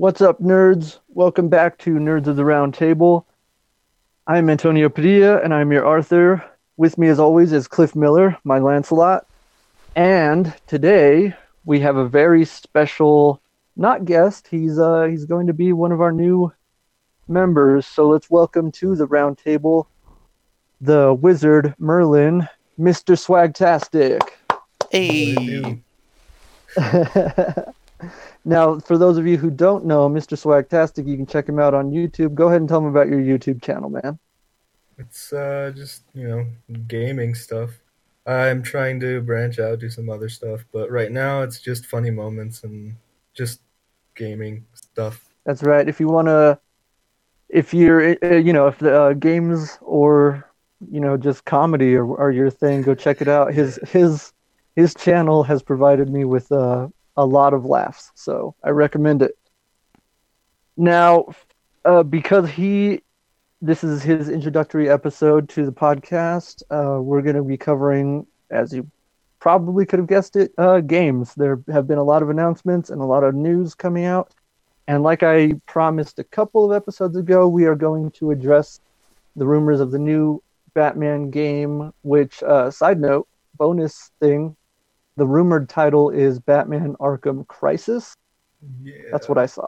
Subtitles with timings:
[0.00, 0.98] What's up, nerds?
[1.08, 3.26] Welcome back to Nerds of the Round Table.
[4.26, 6.42] I'm Antonio Padilla, and I'm your Arthur.
[6.78, 9.26] With me, as always, is Cliff Miller, my Lancelot.
[9.94, 11.34] And today
[11.66, 13.42] we have a very special,
[13.76, 14.48] not guest.
[14.48, 16.50] He's uh he's going to be one of our new
[17.28, 17.86] members.
[17.86, 19.86] So let's welcome to the round table
[20.80, 22.48] the wizard Merlin,
[22.78, 23.18] Mr.
[23.18, 24.22] Swagtastic.
[24.90, 25.82] Hey.
[28.44, 30.36] now, for those of you who don't know Mr.
[30.38, 32.34] Swagtastic, you can check him out on YouTube.
[32.34, 34.18] Go ahead and tell him about your YouTube channel, man.
[34.98, 36.46] It's uh, just you know
[36.86, 37.70] gaming stuff.
[38.26, 42.10] I'm trying to branch out, do some other stuff, but right now it's just funny
[42.10, 42.96] moments and
[43.34, 43.60] just
[44.14, 45.24] gaming stuff.
[45.44, 45.88] That's right.
[45.88, 46.58] If you want to,
[47.48, 50.46] if you're, uh, you know, if the uh, games or
[50.90, 53.52] you know just comedy are, are your thing, go check it out.
[53.52, 54.32] His his
[54.76, 59.36] his channel has provided me with uh, a lot of laughs, so I recommend it.
[60.76, 61.26] Now,
[61.84, 63.02] uh, because he,
[63.60, 66.62] this is his introductory episode to the podcast.
[66.70, 68.90] Uh, we're going to be covering, as you
[69.38, 71.34] probably could have guessed it, uh, games.
[71.34, 74.32] There have been a lot of announcements and a lot of news coming out.
[74.88, 78.80] And like I promised a couple of episodes ago, we are going to address
[79.36, 80.42] the rumors of the new
[80.74, 84.56] Batman game, which, uh, side note, bonus thing,
[85.16, 88.14] the rumored title is Batman Arkham Crisis.
[88.82, 88.94] Yeah.
[89.12, 89.66] That's what I saw.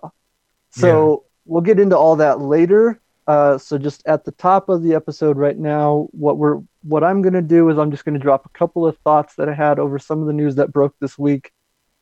[0.71, 3.01] So we'll get into all that later.
[3.27, 7.23] Uh, so just at the top of the episode right now, what we're what I'm
[7.23, 9.99] gonna do is I'm just gonna drop a couple of thoughts that I had over
[9.99, 11.53] some of the news that broke this week.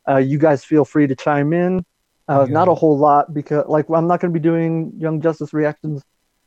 [0.08, 1.84] Uh, you guys feel free to chime in.
[2.28, 2.54] Uh, Yeah.
[2.54, 6.02] Not a whole lot because like I'm not gonna be doing Young Justice reactions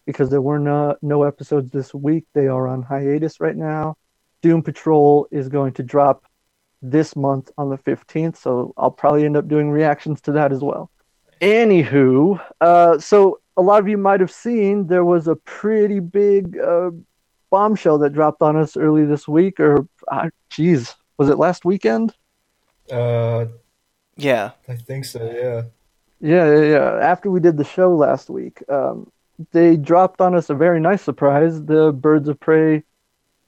[0.05, 2.25] because there were no no episodes this week.
[2.33, 3.95] They are on hiatus right now.
[4.41, 6.25] Doom Patrol is going to drop
[6.83, 10.61] this month on the 15th, so I'll probably end up doing reactions to that as
[10.61, 10.91] well.
[11.41, 16.57] Anywho, uh, so a lot of you might have seen there was a pretty big
[16.59, 16.91] uh,
[17.49, 22.13] bombshell that dropped on us early this week, or uh, geez, was it last weekend?
[22.91, 23.45] Uh,
[24.17, 24.51] Yeah.
[24.67, 25.23] I think so.
[25.23, 25.63] Yeah.
[26.19, 26.99] Yeah, yeah, yeah.
[27.01, 29.11] After we did the show last week, um,
[29.51, 32.83] they dropped on us a very nice surprise: the Birds of Prey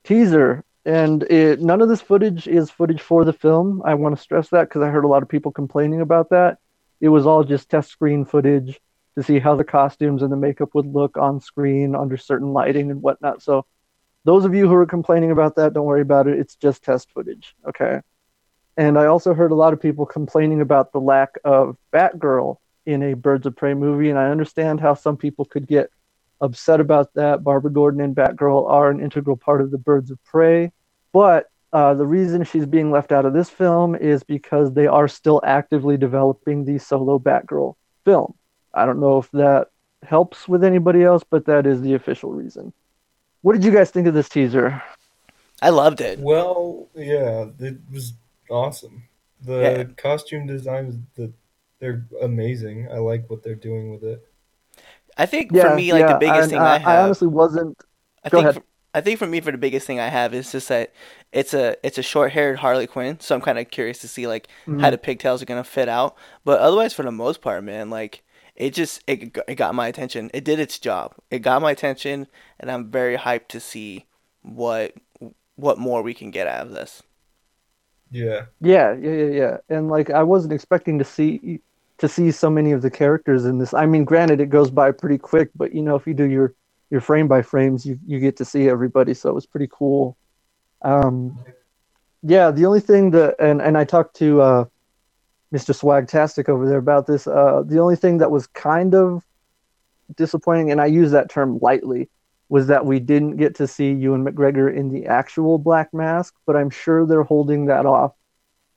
[0.03, 0.63] teaser.
[0.85, 3.81] And it, none of this footage is footage for the film.
[3.83, 6.59] I want to stress that because I heard a lot of people complaining about that.
[7.01, 8.79] It was all just test screen footage
[9.15, 12.91] to see how the costumes and the makeup would look on screen under certain lighting
[12.91, 13.41] and whatnot.
[13.41, 13.65] So,
[14.25, 16.39] those of you who are complaining about that, don't worry about it.
[16.39, 17.55] It's just test footage.
[17.67, 18.01] Okay.
[18.77, 23.03] And I also heard a lot of people complaining about the lack of Batgirl in
[23.03, 25.89] a Birds of Prey movie, and I understand how some people could get
[26.41, 27.43] upset about that.
[27.43, 30.71] Barbara Gordon and Batgirl are an integral part of the Birds of Prey,
[31.13, 35.07] but uh, the reason she's being left out of this film is because they are
[35.07, 37.75] still actively developing the solo Batgirl
[38.05, 38.33] film.
[38.73, 39.67] I don't know if that
[40.03, 42.71] helps with anybody else, but that is the official reason.
[43.41, 44.81] What did you guys think of this teaser?
[45.61, 46.19] I loved it.
[46.19, 48.13] Well, yeah, it was
[48.49, 49.03] awesome.
[49.43, 49.83] The Yeah.
[49.97, 51.31] costume designs, the
[51.79, 52.87] they're amazing.
[52.91, 54.25] I like what they're doing with it.
[55.17, 57.77] I think for me, like the biggest and thing I, have, I honestly wasn't.
[58.23, 58.55] I go think ahead.
[58.55, 60.93] For, I think for me, for the biggest thing I have is just that
[61.31, 64.27] it's a it's a short haired Harley Quinn, so I'm kind of curious to see
[64.27, 64.85] like Mm-hmm.
[64.85, 66.15] how the pigtails are gonna fit out.
[66.43, 68.23] But otherwise, for the most part, man, like
[68.55, 70.29] it just it it got my attention.
[70.33, 71.15] It did its job.
[71.29, 72.27] It got my attention,
[72.59, 74.05] and I'm very hyped to see
[74.41, 74.93] what
[75.55, 77.03] what more we can get out of this.
[78.11, 78.45] Yeah.
[78.61, 79.57] Yeah, yeah, yeah, yeah.
[79.69, 81.61] And like I wasn't expecting to see
[81.99, 83.73] to see so many of the characters in this.
[83.73, 86.53] I mean, granted it goes by pretty quick, but you know, if you do your
[86.89, 90.17] your frame by frames, you you get to see everybody, so it was pretty cool.
[90.81, 91.39] Um
[92.23, 94.65] yeah, the only thing that and and I talked to uh
[95.53, 95.73] Mr.
[95.73, 97.27] Swagtastic over there about this.
[97.27, 99.23] Uh the only thing that was kind of
[100.15, 102.09] disappointing and I use that term lightly
[102.49, 106.55] was that we didn't get to see Ewan McGregor in the actual Black Mask, but
[106.55, 108.13] I'm sure they're holding that off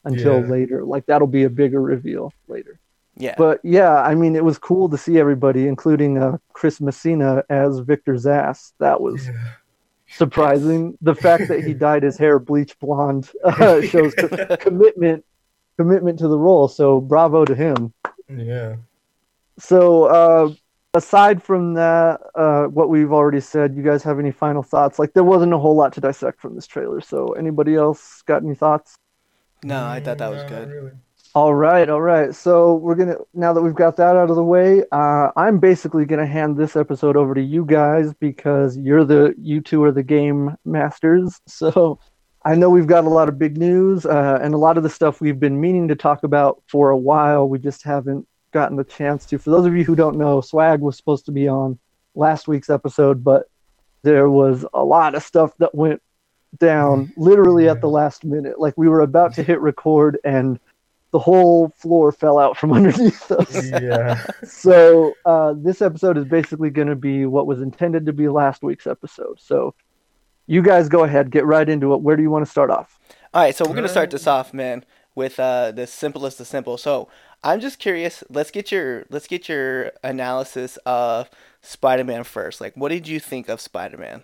[0.04, 0.46] until Yeah.
[0.48, 0.84] later.
[0.84, 2.80] Like that'll be a bigger reveal later.
[3.18, 7.42] Yeah, But yeah, I mean, it was cool to see everybody, including uh, Chris Messina
[7.50, 8.72] as Victor Zsasz.
[8.78, 9.34] That was Yeah.
[10.09, 10.97] surprising.
[11.03, 15.24] The fact that he dyed his hair bleach blonde uh, shows co- commitment
[15.76, 16.68] commitment to the role.
[16.68, 17.92] So bravo to him.
[18.28, 18.76] Yeah.
[19.59, 20.50] So uh,
[20.94, 24.98] aside from that, uh, what we've already said, you guys have any final thoughts?
[24.98, 27.00] Like there wasn't a whole lot to dissect from this trailer.
[27.00, 28.97] So anybody else got any thoughts?
[29.64, 30.68] no, I thought that was No, not good.
[30.71, 30.92] really.
[31.38, 32.34] All right, all right.
[32.34, 36.04] So we're gonna now that we've got that out of the way, uh, I'm basically
[36.04, 40.02] gonna hand this episode over to you guys because you're the you two are the
[40.02, 41.40] game masters.
[41.46, 42.00] So
[42.44, 44.90] I know we've got a lot of big news uh, and a lot of the
[44.90, 47.48] stuff we've been meaning to talk about for a while.
[47.48, 49.38] We just haven't gotten the chance to.
[49.38, 51.78] For those of you who don't know, Swag was supposed to be on
[52.16, 53.48] last week's episode, but
[54.02, 56.02] there was a lot of stuff that went
[56.58, 58.58] down literally at the last minute.
[58.58, 60.58] Like we were about to hit record and
[61.10, 63.71] the whole floor fell out from underneath us.
[63.71, 64.25] Yeah.
[64.45, 68.63] so uh, this episode is basically going to be what was intended to be last
[68.63, 69.41] week's episode.
[69.41, 69.75] So
[70.47, 72.01] you guys go ahead, get right into it.
[72.01, 72.99] Where do you want to start off?
[73.34, 76.78] All right, so we're gonna start this off, man, with uh, the simplest of simple.
[76.78, 77.10] So
[77.45, 78.25] I'm just curious.
[78.31, 81.28] Let's get your let's get your analysis of
[81.60, 82.63] Spider-Man first.
[82.63, 84.22] Like, what did you think of Spider-Man?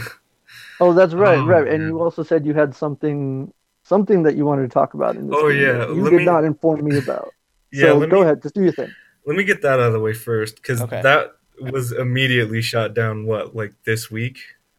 [0.80, 1.68] Oh, that's right, Oh, right.
[1.68, 3.52] And you also said you had something
[3.90, 5.36] something that you wanted to talk about in this.
[5.38, 7.28] Oh, game yeah, You let did me- not inform me about.
[7.72, 8.90] Yeah, so let go me, ahead, just do your thing.
[9.26, 11.02] let me get that out of the way first because Okay.
[11.02, 13.26] that was immediately shot down.
[13.26, 14.38] What, like this week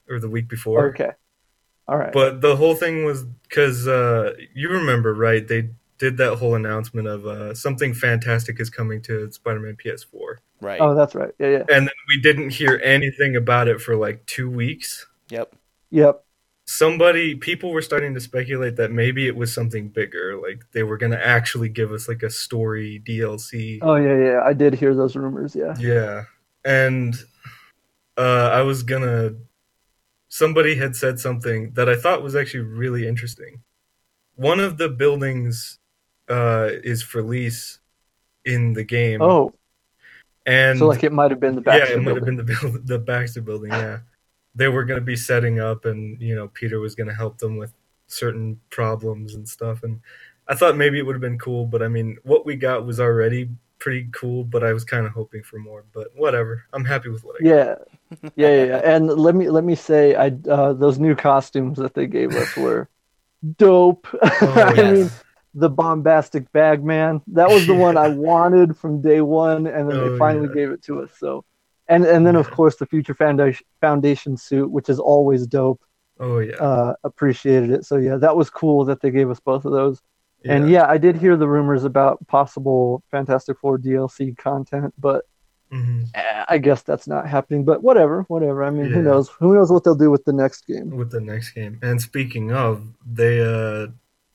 [0.09, 0.89] or the week before?
[0.89, 1.11] Okay.
[1.87, 2.11] All right.
[2.11, 5.47] But the whole thing was because uh, you remember, right?
[5.47, 5.69] They
[5.99, 10.81] did that whole announcement of uh, something fantastic is coming to Spider-Man PS4, Right.
[10.81, 11.31] oh, that's right.
[11.39, 11.63] Yeah, yeah.
[11.75, 15.07] and then we didn't hear anything about it for like two weeks.
[15.29, 15.55] Yep.
[15.91, 16.25] Yep.
[16.73, 20.97] Somebody, people were starting to speculate that maybe it was something bigger, like they were
[20.97, 23.79] gonna actually give us like a story DLC.
[23.81, 24.41] Oh, yeah, yeah.
[24.45, 25.53] I did hear those rumors.
[25.53, 25.75] Yeah.
[25.77, 26.23] Yeah,
[26.63, 27.13] and
[28.17, 29.31] uh, I was gonna.
[30.29, 33.63] Somebody had said something that I thought was actually really interesting.
[34.35, 35.77] One of the buildings
[36.29, 37.79] uh, is for lease
[38.45, 39.21] in the game.
[39.21, 39.53] Oh,
[40.45, 42.81] and so like it might have been the baxter yeah, it might have been the
[42.85, 43.71] the Baxter building.
[43.71, 43.99] Yeah,
[44.55, 47.73] they were gonna be setting up, and you know Peter was gonna help them with
[48.07, 49.83] certain problems and stuff.
[49.83, 50.01] And
[50.47, 52.99] I thought maybe it would have been cool, but I mean, what we got was
[52.99, 53.49] already
[53.79, 54.43] pretty cool.
[54.43, 55.85] But I was kind of hoping for more.
[55.93, 57.55] But whatever, I'm happy with what I got.
[57.55, 57.75] Yeah.
[58.35, 58.81] Yeah, yeah, yeah.
[58.83, 62.55] And let me let me say, I uh, those new costumes that they gave us
[62.57, 62.89] were
[63.57, 64.07] dope.
[64.21, 64.77] I yes.
[64.77, 65.11] mean,
[65.53, 67.21] the bombastic bag man.
[67.27, 70.53] That was the one I wanted from day one, and then Oh, they finally yeah.
[70.53, 71.11] gave it to us.
[71.17, 71.45] So,
[71.91, 75.81] and and then of course the future foundation foundation suit, which is always dope.
[76.19, 76.55] Oh yeah.
[76.55, 77.85] Uh, appreciated it.
[77.85, 80.01] So yeah, that was cool that they gave us both of those.
[80.45, 85.25] And yeah, I did hear the rumors about possible Fantastic Four DLC content, but
[85.71, 86.07] Mhm.
[86.15, 87.63] eh, I guess that's not happening.
[87.63, 88.63] But whatever, whatever.
[88.63, 89.29] I mean, who knows?
[89.39, 90.89] Who knows what they'll do with the next game?
[90.89, 91.79] with the next game.
[91.81, 93.87] And speaking of, they uh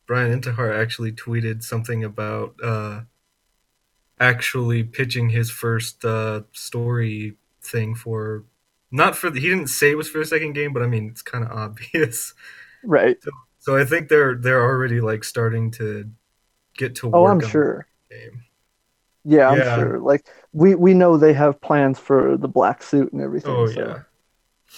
[0.06, 3.00] Brian Intihar actually tweeted something about uh
[4.18, 8.44] actually pitching his first uh story thing for
[8.90, 11.08] not for the, he didn't say it was for the second game, but I mean
[11.10, 12.34] it's kind of obvious.
[12.82, 13.18] Right.
[13.58, 16.10] So I think they're they're already like starting to
[16.76, 17.86] get to Oh, I'm on sure.
[18.10, 18.44] game.
[19.24, 19.74] Yeah, I'm Yeah.
[19.74, 19.98] sure.
[19.98, 23.50] Like we we know they have plans for the black suit and everything.
[23.54, 23.80] Oh so.
[23.80, 24.02] yeah.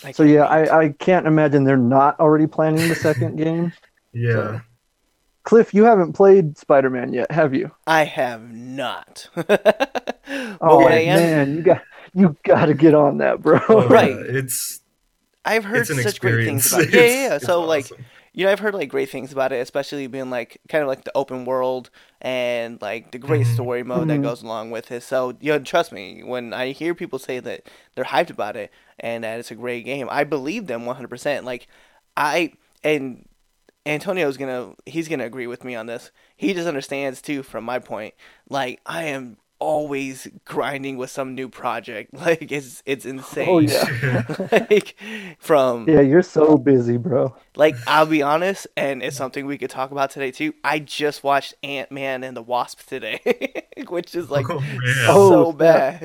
[0.03, 0.45] I So can't yeah.
[0.47, 3.75] I, I can't imagine they're not already planning the second game.
[4.13, 4.61] Yeah.
[5.45, 7.71] Cliff, you haven't played Spider-Man yet, have you?
[7.87, 9.29] I have not.
[10.61, 11.83] Oh but I am, man, you got
[12.15, 13.61] you got to get on that, bro.
[13.69, 14.11] Oh, Right.
[14.11, 14.39] yeah.
[14.39, 14.81] It's
[15.45, 16.83] I've heard it's an such great things about.
[16.85, 16.91] It.
[16.93, 17.35] Yeah, yeah, yeah.
[17.37, 17.91] it's So like,
[18.35, 21.05] you know, I've heard like great things about it, especially being like kind of like
[21.05, 21.91] the open world
[22.21, 23.55] and like the great Mhm.
[23.55, 24.23] story mode that Mhm.
[24.23, 25.03] goes along with it.
[25.03, 27.63] So you know, trust me, when I hear people say that
[27.95, 28.71] they're hyped about it
[29.01, 31.45] and that it's a great game, I believe them 100%.
[31.47, 31.67] Like
[32.17, 32.53] I
[32.85, 33.27] and
[33.87, 36.11] Antonio's gonna he's gonna agree with me on this.
[36.37, 38.15] He just understands too from my point.
[38.51, 42.13] Like I am always grinding with some new project.
[42.19, 43.49] Like it's it's insane.
[43.49, 44.25] Oh yeah.
[44.71, 44.97] like
[45.39, 47.35] from Yeah, you're so busy, bro.
[47.57, 50.55] like I'll be honest, and it's something we could talk about today too.
[50.65, 55.07] I just watched Ant Man and the Wasp today, which is like Oh, man.
[55.09, 55.59] Oh, so snap.
[55.59, 56.01] bad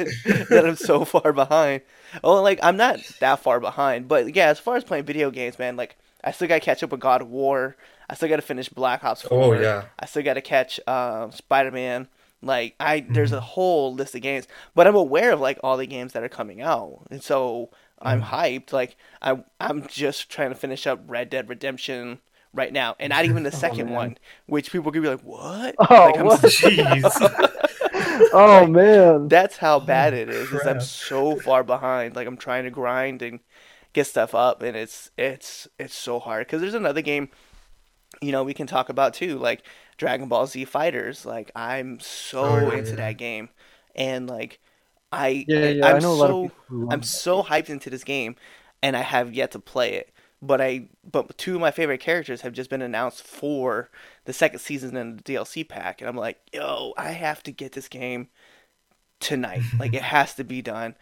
[0.49, 1.81] that I'm so far behind.
[2.23, 5.57] Oh, like I'm not that far behind, but yeah, as far as playing video games,
[5.59, 7.75] man, like I still gotta catch up with God of War.
[8.09, 9.37] I still gotta finish Black Ops 4.
[9.43, 9.85] Oh yeah.
[9.99, 12.07] I still gotta catch um, Spider Man.
[12.45, 13.33] Like I, there's Mm-hmm.
[13.33, 16.29] a whole list of games, but I'm aware of like all the games that are
[16.29, 17.69] coming out, and so
[18.01, 18.23] I'm Mm-hmm.
[18.23, 18.73] hyped.
[18.73, 22.19] Like I, I'm just trying to finish up Red Dead Redemption
[22.53, 23.89] right now, and not even the second man.
[23.89, 26.41] one, which people could be like, "What?" Oh, like, I'm what?
[26.41, 27.21] Jeez.
[28.31, 29.27] Oh man.
[29.29, 30.51] That's how bad it is.
[30.53, 32.15] is I'm so far behind.
[32.15, 33.39] Like I'm trying to grind and
[33.93, 36.47] get stuff up, and it's it's it's so hard.
[36.47, 37.29] Because there's another game,
[38.21, 39.63] you know, we can talk about too, like
[39.97, 41.25] Dragon Ball Z Fighters.
[41.25, 42.97] Like I'm so Oh, yeah, into yeah.
[42.97, 43.49] that game,
[43.95, 44.59] and like
[45.11, 45.93] I Yeah, yeah.
[45.93, 48.35] I'm I know so of people who love I'm so hyped into this game,
[48.81, 50.11] and I have yet to play it.
[50.41, 53.89] But I but two of my favorite characters have just been announced for
[54.25, 57.73] the second season and the DLC pack, and I'm like, yo, I have to get
[57.73, 58.29] this game
[59.19, 59.65] tonight.
[59.79, 60.95] like it has to be done.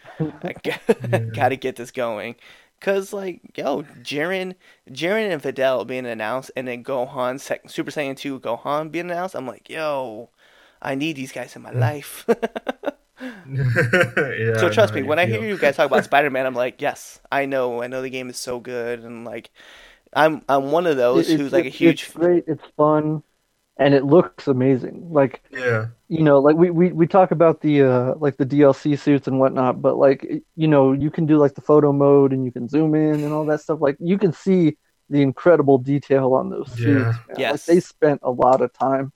[0.44, 0.54] I
[1.34, 2.36] got to get this going.
[2.82, 4.56] Cause like yo, Jiren,
[4.90, 9.36] Jiren and Videl being announced, and then Gohan, Super Saiyan Two Gohan being announced.
[9.36, 10.30] I'm like, yo,
[10.82, 11.80] I need these guys in my Mm.
[11.80, 12.26] life.
[13.22, 14.58] yeah.
[14.58, 17.20] so trust me, when I hear you guys talk about Spider Man, I'm like, yes,
[17.32, 19.52] I know, I know the game is so good, and like,
[20.14, 22.04] I'm I'm one of those It- who's like a huge.
[22.06, 22.46] It's great.
[22.48, 23.22] It's fun,
[23.78, 25.12] and it looks amazing.
[25.12, 25.88] Like Yeah.
[26.08, 29.40] you know, like we, we, we talk about the uh like the DLC suits and
[29.40, 30.26] whatnot, but like
[30.56, 33.34] you know, you can do like the photo mode and you can zoom in and
[33.34, 33.80] all that stuff.
[33.82, 34.78] Like you can see
[35.10, 37.18] the incredible detail on those suits.
[37.30, 37.36] Yeah.
[37.38, 37.52] man.
[37.52, 39.12] Like they spent a lot of time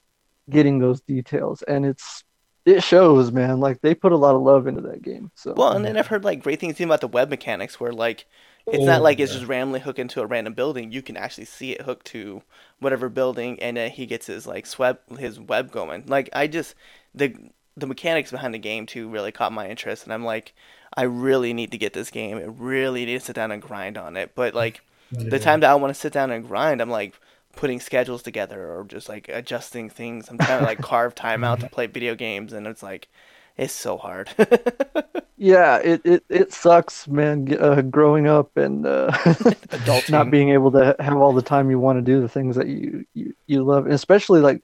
[0.50, 2.24] getting those details, and it's
[2.66, 3.60] it shows, man.
[3.60, 5.32] Like they put a lot of love into that game.
[5.36, 7.94] So Well, and then I've heard like great things even about the web mechanics, where
[7.94, 8.26] like
[8.68, 9.40] it's not Oh, like it's yeah.
[9.40, 10.92] just randomly hooked into a random building.
[10.92, 12.42] You can actually see it hooked to
[12.80, 16.06] whatever building, and then he gets his like sweb his web going.
[16.08, 16.76] Like I just
[17.14, 17.36] the
[17.78, 20.54] the mechanics behind the game too really caught my interest, and I'm like,
[20.96, 22.38] I really need to get this game.
[22.38, 24.34] I really need to sit down and grind on it.
[24.36, 24.82] But like
[25.12, 27.14] the time that I want to sit down and grind, I'm like
[27.56, 30.30] putting schedules together or just like adjusting things.
[30.30, 31.74] I'm trying to like carve time out to mm-hmm.
[31.74, 33.10] play video games, and it's like
[33.58, 34.30] it's so hard.
[35.38, 37.56] yeah, it, it, it sucks, man.
[37.58, 40.10] Uh, growing up and uh, Adulting.
[40.10, 42.68] not being able to have all the time you want to do the things that
[42.68, 44.62] you you, you love, and especially like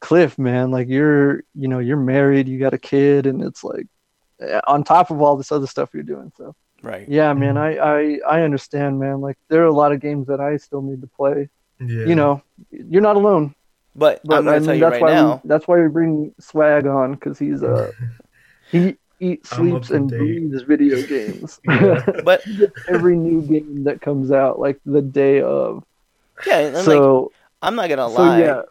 [0.00, 0.70] Cliff, man.
[0.70, 3.86] Like you're you know you're married, you got a kid, and it's like
[4.40, 6.32] eh, on top of all this other stuff you're doing.
[6.36, 7.08] So right.
[7.08, 9.20] yeah, man, I I I understand, man.
[9.20, 11.48] Like there are a lot of games that I still need to play.
[11.78, 12.06] Yeah.
[12.06, 13.54] You know, you're not alone.
[13.94, 15.42] But, But I'm gonna I mean, tell you that's right why now.
[15.42, 17.90] we, that's why we bring Swag on because he's uh
[18.72, 20.44] he eats, sleeps, and date.
[20.50, 21.60] breathes video games.
[21.64, 22.02] Yeah.
[22.22, 22.44] But
[22.88, 25.84] Every new game that comes out, like the day of.
[26.44, 27.32] yeah, and like so
[27.62, 28.24] I'm not gonna so lie.
[28.24, 28.62] yeah,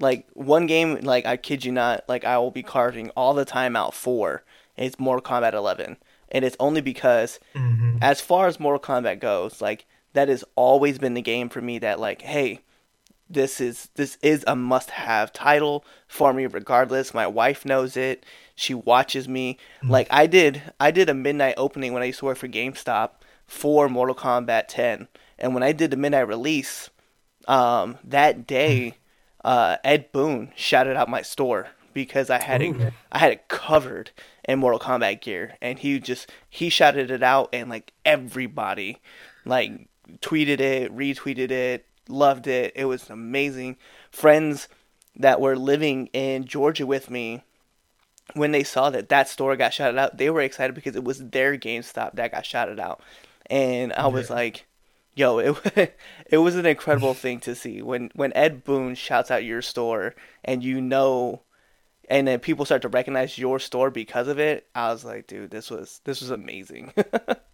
[0.00, 3.44] Like one game, like I kid you not, like I will be carving all the
[3.44, 4.44] time out for.
[4.76, 5.98] It's Mortal Kombat 11,
[6.30, 8.02] and it's only because Mhm.
[8.02, 11.78] as far as Mortal Kombat goes, like that has always been the game for me
[11.80, 12.60] that like, hey,
[13.30, 17.14] this is this is a must-have title for me regardless.
[17.14, 18.26] My wife knows it.
[18.54, 19.56] She watches me.
[19.82, 23.10] Like I did I did a midnight opening when I used to work for GameStop
[23.46, 25.08] for Mortal Kombat 10.
[25.38, 26.90] And when I did the midnight release,
[27.48, 28.94] um, that day,
[29.44, 34.10] uh, Ed Boon shouted out my store because I had it I had it covered
[34.44, 39.00] in Mortal Kombat gear, and he just he shouted it out, and like everybody,
[39.44, 39.88] like
[40.20, 42.72] tweeted it, retweeted it, loved it.
[42.76, 43.76] It was amazing.
[44.10, 44.68] Friends
[45.16, 47.42] that were living in Georgia with me,
[48.34, 51.18] when they saw that that store got shouted out, they were excited because it was
[51.30, 53.00] their GameStop that got shouted out,
[53.46, 54.36] and I was Yeah.
[54.36, 54.66] like.
[55.16, 55.38] Yo,
[55.74, 55.98] it
[56.30, 60.14] it was an incredible thing to see when when Ed Boon shouts out your store
[60.44, 61.42] and you know
[62.08, 64.68] and then people start to recognize your store because of it.
[64.74, 66.92] I was like, dude, this was this was amazing.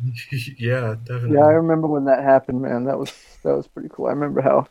[0.58, 1.36] yeah, definitely.
[1.36, 2.84] yeah, I remember when that happened, man.
[2.84, 4.06] That was that was pretty cool.
[4.06, 4.66] I remember how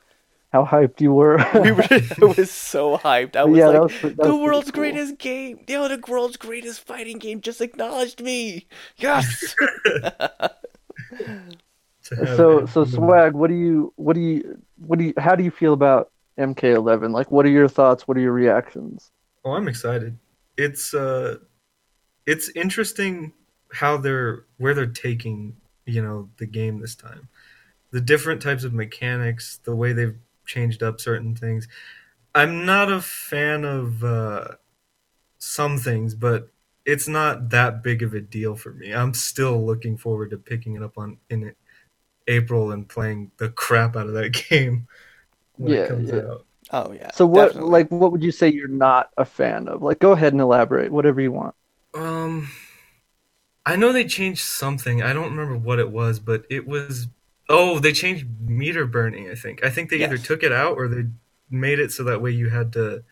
[0.52, 1.38] how hyped you were.
[1.54, 3.36] we were it was so hyped.
[3.36, 4.82] I was yeah, like, was, pre- was the world's cool.
[4.82, 5.60] greatest game.
[5.68, 8.68] Yo, the world's greatest fighting game just acknowledged me.
[8.98, 9.56] Yes.
[12.04, 13.34] So so swag.
[13.34, 17.14] What do you what do you what do you how do you feel about MK11?
[17.14, 18.08] Like, what are your thoughts?
[18.08, 19.12] What are your reactions?
[19.46, 20.18] Oh, I'm excited.
[20.58, 21.38] It's uh,
[22.26, 23.34] it's interesting
[23.74, 27.30] how they're where they're taking you know the game this time.
[27.92, 31.68] The different types of mechanics, the way they've changed up certain things.
[32.36, 34.50] I'm not a fan of uh,
[35.40, 36.50] some things, but
[36.86, 38.94] it's not that big of a deal for me.
[38.94, 41.54] I'm still looking forward to picking it up on in
[42.28, 44.88] April and playing the crap out of that game
[45.58, 46.22] when Yeah, it comes yeah.
[46.30, 46.46] out.
[46.72, 47.12] Oh yeah.
[47.12, 47.62] So what definitely.
[47.62, 49.82] like what would you say you're not a fan of?
[49.82, 50.92] Like, go ahead and elaborate.
[50.92, 51.56] Whatever you want.
[51.94, 52.50] Um,
[53.66, 55.04] I know they changed something.
[55.04, 57.08] I don't remember what it was, but it was.
[57.50, 59.30] Oh, they changed meter burning.
[59.30, 59.64] I think.
[59.64, 61.06] I think they either took it out or they
[61.50, 63.04] made it so that way you had to.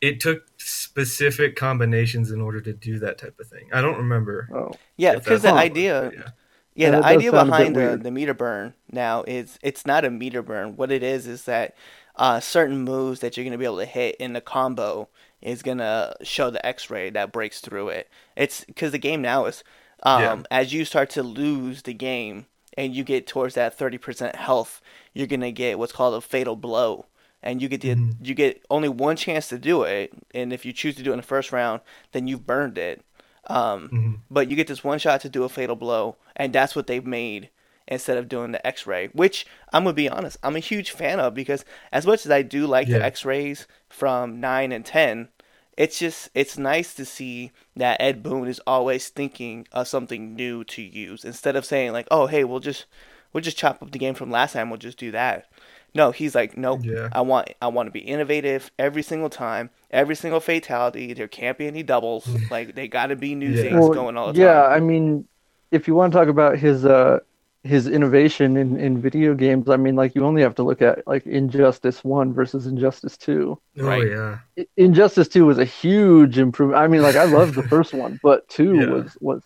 [0.00, 3.68] It took specific combinations in order to do that type of thing.
[3.72, 4.48] I don't remember.
[4.54, 6.18] Oh, Yeah, because the how idea yeah.
[6.18, 9.84] Yeah, Yeah, the idea sound a bit behind the, the meter burn now is it's
[9.84, 10.76] not a meter burn.
[10.76, 11.74] What it is is that
[12.14, 15.08] uh, certain moves that you're going to be able to hit in the combo
[15.40, 18.08] is going to show the X-ray that breaks through it.
[18.36, 19.62] It's because the game now is
[20.04, 20.42] um, Yeah.
[20.50, 24.80] as you start to lose the game and you get towards that 30% health,
[25.12, 27.06] you're going to get what's called a fatal blow.
[27.42, 28.14] And you get the, Mhm.
[28.22, 31.14] you get only one chance to do it, and if you choose to do it
[31.14, 31.80] in the first round,
[32.12, 33.02] then you've burned it.
[33.46, 34.18] Um, Mhm.
[34.30, 37.06] but you get this one shot to do a fatal blow, and that's what they've
[37.06, 37.48] made
[37.86, 39.06] instead of doing the X-ray.
[39.08, 42.42] Which I'm gonna be honest, I'm a huge fan of because as much as I
[42.42, 45.28] do like the X-rays from nine and ten,
[45.76, 50.64] it's just it's nice to see that Ed Boon is always thinking of something new
[50.64, 52.86] to use instead of saying like, oh hey, we'll just
[53.32, 55.46] we'll just chop up the game from last time, we'll just do that.
[55.94, 56.80] No, he's like, nope.
[56.82, 57.08] Yeah.
[57.12, 61.14] I want I want to be innovative every single time, every single fatality.
[61.14, 62.28] There can't be any doubles.
[62.50, 63.62] like they got to be new Yeah.
[63.62, 64.72] things going all the yeah, time.
[64.72, 65.26] I mean,
[65.70, 67.20] if you want to talk about his uh
[67.64, 71.06] his innovation in, in video games, I mean, like you only have to look at
[71.06, 73.60] like Injustice One versus Injustice Two.
[73.80, 74.06] Oh Right.
[74.08, 74.38] yeah.
[74.76, 76.80] Injustice Two was a huge improvement.
[76.82, 78.86] I mean, like I loved the first one, but two Yeah.
[78.86, 79.42] was was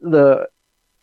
[0.00, 0.48] the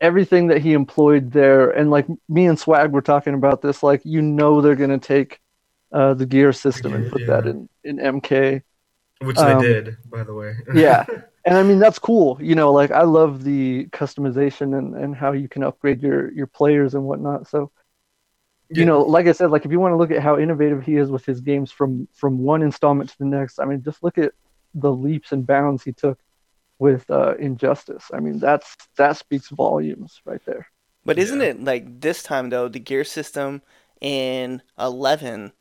[0.01, 3.83] everything that he employed there, and like me and Swag were talking about this.
[3.83, 5.39] Like you know, they're gonna take
[5.91, 8.61] uh, the gear system and gear, put that in in MK.
[9.21, 10.55] Which Um, they did, by the way.
[10.75, 11.05] Yeah.
[11.45, 12.71] And I mean that's cool, you know.
[12.71, 17.03] Like I love the customization and, and how you can upgrade your your players and
[17.03, 17.47] whatnot.
[17.47, 17.71] So
[18.75, 18.85] you Yeah.
[18.85, 21.11] know, like I said, like if you want to look at how innovative he is
[21.11, 24.33] with his games from from one installment to the next, I mean, just look at
[24.73, 26.19] the leaps and bounds he took
[26.79, 28.05] with uh, Injustice.
[28.13, 30.67] I mean, that's that speaks volumes right there.
[31.05, 31.47] But isn't Yeah.
[31.47, 32.67] it like this time though?
[32.67, 33.61] The gear system
[34.01, 35.53] in Eleven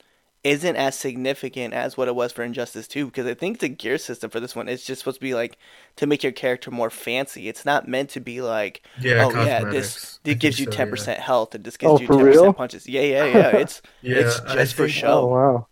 [0.44, 3.98] isn't as significant as what it was for Injustice Two because I think the gear
[3.98, 5.56] system for this one is just supposed to be like
[5.96, 7.48] to make your character more fancy.
[7.48, 10.72] It's not meant to be like Yeah, oh yeah, this it gives you think so,
[10.72, 10.90] ten yeah.
[10.90, 12.54] percent health and this gives Oh, you for ten real?
[12.54, 12.88] percent punches.
[12.88, 13.50] Yeah, yeah, yeah.
[13.50, 15.08] It's Yeah, it's I just for show.
[15.08, 15.68] Oh wow.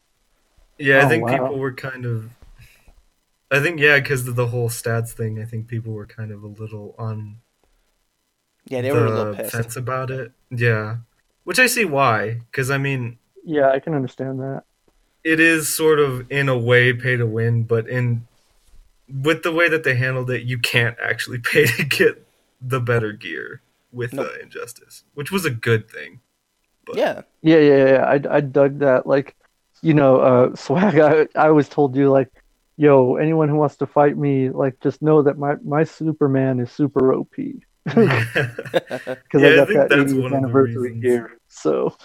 [0.79, 1.29] Yeah, I Oh, think wow.
[1.29, 2.31] people were kind of.
[3.51, 5.41] I think yeah, because of the whole stats thing.
[5.41, 7.41] I think people were kind of a little on
[8.67, 9.61] yeah, they the were a little pissed.
[9.61, 10.33] fence about it.
[10.51, 10.99] Yeah,
[11.45, 12.41] which I see why.
[12.51, 14.65] Because I mean, Yeah, I can understand that.
[15.25, 18.27] it is sort of in a way pay to win, but in
[19.23, 22.27] with the way that they handled it, you can't actually pay to get
[22.61, 24.29] the better gear with Nope.
[24.29, 26.21] uh, Injustice, which was a good thing.
[26.95, 28.05] Yeah, Yeah, yeah, yeah.
[28.05, 29.07] I I dug that.
[29.07, 29.37] Like,
[29.83, 30.99] you know, uh, swag.
[30.99, 32.29] I I always told you like,
[32.77, 36.71] yo, anyone who wants to fight me, like, just know that my my Superman is
[36.73, 37.57] super OP because
[39.35, 41.39] Yeah, I I got think that that's 80th one anniversary gear.
[41.49, 41.97] So,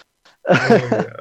[0.48, 1.12] oh, yeah.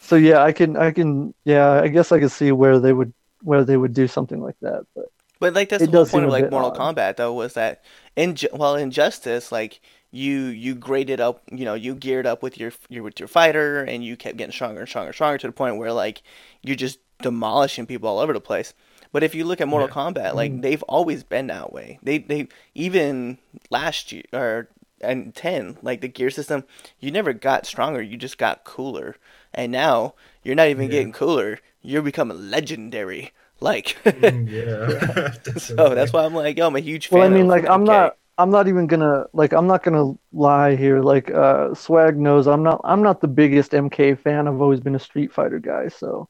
[0.00, 3.12] so yeah, I can I can yeah, I guess I can see where they would
[3.42, 4.86] where they would do something like that.
[4.94, 5.06] But
[5.40, 6.96] but like that's It the whole point of like Mortal odd.
[6.96, 7.84] Kombat though was that
[8.16, 12.72] in well Injustice like you you graded up you know you geared up with your,
[12.88, 15.52] your with your fighter and you kept getting stronger and stronger and stronger to the
[15.52, 16.22] point where like
[16.62, 18.74] you're just demolishing people all over the place.
[19.12, 19.94] But if you look at Mortal Yeah.
[19.94, 20.60] Kombat, like mm-hmm.
[20.62, 21.98] they've always been that way.
[22.02, 23.38] They they even
[23.70, 24.68] last year or
[25.04, 26.64] and ten like the gear system,
[27.00, 28.02] you never got stronger.
[28.02, 29.16] You just got cooler.
[29.54, 30.90] And now you're not even Yeah.
[30.90, 31.60] getting cooler.
[31.82, 33.32] You're becoming legendary.
[33.60, 35.32] Like Mm, yeah.
[35.56, 37.22] so that's why I'm like, yo, I'm a huge fan.
[37.22, 40.14] well, I mean, of like I'm not I'm not even gonna like I'm not gonna
[40.32, 41.00] lie here.
[41.00, 44.48] Like uh, swag knows I'm not I'm not the biggest MK fan.
[44.48, 45.88] I've always been a Street Fighter guy.
[45.88, 46.28] So.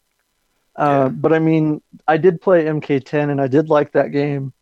[0.77, 1.11] Uh, Yeah.
[1.11, 4.53] But I mean, I did play MK10 and I did like that game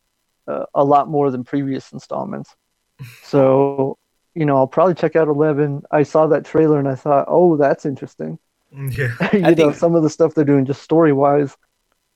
[0.48, 2.54] uh, a lot more than previous installments.
[3.22, 3.98] So,
[4.34, 5.82] you know, I'll probably check out 11.
[5.90, 8.38] I saw that trailer and I thought, oh, that's interesting.
[8.72, 9.14] Yeah.
[9.32, 11.56] you know, think- some of the stuff they're doing just story wise.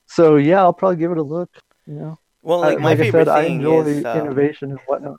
[0.06, 1.50] So, yeah, I'll probably give it a look.
[1.86, 4.18] You know, Well, I- like my like I favorite said, I thing enjoy is um,
[4.20, 5.18] innovation and whatnot.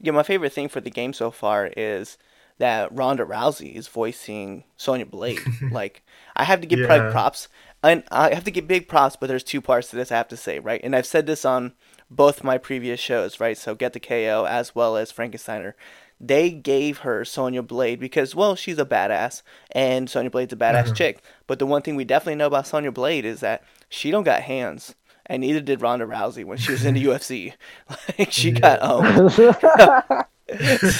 [0.00, 2.18] yeah, my favorite thing for the game so far is
[2.58, 5.40] that Ronda Rousey is voicing Sonya Blade.
[5.70, 6.02] like,
[6.34, 7.10] I have to give Yeah.
[7.10, 7.48] props,
[7.82, 9.16] and I have to give big props.
[9.16, 10.80] But there's two parts to this I have to say, right?
[10.84, 11.72] And I've said this on
[12.10, 13.56] both my previous shows, right?
[13.58, 15.74] So Get the KO as well as Frankensteiner.
[16.18, 19.42] They gave her Sonya Blade because, well, she's a badass,
[19.72, 20.94] and Sonya Blade's a badass Uh-huh.
[20.94, 21.22] chick.
[21.46, 24.40] But the one thing we definitely know about Sonya Blade is that she don't got
[24.42, 24.94] hands,
[25.26, 27.52] and neither did Ronda Rousey when she was in the UFC.
[28.18, 29.30] Like she got owned.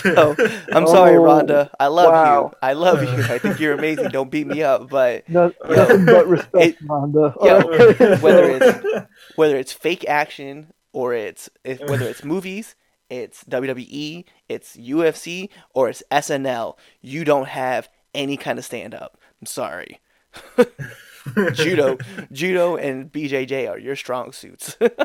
[0.03, 0.35] So
[0.73, 1.71] I'm sorry, Oh, Rhonda.
[1.79, 2.51] I love wow.
[2.53, 2.59] you.
[2.63, 3.33] I love you.
[3.33, 4.09] I think you're amazing.
[4.09, 4.89] Don't beat me up.
[4.91, 7.33] But No, nothing but respect, It- Rhonda.
[7.41, 12.75] yeah, whether it's whether it's fake action or it's if, whether it's movies,
[13.11, 19.21] it's WWE, it's UFC, or it's SNL, you don't have any kind of stand up.
[19.39, 20.01] I'm sorry.
[21.53, 21.99] judo,
[22.33, 24.79] judo, and BJJ are your strong suits.
[24.81, 25.03] right,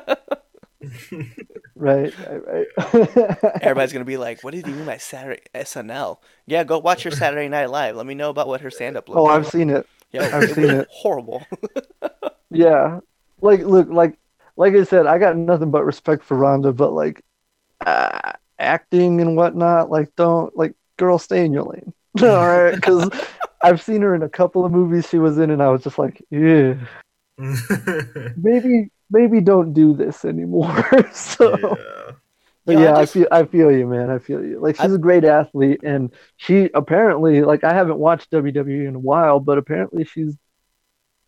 [1.75, 2.13] right,
[2.47, 2.67] right.
[3.61, 7.11] Everybody's gonna be like, "What did you mean by Saturday SNL?" Yeah, go watch your
[7.11, 7.97] Saturday Night Live.
[7.97, 9.39] Let me know about what her stand up looks oh, like.
[9.39, 9.85] I've seen it.
[10.13, 10.87] Yo, I've seen it.
[10.89, 11.45] horrible.
[12.49, 13.01] Yeah,
[13.41, 14.17] like look, like
[14.57, 17.21] like I said, I got nothing but respect for Rhonda, but like
[17.85, 22.75] uh, acting and whatnot, like don't like girl, stay in your lane, all right?
[22.75, 23.09] Because
[23.63, 25.97] I've seen her in a couple of movies she was in, and I was just
[25.99, 26.75] like, yeah,
[28.37, 30.83] maybe maybe don't do this anymore.
[31.13, 32.11] so, yeah.
[32.65, 34.09] but Yeah, I yeah, I, just- feel I feel you, man.
[34.09, 34.59] I feel you.
[34.59, 38.99] Like she's a great athlete, and she apparently like I haven't watched WWE in a
[38.99, 40.37] while, but apparently she's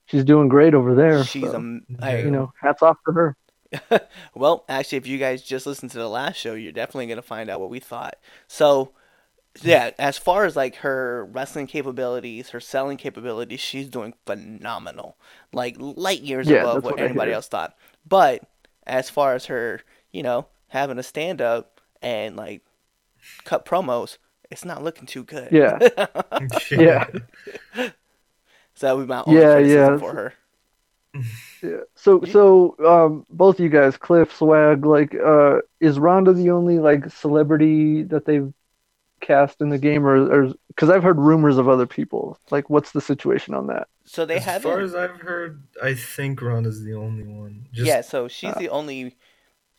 [0.05, 1.23] she's doing great over there.
[1.23, 1.57] She's so,
[2.01, 2.17] a, Yeah.
[2.17, 3.35] you know, hats off to her.
[4.35, 7.49] well, actually, if you guys just listened to the last show, you're definitely gonna find
[7.49, 8.15] out what we thought.
[8.47, 8.91] So,
[9.61, 15.17] yeah, as far as like her wrestling capabilities, her selling capabilities, she's doing phenomenal.
[15.51, 17.75] Like light years Yeah, above what what anybody else thought.
[18.07, 18.43] But
[18.85, 22.61] as far as her, you know, having a stand up and like
[23.43, 24.17] cut promos,
[24.51, 25.51] it's not looking too good.
[25.51, 25.79] Yeah.
[26.71, 27.07] Yeah.
[28.75, 29.97] So that would be my only Yeah, criticism yeah.
[29.97, 30.33] for her.
[31.61, 31.81] Yeah.
[31.95, 37.09] So so um both you guys, Cliff, Swag, like uh is Rhonda the only like
[37.09, 38.53] celebrity that they've
[39.21, 40.17] cast in the game or
[40.49, 42.39] or because I've heard rumors of other people.
[42.51, 43.87] Like what's the situation on that?
[44.05, 44.63] So they as haven't.
[44.63, 47.67] far as I've heard, I think Rhonda's the only one.
[47.71, 49.15] Just, yeah, so she's uh, the only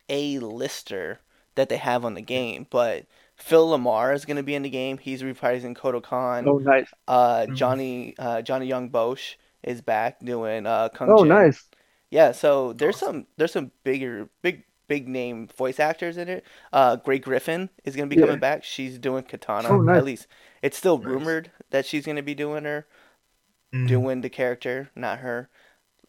[0.09, 1.19] A lister
[1.55, 4.69] that they have on the game, but Phil LaMarr is going to be in the
[4.69, 4.97] game.
[4.97, 6.47] He's reprising Kotal Kahn.
[6.47, 6.87] Oh nice.
[7.07, 7.55] Uh, Mhm.
[7.55, 11.29] Johnny uh, Johnny Yong Bosch is back doing uh, Kung Oh Jin.
[11.29, 11.65] nice.
[12.11, 13.07] Yeah, so there's Awesome.
[13.15, 16.45] some there's some bigger big big name voice actors in it.
[16.71, 18.27] Uh, Grey Griffin is going to be Yeah.
[18.27, 18.63] coming back.
[18.63, 19.69] She's doing Katana.
[19.69, 19.97] Oh, nice.
[19.97, 20.27] At least
[20.61, 21.07] it's still Nice.
[21.07, 22.85] rumored that she's going to be doing her
[23.73, 23.87] Mhm.
[23.87, 25.49] doing the character, not her.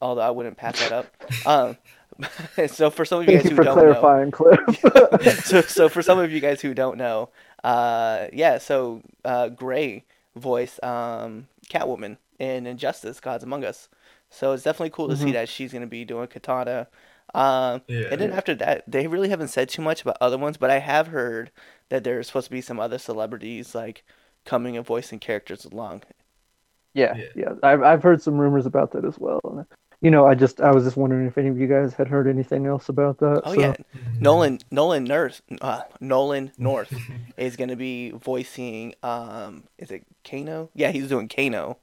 [0.00, 1.06] Although I wouldn't pass that up.
[1.46, 1.78] Um,
[2.68, 4.58] so for some of you Thank guys you who for don't know, clarifying, Cliff.
[5.44, 7.30] so so for some of you guys who don't know,
[7.64, 13.88] uh, yeah, so uh, Grey voiced um, Catwoman in Injustice: Gods Among Us.
[14.30, 15.32] So it's definitely cool to see Mhm.
[15.34, 16.88] that she's gonna be doing Katana.
[17.34, 18.08] Um, Yeah.
[18.10, 20.78] and then after that, they really haven't said too much about other ones, but I
[20.78, 21.50] have heard
[21.90, 24.04] that there's supposed to be some other celebrities like
[24.44, 26.02] coming and voicing characters along.
[26.94, 27.24] Yeah, Yeah.
[27.34, 27.52] yeah.
[27.62, 29.66] I've I've heard some rumors about that as well.
[30.00, 32.08] And, you know, I just I was just wondering if any of you guys had
[32.08, 33.42] heard anything else about that.
[33.44, 33.74] Oh so- yeah.
[34.20, 36.92] Nolan Nolan North uh, Nolan North
[37.36, 40.70] is going to be voicing um is it Kano?
[40.74, 41.78] Yeah, he's doing Kano.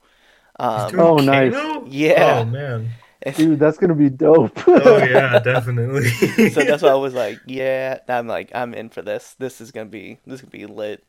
[0.60, 1.54] He's Um, doing Oh, nice.
[1.88, 2.40] Yeah.
[2.42, 2.90] Oh man.
[3.38, 4.52] Dude, that's gonna be dope.
[4.68, 6.10] Oh yeah, definitely.
[6.50, 9.36] so that's why I was like, yeah, I'm like I'm in for this.
[9.40, 11.04] This is going to be this is going to be lit.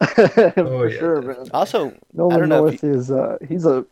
[0.04, 1.48] For Oh, yeah, sure, man.
[1.54, 3.86] Also, I Nolan don't know if North is uh he's a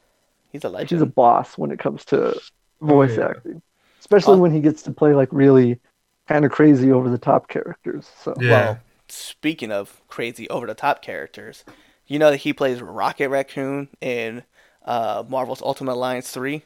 [0.52, 0.90] he's a legend.
[0.90, 2.40] he's a boss when it comes to
[2.80, 3.28] voice yeah.
[3.28, 3.62] acting,
[4.00, 5.80] especially Uh, when he gets to play like really
[6.28, 8.10] kind of crazy over the top characters.
[8.22, 8.50] So Yeah.
[8.50, 11.64] Well, speaking of crazy over the top characters,
[12.06, 14.44] you know that he plays Rocket Raccoon in
[14.84, 16.62] uh, Marvel's Ultimate Alliance 3?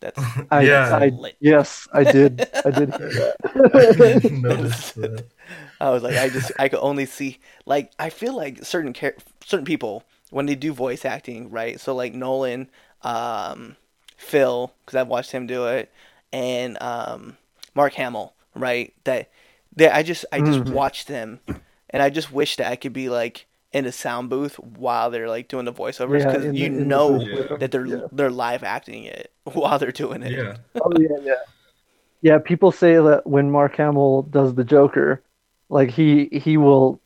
[0.00, 0.98] That's I, Yeah.
[1.00, 4.30] I yes, I did, I did hear that.
[4.42, 5.26] Noticed that.
[5.80, 9.16] I was like, I just, I could only see, like, I feel like certain char-
[9.44, 11.80] certain people when they do voice acting, right?
[11.80, 12.68] So like Nolan,
[13.02, 13.76] um,
[14.16, 15.90] Phil, because I've watched him do it,
[16.32, 17.36] and um,
[17.74, 18.92] Mark Hamill, right?
[19.04, 19.30] That,
[19.76, 20.72] they, I just, I just Mhm.
[20.72, 21.40] watched them,
[21.90, 25.28] and I just wish that I could be like in a sound booth while they're
[25.28, 28.06] like doing the voiceovers, because in the- you the know booth with that they're Yeah.
[28.12, 30.32] they're live acting it while they're doing it.
[30.32, 30.56] Yeah.
[30.80, 31.34] Oh yeah, yeah,
[32.22, 32.38] yeah.
[32.38, 35.22] People say that when Mark Hamill does the Joker,
[35.68, 37.00] like he he will,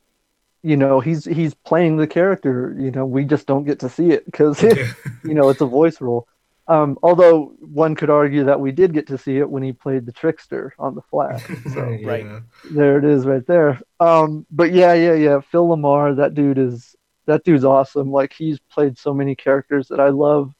[0.66, 2.74] you know, he's he's playing the character.
[2.76, 4.92] You know, we just don't get to see it because Yeah.
[5.24, 6.26] you know it's a voice role.
[6.66, 10.04] Um, although one could argue that we did get to see it when he played
[10.04, 11.44] the trickster on the Flash.
[11.72, 12.26] So Right.
[12.68, 13.80] There it is, right there.
[14.00, 15.40] Um, but yeah, yeah, yeah.
[15.40, 18.10] Phil LaMarr, that dude is that dude's awesome.
[18.10, 20.52] Like he's played so many characters that I love.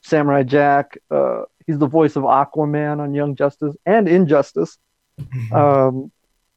[0.00, 0.96] Samurai Jack.
[1.10, 4.78] Uh, he's the voice of Aquaman on Young Justice and Injustice.
[5.52, 6.10] Um,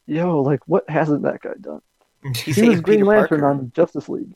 [0.06, 1.82] yo, like what hasn't that guy done?
[2.45, 3.43] He He was saved Green Peter Lantern Parker.
[3.43, 4.36] on Justice League.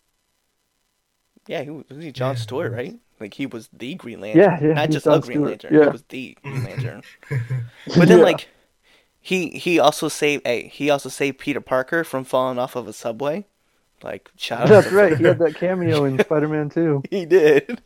[1.48, 3.00] Yeah, he was, was he John Yeah, Stewart, right?
[3.20, 4.42] Like he was the Green Lantern.
[4.42, 5.74] Yeah, yeah, Not he's just a Green Stewart, Lantern.
[5.74, 5.80] yeah.
[5.80, 7.04] He was the Green Lantern.
[7.30, 7.42] But
[7.96, 8.50] But then like
[9.22, 12.94] he he also saved hey, he also saved Peter Parker from falling off of a
[12.94, 13.46] subway.
[14.04, 15.18] Like shout out that's right.
[15.18, 17.82] He had that cameo in Spider-Man 2, He did.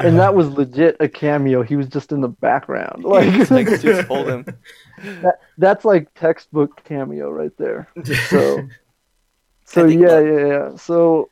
[0.00, 1.62] and that was legit a cameo.
[1.62, 3.04] He was just in the background.
[3.04, 4.46] like, Like, like just hold him.
[5.22, 7.88] that, that's like textbook cameo right there.
[8.20, 8.68] So,
[9.70, 10.76] so yeah, that- yeah, yeah.
[10.76, 11.30] So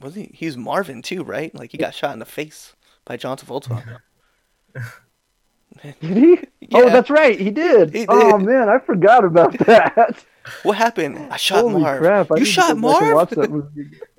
[0.00, 1.54] Was he he was Marvin too, right?
[1.54, 4.00] Like he got shot in the face by John Travolta.
[5.82, 6.38] did he?
[6.74, 7.38] Oh, that's right.
[7.40, 7.94] He did.
[7.94, 10.24] He Oh man, I forgot about that.
[10.62, 11.18] What happened?
[11.30, 11.98] I shot Holy Marv.
[12.00, 12.30] crap!
[12.32, 13.14] I you need shot go back and Marv?
[13.14, 13.90] Watch that movie.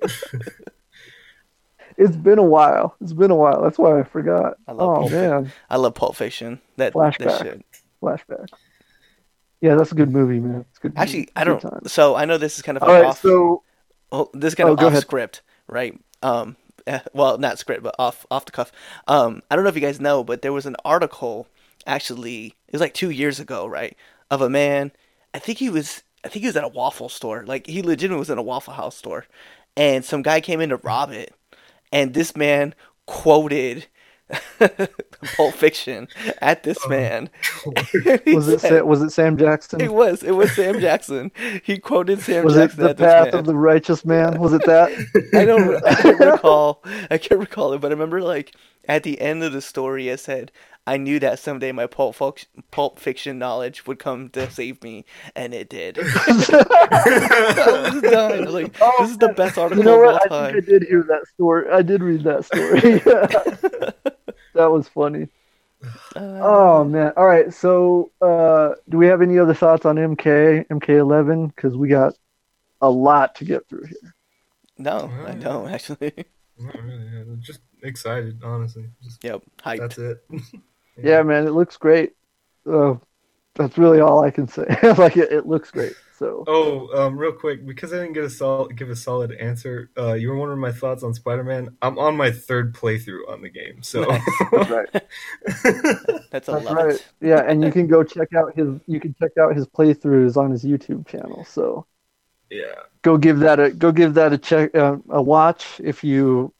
[1.96, 2.94] it's been a while.
[3.00, 3.62] It's been a while.
[3.62, 4.56] That's why I forgot.
[4.68, 5.30] I love oh Pulp Fiction.
[5.30, 6.60] man, I love Pulp Fiction.
[6.76, 7.42] That, that Flashback.
[7.42, 7.64] shit.
[8.02, 8.46] flashback.
[9.60, 10.64] Yeah, that's a good movie, man.
[10.70, 10.94] It's good.
[10.96, 11.30] Actually, movie.
[11.36, 11.60] I don't.
[11.60, 11.82] time.
[11.86, 13.20] So I know this is kind of All right, off.
[13.22, 13.64] so
[14.12, 14.96] Oh, this is kind Oh, of off ahead.
[14.96, 15.98] script, right?
[16.22, 18.72] Um, eh, well, not script, but off off the cuff.
[19.08, 21.48] Um, I don't know if you guys know, but there was an article
[21.86, 22.46] actually.
[22.68, 23.96] It was like two years ago, right?
[24.30, 24.92] Of a man.
[25.34, 26.02] I think he was.
[26.24, 27.44] I think he was at a waffle store.
[27.46, 29.26] Like he legitimately was in a Waffle House store,
[29.76, 31.34] and some guy came in to rob it,
[31.92, 32.74] and this man
[33.06, 33.86] quoted
[35.36, 36.08] Pulp Fiction
[36.40, 36.88] at this Oh.
[36.88, 37.28] man.
[38.26, 39.80] Was it said- was it Sam Jackson?
[39.80, 40.22] It was.
[40.22, 41.30] It was Sam Jackson.
[41.62, 44.38] He quoted Sam Was it Jackson the at this path of the righteous man?
[44.40, 44.90] Was it that?
[45.34, 45.84] I don't.
[45.84, 46.82] I can't recall.
[47.10, 48.54] I can't recall it, but I remember like
[48.88, 50.50] at the end of the story, it said,
[50.86, 52.16] "I knew that someday my pulp
[52.70, 55.04] pulp fiction knowledge would come to save me,
[55.36, 56.04] and it did." I
[57.92, 58.32] was done.
[58.32, 60.32] I was like, oh, "This is the best article You know of all what?
[60.32, 61.70] I think I did hear that story.
[61.70, 64.00] I did read that story.
[64.60, 65.28] That was funny.
[66.14, 67.12] Uh, Oh man!
[67.16, 67.52] All right.
[67.52, 71.54] So, uh, do we have any other thoughts on MK MK11?
[71.54, 72.14] Because we got
[72.82, 74.14] a lot to get through here.
[74.78, 76.12] no, I don't actually.
[76.58, 77.06] Not really.
[77.12, 78.90] yeah, Just excited, honestly.
[79.02, 79.78] Just, Yep, hyped.
[79.78, 80.24] that's it.
[81.02, 82.12] Yeah, man, it looks great.
[82.70, 82.96] Uh,
[83.54, 84.64] that's really all I can say.
[84.98, 85.94] like it, it looks great.
[86.12, 89.90] So, Oh, um, real quick, because I didn't get a sol- give a solid answer.
[89.96, 91.76] Uh, you were wondering my thoughts on Spider-Man.
[91.82, 94.04] I'm on my third playthrough on the game, so
[94.50, 94.88] that's right.
[96.30, 96.76] That's a That's lot.
[96.80, 97.00] right.
[97.20, 98.68] Yeah, and you can go check out his.
[98.86, 101.44] You can check out his playthroughs on his YouTube channel.
[101.44, 101.86] So
[102.50, 102.90] yeah.
[103.02, 106.52] go give that a go give that a check uh, a watch if you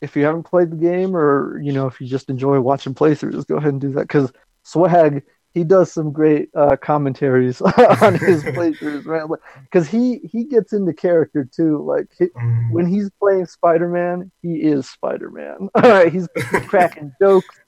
[0.00, 3.46] if you haven't played the game or you know if you just enjoy watching playthroughs.
[3.46, 4.32] Go ahead and do that because
[4.64, 7.60] Swag he does some great uh, commentaries
[8.00, 9.28] on his playthroughs, man.
[9.64, 11.82] Because he he gets into character too.
[11.82, 15.68] Like he, Um, when he's playing Spider Man, he is Spider Man.
[15.74, 16.28] All right, he's
[16.68, 17.60] cracking jokes,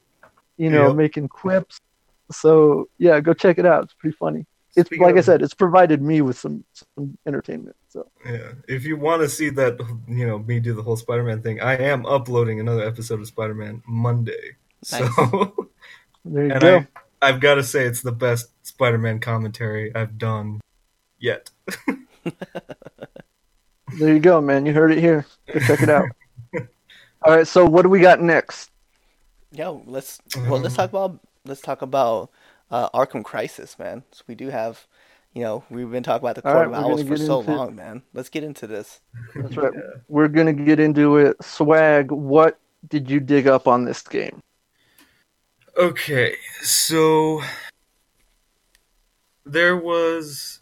[0.56, 0.96] you know, Yep.
[0.96, 1.78] making quips.
[2.32, 3.84] So yeah, go check it out.
[3.84, 4.46] It's pretty funny.
[4.76, 7.76] It's Speaking like I said, it's provided me with some, some entertainment.
[7.88, 11.42] So Yeah, if you want to see that, you know, me do the whole Spider-Man
[11.42, 14.56] thing, I am uploading another episode of Spider-Man Monday.
[14.82, 15.06] So,
[16.24, 16.78] there you and go.
[16.78, 16.88] I,
[17.24, 20.60] I've got to say, it's the best Spider-Man commentary I've done
[21.18, 21.50] yet.
[23.98, 24.66] There you go, man.
[24.66, 25.26] You heard it here.
[25.52, 26.08] Go check it out.
[27.22, 28.70] All right, so what do we got next?
[29.52, 32.30] Yeah, let's well, let's talk about let's talk about
[32.70, 34.02] uh, Arkham Crisis, man.
[34.10, 34.84] So we do have,
[35.32, 37.54] you know, we've been talking about the All Court right, of Owls for so into-
[37.54, 38.02] long, man.
[38.14, 39.00] Let's get into this.
[39.36, 39.72] That's right.
[40.08, 41.36] We're gonna get into it.
[41.44, 42.58] Swag, what
[42.88, 44.42] did you dig up on this game?
[45.76, 47.42] Okay, so
[49.44, 50.60] there was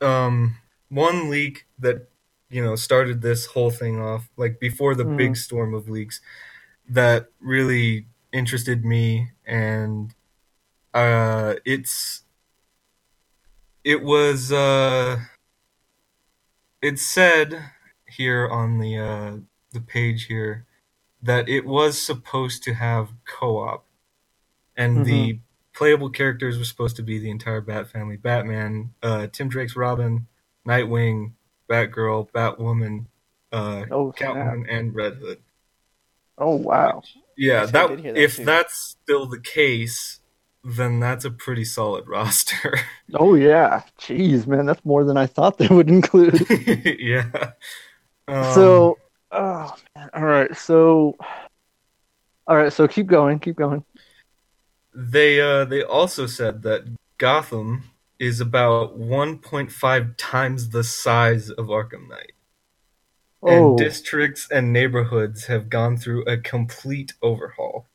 [0.00, 0.56] um
[0.88, 2.08] one leak that
[2.50, 6.20] you know started this whole thing off like before the big storm of leaks
[6.88, 10.14] that really interested me and
[10.94, 12.24] uh it's
[13.84, 15.18] it was uh
[16.82, 17.70] it said
[18.08, 19.36] here on the uh
[19.72, 20.66] the page here
[21.22, 23.84] that it was supposed to have co-op
[24.76, 25.40] and the
[25.74, 30.26] playable characters were supposed to be the entire bat family batman uh, tim drake's robin
[30.66, 31.32] nightwing
[31.68, 33.06] batgirl batwoman
[33.52, 35.38] uh, Oh, catwoman and red hood
[36.36, 37.02] Oh wow.
[37.36, 38.44] yeah that, that if too.
[38.44, 40.20] that's still the case
[40.64, 42.78] then that's a pretty solid roster
[43.14, 43.82] Oh yeah.
[43.98, 46.46] Jeez, man, that's more than I thought they would include.
[47.00, 47.52] yeah
[48.28, 48.98] Um, so,
[49.30, 50.10] oh man.
[50.14, 50.54] All right.
[50.56, 51.16] So,
[52.46, 52.72] all right.
[52.72, 53.38] So keep going.
[53.38, 53.84] Keep going.
[54.94, 56.84] They uh they also said that
[57.18, 57.84] Gotham
[58.18, 62.32] is about 1.5 times the size of Arkham Knight.
[63.42, 67.86] Oh, And districts and neighborhoods have gone through a complete overhaul.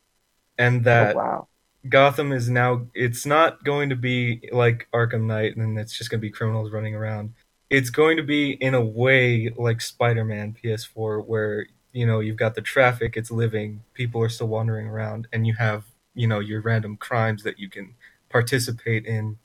[0.57, 1.47] And that oh wow.
[1.89, 6.21] Gotham is now it's not going to be like Arkham Knight and it's just going
[6.21, 7.33] to be criminals running around.
[7.69, 12.55] It's going to be in a way like Spider-Man PS4 where you know you've got
[12.55, 16.61] the traffic, it's living, people are still wandering around and you have, you know, your
[16.61, 17.95] random crimes that you can
[18.29, 19.37] participate in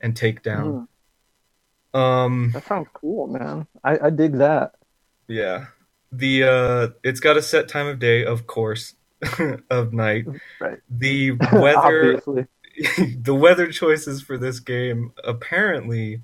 [0.00, 0.88] and take down.
[1.94, 3.66] Mm, Um that sounds cool, man.
[3.82, 4.74] I, I dig that.
[5.28, 5.66] yeah.
[6.12, 8.94] The uh it's got a set time of day, of course,
[9.70, 10.28] of night.
[10.60, 10.78] Right.
[10.88, 12.22] The weather
[12.98, 16.22] the weather choices for this game apparently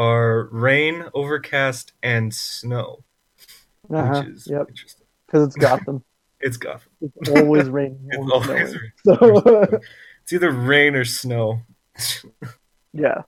[0.00, 3.04] are rain, overcast, and snow,
[3.90, 4.22] Uh-huh.
[4.22, 4.68] which is Yep.
[4.68, 5.06] interesting.
[5.26, 6.02] Because it's Gotham.
[6.42, 6.90] It's Gotham.
[7.02, 8.08] It's always raining.
[8.10, 8.92] It's always rain.
[9.04, 9.12] So
[10.22, 11.60] It's either rain or snow.
[12.94, 13.22] yeah.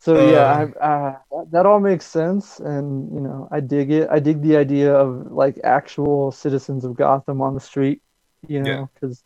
[0.00, 4.08] So yeah, Um, I, uh, that, all makes sense, and you know, I dig it.
[4.10, 8.00] I dig the idea of like actual citizens of Gotham on the street,
[8.46, 9.22] you know, because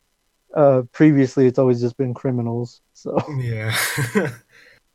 [0.57, 2.81] uh, previously it's always just been criminals.
[2.95, 3.77] So, yeah.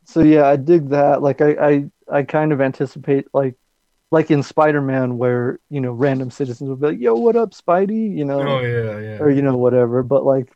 [0.08, 1.20] So yeah, I dig that.
[1.20, 3.56] Like, I, I, I kind of anticipate like,
[4.10, 8.16] like in Spider-Man, where you know, random citizens would be like, "Yo, what up, Spidey?"
[8.16, 9.18] You know, oh yeah, yeah.
[9.18, 10.02] or you know, whatever.
[10.02, 10.50] But like,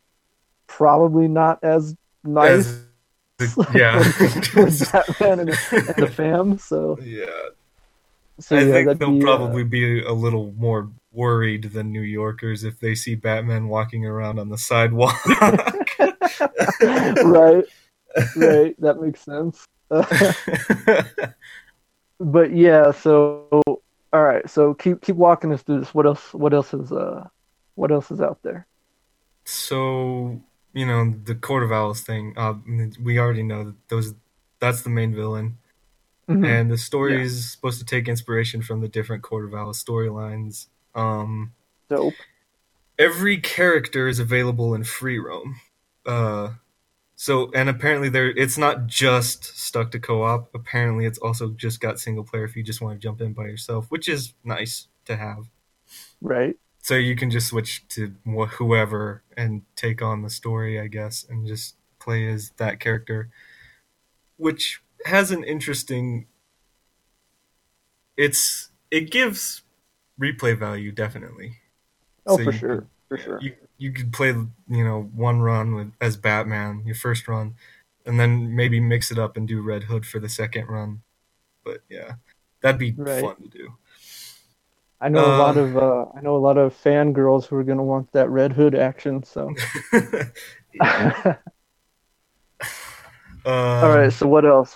[0.65, 2.83] probably not as nice.
[3.39, 3.97] As yeah.
[4.55, 6.57] with Batman and, and the fam.
[6.57, 7.25] So, yeah.
[8.39, 12.01] so I yeah, think they'll be, uh, probably be a little more worried than New
[12.01, 15.23] Yorkers if they see Batman walking around on the sidewalk.
[17.23, 17.65] right,
[18.35, 18.75] right.
[18.79, 19.65] That makes sense.
[22.19, 23.47] but yeah, so
[24.11, 24.47] all right.
[24.49, 25.93] So keep keep walking us through this.
[25.93, 26.33] What else?
[26.33, 27.27] What else is uh?
[27.75, 28.67] What else is out there?
[29.45, 30.41] so
[30.73, 32.33] you know the Court of Owls thing.
[32.37, 32.53] Uh,
[33.01, 34.13] we already know that those
[34.59, 35.57] that's the main villain,
[36.29, 36.47] Mhm.
[36.47, 37.23] and the story Yeah.
[37.23, 40.67] is supposed to take inspiration from the different Court of Owls storylines.
[40.95, 41.51] Um,
[41.89, 42.13] Dope.
[42.97, 45.59] every character is available in free roam.
[46.05, 46.51] Uh,
[47.23, 50.53] so and apparently there it's not just stuck to co-op.
[50.53, 53.45] Apparently it's also just got single player if you just want to jump in by
[53.45, 55.45] yourself, which is nice to have.
[56.21, 56.57] Right.
[56.79, 61.47] So you can just switch to whoever and take on the story, I guess, and
[61.47, 63.29] just play as that character,
[64.35, 66.27] which has an interesting.
[68.17, 69.61] It's it gives
[70.19, 71.53] replay value definitely.
[72.25, 72.87] Oh, So for you sure.
[73.07, 73.39] For sure.
[73.41, 73.53] You
[73.83, 77.55] you could play you know one run with as Batman, your first run,
[78.05, 81.01] and then maybe mix it up and do Red Hood for the second run.
[81.65, 82.13] But yeah,
[82.61, 83.21] that'd be Right.
[83.21, 83.73] fun to do.
[85.01, 87.63] I know a lot Uh, of uh, I know a lot of fangirls who are
[87.63, 89.23] gonna want that Red Hood action.
[89.23, 89.53] So.
[90.73, 91.37] Yeah.
[93.43, 94.11] all Um, right.
[94.13, 94.75] So what else?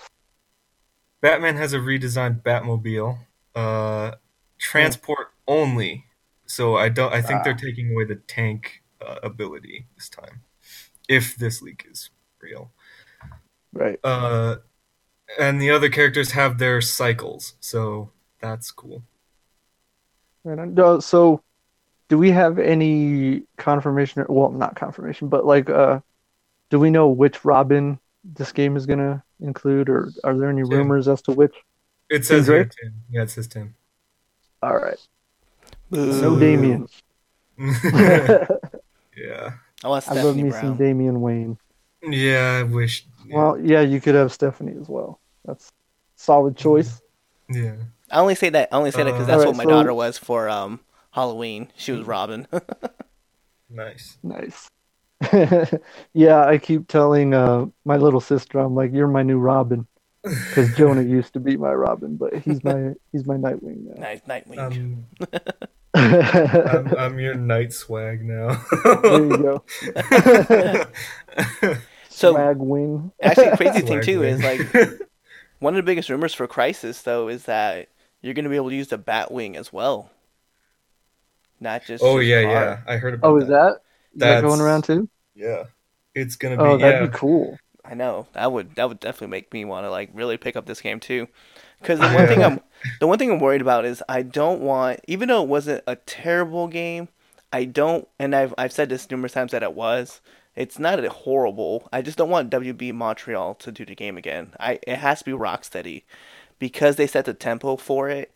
[1.20, 3.18] Batman has a redesigned Batmobile,
[3.56, 4.12] uh,
[4.58, 6.04] transport only.
[6.46, 7.12] So I don't.
[7.12, 7.56] I think they're Ah.
[7.60, 10.42] taking away the tank uh, ability this time,
[11.08, 12.70] if this leak is real.
[13.72, 13.98] Right.
[14.02, 14.56] Uh,
[15.38, 19.02] and the other characters have their cycles, so that's cool.
[20.44, 20.74] Right on.
[20.74, 21.42] No, so,
[22.08, 24.22] do we have any confirmation?
[24.22, 26.00] Or, well, not confirmation, but like, uh,
[26.70, 30.70] do we know which Robin this game is gonna include, or are there any Tim.
[30.70, 31.54] rumors as to which?
[32.08, 32.72] It says here Drake?
[32.80, 32.94] Tim.
[33.10, 33.74] Yeah, it says Tim.
[34.62, 34.98] All right.
[35.90, 36.20] Boo.
[36.20, 36.88] No Damian.
[39.20, 39.52] yeah,
[39.84, 40.62] I want I love Stephanie me Brown.
[40.62, 41.58] some Damian Wayne.
[42.02, 42.58] yeah.
[42.60, 43.06] I wish.
[43.26, 43.36] Yeah.
[43.36, 45.20] Well, yeah, you could have Stephanie as well.
[45.44, 45.70] That's
[46.16, 47.00] solid choice.
[47.50, 47.74] yeah.
[48.10, 48.68] I only say that.
[48.72, 50.80] I only say that because Uh, that's Alright, what my so- daughter was for um
[51.10, 51.68] Halloween.
[51.76, 52.46] She was Robin.
[53.70, 54.16] Nice.
[54.22, 54.70] Nice.
[56.14, 59.86] yeah, I keep telling uh, my little sister, I'm like, you're my new Robin,
[60.22, 64.00] because Jonah used to be my Robin, but he's my he's my Nightwing now.
[64.00, 64.58] nice Nightwing.
[64.58, 65.40] Um, there
[65.94, 68.62] I'm, I'm your night swag now.
[69.02, 69.64] there you go.
[72.08, 73.12] so Swag wing.
[73.22, 74.68] actually, crazy thing Swag too is like
[75.60, 77.88] one of the biggest rumors for Crisis though is that
[78.20, 80.10] you're gonna be able to use the Batwing as well,
[81.60, 82.02] not just.
[82.02, 82.50] oh just yeah, car.
[82.52, 82.80] yeah.
[82.86, 83.44] I heard about Oh, that.
[83.44, 83.82] is that
[84.14, 85.08] is that going around too?
[85.34, 85.64] Yeah,
[86.14, 86.70] it's gonna oh, be.
[86.74, 87.06] Oh, that'd yeah.
[87.06, 87.58] be cool.
[87.84, 90.66] I know that would that would definitely make me want to like really pick up
[90.66, 91.28] this game too,
[91.80, 92.60] because the one thing I'm
[93.00, 95.96] the one thing I'm worried about is I don't want even though it wasn't a
[95.96, 97.08] terrible game,
[97.52, 100.20] I don't and I've I've said this numerous times that it was.
[100.56, 101.88] It's not a horrible.
[101.92, 104.54] I just don't want WB Montreal to do the game again.
[104.58, 106.02] I it has to be Rocksteady,
[106.58, 108.32] because they set the tempo for it,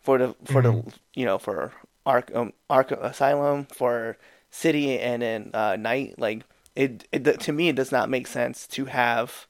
[0.00, 0.82] for the for the
[1.14, 1.72] you know for
[2.06, 4.16] Ark um, Ark Asylum for
[4.50, 8.66] City and then uh, Night like it, it to me it does not make sense
[8.68, 9.46] to have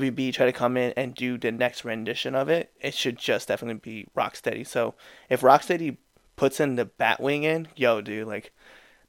[0.00, 2.72] WB try to come in and do the next rendition of it.
[2.80, 4.66] It should just definitely be Rocksteady.
[4.66, 4.94] So
[5.28, 5.98] if Rocksteady
[6.36, 8.52] puts in the Batwing in, yo, dude, like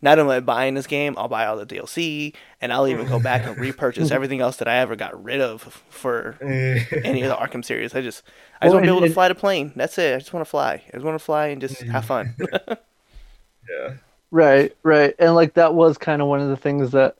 [0.01, 3.07] not only am I buying this game, I'll buy all the DLC and I'll even
[3.07, 7.29] go back and repurchase everything else that I ever got rid of for any of
[7.29, 7.95] the Arkham series.
[7.95, 8.23] I just
[8.61, 9.71] I Well, just want to be able to fly the plane.
[9.75, 10.15] That's it.
[10.15, 10.83] I just want to fly.
[10.89, 12.35] I just want to fly and just have fun.
[13.69, 13.93] yeah.
[14.31, 15.13] Right, right.
[15.19, 17.17] And like that was kind of one of the things that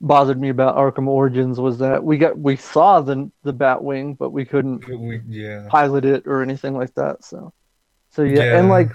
[0.00, 4.30] bothered me about Arkham Origins was that we got we saw the the Batwing, but
[4.30, 5.66] we couldn't We, yeah.
[5.68, 7.24] pilot it or anything like that.
[7.24, 7.52] So,
[8.10, 8.90] so yeah, and like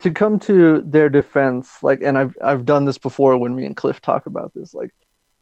[0.00, 3.76] to come to their defense, like, and I've I've done this before when me and
[3.76, 4.72] Cliff talk about this.
[4.72, 4.90] Like,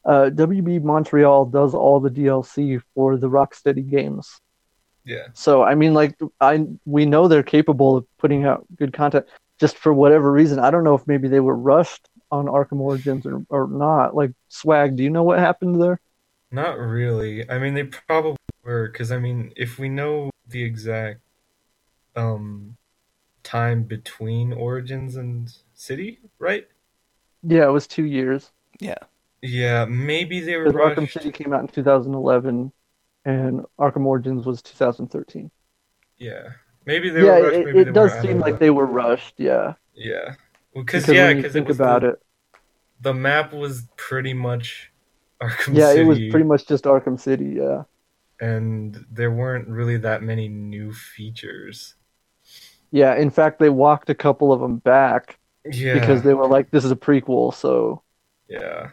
[0.05, 4.41] uh, WB Montreal does all the DLC for the Rocksteady games.
[5.05, 5.29] Yeah.
[5.35, 9.27] So I mean, like, I we know they're capable of putting out good content.
[9.61, 13.27] Just for whatever reason, I don't know if maybe they were rushed on Arkham Origins
[13.27, 14.15] or, or not.
[14.15, 16.01] Like, Swag, do you know what happened there?
[16.51, 17.49] Not really.
[17.51, 21.21] I mean, they probably were because I mean, if we know the exact
[22.17, 22.77] um
[23.45, 26.69] time between Origins and City, right?
[27.43, 28.53] Yeah, it was two years.
[28.81, 28.99] yeah.
[29.43, 31.09] Yeah, maybe they were Because Arkham.
[31.11, 32.73] City came out in 2011,
[33.25, 35.51] and Arkham Origins was 2013.
[36.19, 36.51] Yeah,
[36.85, 37.61] maybe they yeah, were rushed.
[37.61, 38.21] it, maybe it they does weren't.
[38.21, 38.59] Seem like know.
[38.59, 39.35] they were rushed.
[39.39, 40.37] Yeah, Yeah,
[40.79, 42.23] well, cause, because yeah, because think it was about the, it,
[43.01, 44.93] the map was pretty much
[45.43, 47.57] Arkham yeah, City, it was pretty much just Arkham City.
[47.59, 47.83] Yeah,
[48.41, 51.97] and there weren't really that many new features.
[52.93, 55.95] Yeah, in fact, they walked a couple of them back Yeah.
[55.95, 58.03] because they were like, "This is a prequel." So,
[58.49, 58.91] yeah.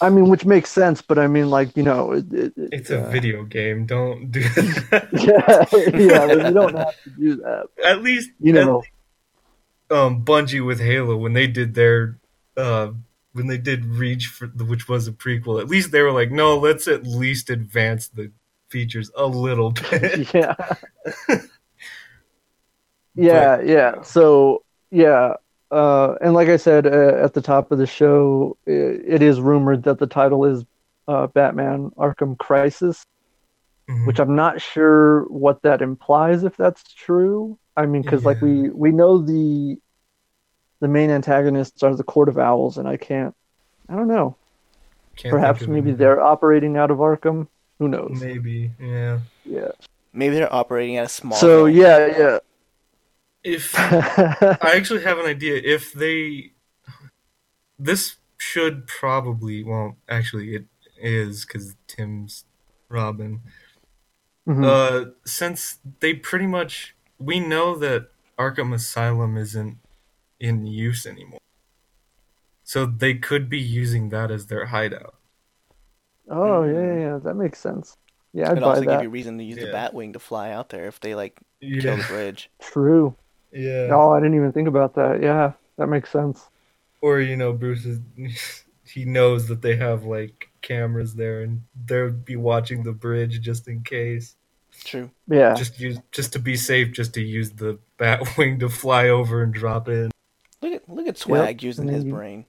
[0.00, 2.90] I mean, which makes sense, but I mean, like, you know, it, it, it, It's
[2.90, 3.86] a uh, video game.
[3.86, 4.40] Don't do
[4.90, 5.08] that.
[5.12, 5.66] Yeah,
[6.38, 7.66] yeah, you don't have to do that.
[7.84, 8.82] At least You know,
[9.90, 12.18] um Bungie with Halo when they did their
[12.56, 12.92] uh
[13.32, 15.60] when they did Reach for which was a prequel.
[15.60, 18.30] At least they were like, no, let's at least advance the
[18.68, 20.32] features a little bit.
[20.34, 20.54] yeah,
[23.14, 24.02] yeah, yeah.
[24.02, 25.34] So, yeah,
[25.70, 29.40] uh, and like I said uh, at the top of the show, i it is
[29.40, 30.64] rumored that the title is
[31.08, 33.04] uh, Batman: Arkham Crisis.
[33.86, 34.06] Mhm.
[34.06, 37.58] which I'm not sure what that implies if that's true.
[37.76, 39.78] I mean, because like we we know the
[40.80, 43.34] the main antagonists are the Court of Owls, and I can't.
[43.88, 44.36] I don't know.
[45.16, 47.48] Can't Perhaps maybe any- they're operating out of Arkham.
[47.78, 48.18] Who knows?
[48.20, 49.20] maybe yeah.
[49.44, 49.72] Yeah.
[50.12, 51.36] Maybe they're operating at a small.
[51.36, 52.38] So yeah, yeah.
[53.42, 53.74] If.
[53.78, 55.60] I actually have an idea.
[55.62, 56.52] If they,
[57.78, 60.66] this should probably well, actually it
[61.00, 62.44] is because Tim's
[62.88, 63.40] Robin.
[64.46, 64.64] Mhm.
[64.64, 66.94] Uh, since they pretty much
[67.24, 68.08] we know that
[68.38, 69.78] Arkham Asylum isn't
[70.40, 71.40] in use anymore,
[72.64, 75.14] so they could be using that as their hideout.
[76.28, 77.96] oh yeah, yeah, yeah, that makes sense.
[78.32, 79.02] Yeah, I'd Could buy also give that.
[79.02, 81.38] you reason to use the Batwing to fly out there if they like
[81.78, 82.50] kill the bridge.
[82.60, 83.16] True.
[83.52, 83.94] yeah.
[83.94, 85.22] Oh, I didn't even think about that.
[85.22, 86.48] Yeah, that makes sense.
[87.00, 88.00] Or you know, Bruce is
[88.86, 93.68] he knows that they have like cameras there, and they'll be watching the bridge just
[93.68, 94.36] in case.
[94.84, 95.10] True.
[95.28, 95.54] Yeah.
[95.54, 99.52] Just use just to be safe, just to use the Batwing to fly over and
[99.52, 100.10] drop in.
[100.60, 102.46] Look at look at Swag using his brain.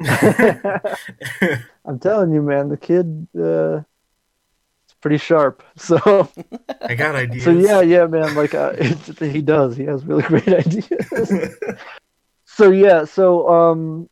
[0.00, 5.62] I'm telling you, man, the kid uh, is pretty sharp.
[5.76, 6.30] So.
[6.82, 7.44] I got ideas.
[7.44, 8.34] So yeah, yeah, man.
[8.34, 8.72] Like uh,
[9.18, 9.76] he does.
[9.76, 11.54] He has really great ideas.
[12.44, 14.08] so yeah, so um,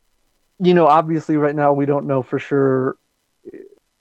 [0.59, 2.97] you know, obviously, right now we don't know for sure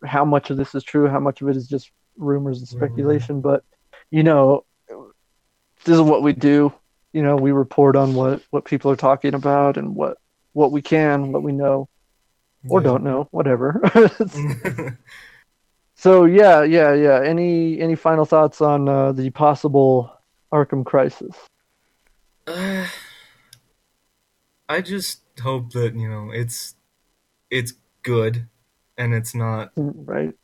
[0.05, 3.41] how much of this is true, how much of it is just rumors and speculation.
[3.41, 3.65] But
[4.11, 4.65] you know,
[5.85, 6.73] this is what we do.
[7.13, 10.19] You know, we report on what what people are talking about and what
[10.53, 11.89] what we can, what we know
[12.69, 13.81] or don't know, whatever.
[15.95, 17.23] so yeah, yeah, yeah.
[17.25, 20.13] Any any final thoughts on uh, the possible
[20.53, 21.35] Arkham Crisis?
[22.47, 22.87] Uh,
[24.69, 26.75] I just hope that you know it's
[27.51, 28.49] it's good,
[28.97, 30.35] and it's not Right?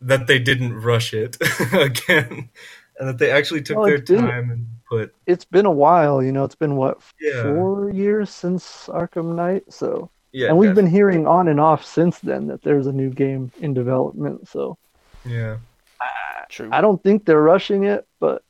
[0.00, 1.36] That they didn't rush it
[1.72, 2.48] again,
[2.98, 6.22] and that they actually took Well, their it time and put It's been a while.
[6.22, 9.64] You know, it's been what yeah four years since Arkham Knight.
[9.72, 13.10] So, yeah and we've been hearing on and off since then that there's a new
[13.10, 14.48] game in development.
[14.48, 14.78] So,
[15.24, 15.58] yeah
[16.48, 16.70] True.
[16.72, 18.42] I don't think they're rushing it, but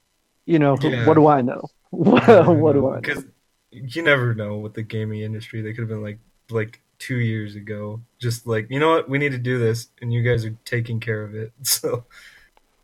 [0.46, 1.06] you know, Yeah.
[1.06, 1.68] what do I know?
[1.90, 3.00] what do I know?
[3.00, 3.24] Because
[3.70, 5.60] you never know with the gaming industry.
[5.60, 6.20] They could have been like
[6.50, 10.12] like two years ago, just like you know what, we need to do this, and
[10.12, 11.52] you guys are taking care of it.
[11.62, 12.04] So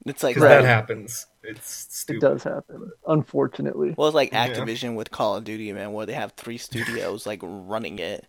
[0.06, 0.50] It's like Right.
[0.62, 3.94] that happens, it's It does happen, unfortunately.
[3.96, 4.48] well, it's like Yeah.
[4.48, 8.26] Activision with Call of Duty, man, where they have three studios like running it.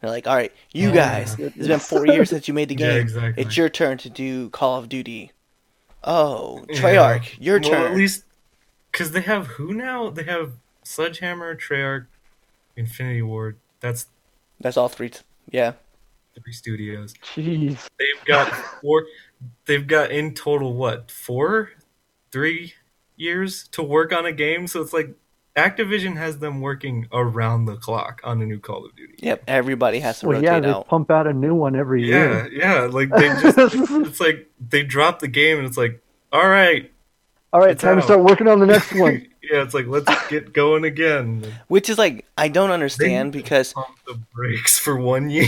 [0.00, 1.24] They're like, all right, you oh, Yeah.
[1.24, 3.02] guys, it's been four years since you made the Yeah, game.
[3.02, 3.44] exactly.
[3.44, 5.30] It's your turn to do Call of Duty.
[6.04, 6.76] Oh, Yeah.
[6.80, 7.92] Treyarch, your well, turn.
[7.92, 8.24] At least
[8.90, 10.10] because they have who now?
[10.10, 12.06] They have Sledgehammer, Treyarch,
[12.76, 13.56] Infinity Ward.
[13.80, 14.06] That's
[14.62, 15.10] That's all three.
[15.10, 15.72] T- yeah.
[16.42, 17.14] three studios.
[17.34, 17.88] Jeez.
[17.98, 18.48] They've got
[18.80, 19.04] four.
[19.66, 21.70] They've got in total what four,
[22.30, 22.74] three
[23.16, 24.66] years to work on a game.
[24.66, 25.14] So it's like
[25.56, 29.16] Activision has them working around the clock on a new Call of Duty.
[29.18, 29.44] Yep.
[29.48, 30.88] Everybody has to Well, rotate yeah, they out.
[30.88, 32.52] pump out a new one every Yeah, year.
[32.52, 32.74] yeah.
[32.82, 32.86] Yeah.
[32.86, 33.58] Like they just.
[33.74, 36.00] it's like they drop the game and it's like,
[36.32, 36.90] all right,
[37.52, 38.00] All right, It's time out.
[38.00, 39.26] to start working on the next one.
[39.52, 41.44] yeah, it's like let's get going again.
[41.68, 45.46] Which is like I don't understand because Pump the brakes for one year.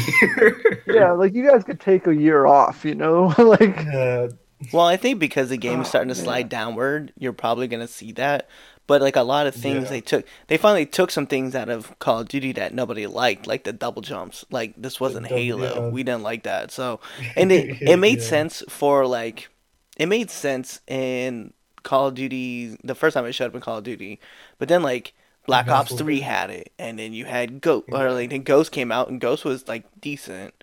[0.87, 3.35] yeah, like you guys could take a year off, you know?
[3.39, 4.29] like Yeah,
[4.73, 6.25] well I think because the game is Oh, starting to man.
[6.25, 8.49] slide downward, you're probably gonna see that.
[8.87, 9.89] But like a lot of things Yeah.
[9.91, 13.47] they took, they finally took some things out of Call of Duty that nobody liked,
[13.47, 14.45] like the double jumps.
[14.51, 15.89] Like this wasn't double- Halo, yeah.
[15.89, 16.71] we didn't like that.
[16.71, 17.01] So
[17.35, 18.25] and it it made Yeah.
[18.27, 19.49] sense for like
[19.97, 23.79] it made sense in Call of Duty the first time it showed up in Call
[23.79, 24.19] of Duty,
[24.59, 25.13] but then like
[25.47, 28.91] Black Ops Three had it, and then you had Ghost, or like then Ghost came
[28.91, 30.55] out, and Ghost was like decent,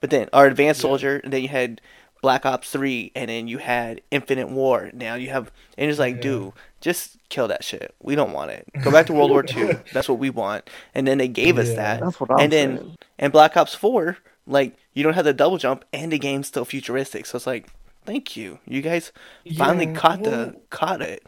[0.00, 0.82] but then our Advanced Yeah.
[0.82, 1.80] Soldier, and then you had
[2.22, 4.90] Black Ops Three, and then you had Infinite War.
[4.92, 6.20] Now you have, and it's like, Yeah.
[6.22, 6.52] dude,
[6.82, 7.94] just kill that shit.
[8.02, 8.68] We don't want it.
[8.82, 9.80] Go back to World War Two.
[9.92, 10.68] That's what we want.
[10.94, 12.96] And then they gave us that, that's what I'm and then saying.
[13.18, 16.64] and Black Ops Four, like you don't have the double jump, and the game's still
[16.66, 17.24] futuristic.
[17.26, 17.68] So it's like,
[18.06, 19.12] thank you, you guys
[19.56, 21.22] finally Yeah, caught well- the caught it.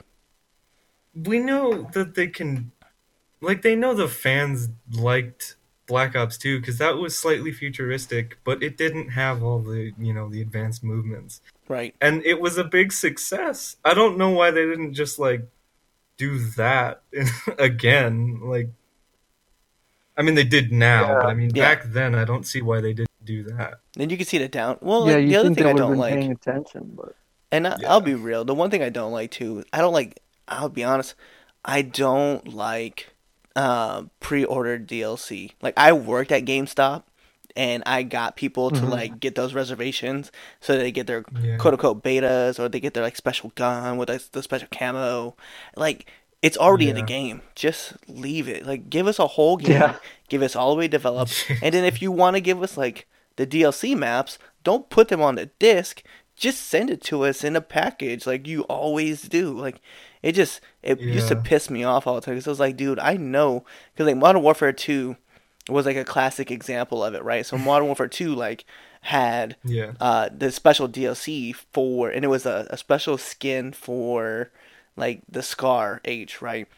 [1.14, 2.70] we know that they can,
[3.40, 5.56] like, they know the fans liked
[5.86, 10.12] Black Ops 2 because that was slightly futuristic, but it didn't have all the, you
[10.12, 11.40] know, the advanced movements.
[11.66, 11.94] Right.
[12.00, 13.76] And it was a big success.
[13.84, 15.42] I don't know why they didn't just, like,
[16.18, 17.02] do that
[17.58, 18.40] again.
[18.42, 18.68] Like,
[20.16, 21.14] I mean, they did now, Yeah.
[21.22, 21.74] but I mean, Yeah.
[21.74, 23.74] back then, I don't see why they didn't do that.
[23.94, 24.78] Then you can see the down.
[24.80, 27.14] Well, yeah, like, the other thing I don't like, paying attention, but
[27.52, 27.90] and I, Yeah.
[27.92, 28.44] I'll be real.
[28.44, 30.18] The one thing I don't like too, I don't like.
[30.48, 31.14] I'll be honest.
[31.64, 33.08] I don't like
[33.56, 35.52] uh, pre-ordered DLC.
[35.60, 37.02] Like I worked at GameStop,
[37.56, 38.90] and I got people to Mhm.
[38.90, 41.56] like get those reservations so they get their Yeah.
[41.58, 45.34] quote unquote betas or they get their like special gun with like, the special camo.
[45.76, 46.06] Like
[46.40, 47.42] it's already in the game.
[47.56, 48.64] Just leave it.
[48.64, 49.72] Like give us a whole game.
[49.80, 49.96] Yeah.
[50.28, 51.34] Give us all the way developed.
[51.62, 53.08] and then if you want to give us like
[53.38, 56.02] the DLC maps, don't put them on the disc.
[56.36, 59.50] Just send it to us in a package like you always do.
[59.58, 59.80] Like
[60.22, 62.76] it just it used to piss me off all the time because I was like,
[62.76, 65.16] dude, I know because like Modern Warfare Two
[65.68, 67.44] was like a classic example of it, right?
[67.46, 68.64] So Modern Warfare Two like
[69.00, 69.92] had Yeah.
[70.00, 74.50] uh the special DLC for and it was a, a special skin for
[74.96, 76.68] like the Scar H, right?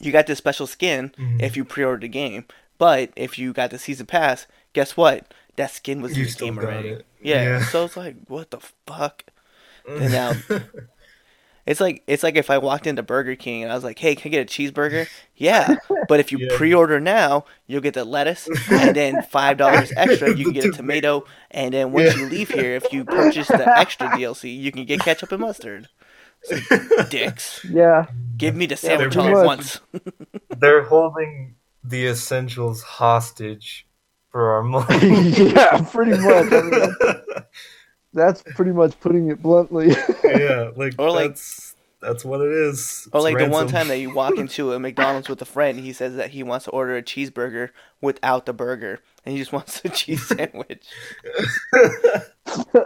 [0.00, 1.40] You got this special skin Mhm.
[1.42, 2.44] if you pre-ordered the game,
[2.78, 5.32] but if you got the season pass, guess what?
[5.56, 6.88] That skin was You in the game already.
[7.22, 7.42] Yeah.
[7.42, 7.64] Yeah.
[7.66, 9.24] So it's like, what the fuck?
[9.88, 10.32] And now
[11.66, 14.14] it's like it's like if I walked into Burger King and I was like, "Hey,
[14.14, 15.76] can I get a cheeseburger?" Yeah,
[16.08, 16.56] but if you Yeah.
[16.56, 20.34] pre-order now, you'll get the lettuce and then five dollars extra.
[20.34, 22.22] You can get a tomato, and then once Yeah.
[22.22, 25.88] you leave here, if you purchase the extra DLC, you can get ketchup and mustard.
[26.50, 29.80] Like, dicks, yeah, give me the sandwich pretty all at once.
[30.58, 33.83] They're holding the essentials hostage
[34.34, 35.30] for our money.
[35.30, 36.52] yeah, pretty much.
[36.52, 37.44] I mean,
[38.12, 39.94] that's pretty much putting it bluntly.
[40.24, 43.08] yeah, like Or, like- that's that's what it is.
[43.12, 45.78] Or It's like the one time that you walk into a McDonald's with a friend,
[45.78, 47.70] he says that he wants to order a cheeseburger
[48.02, 50.84] without the burger, and he just wants a cheese sandwich.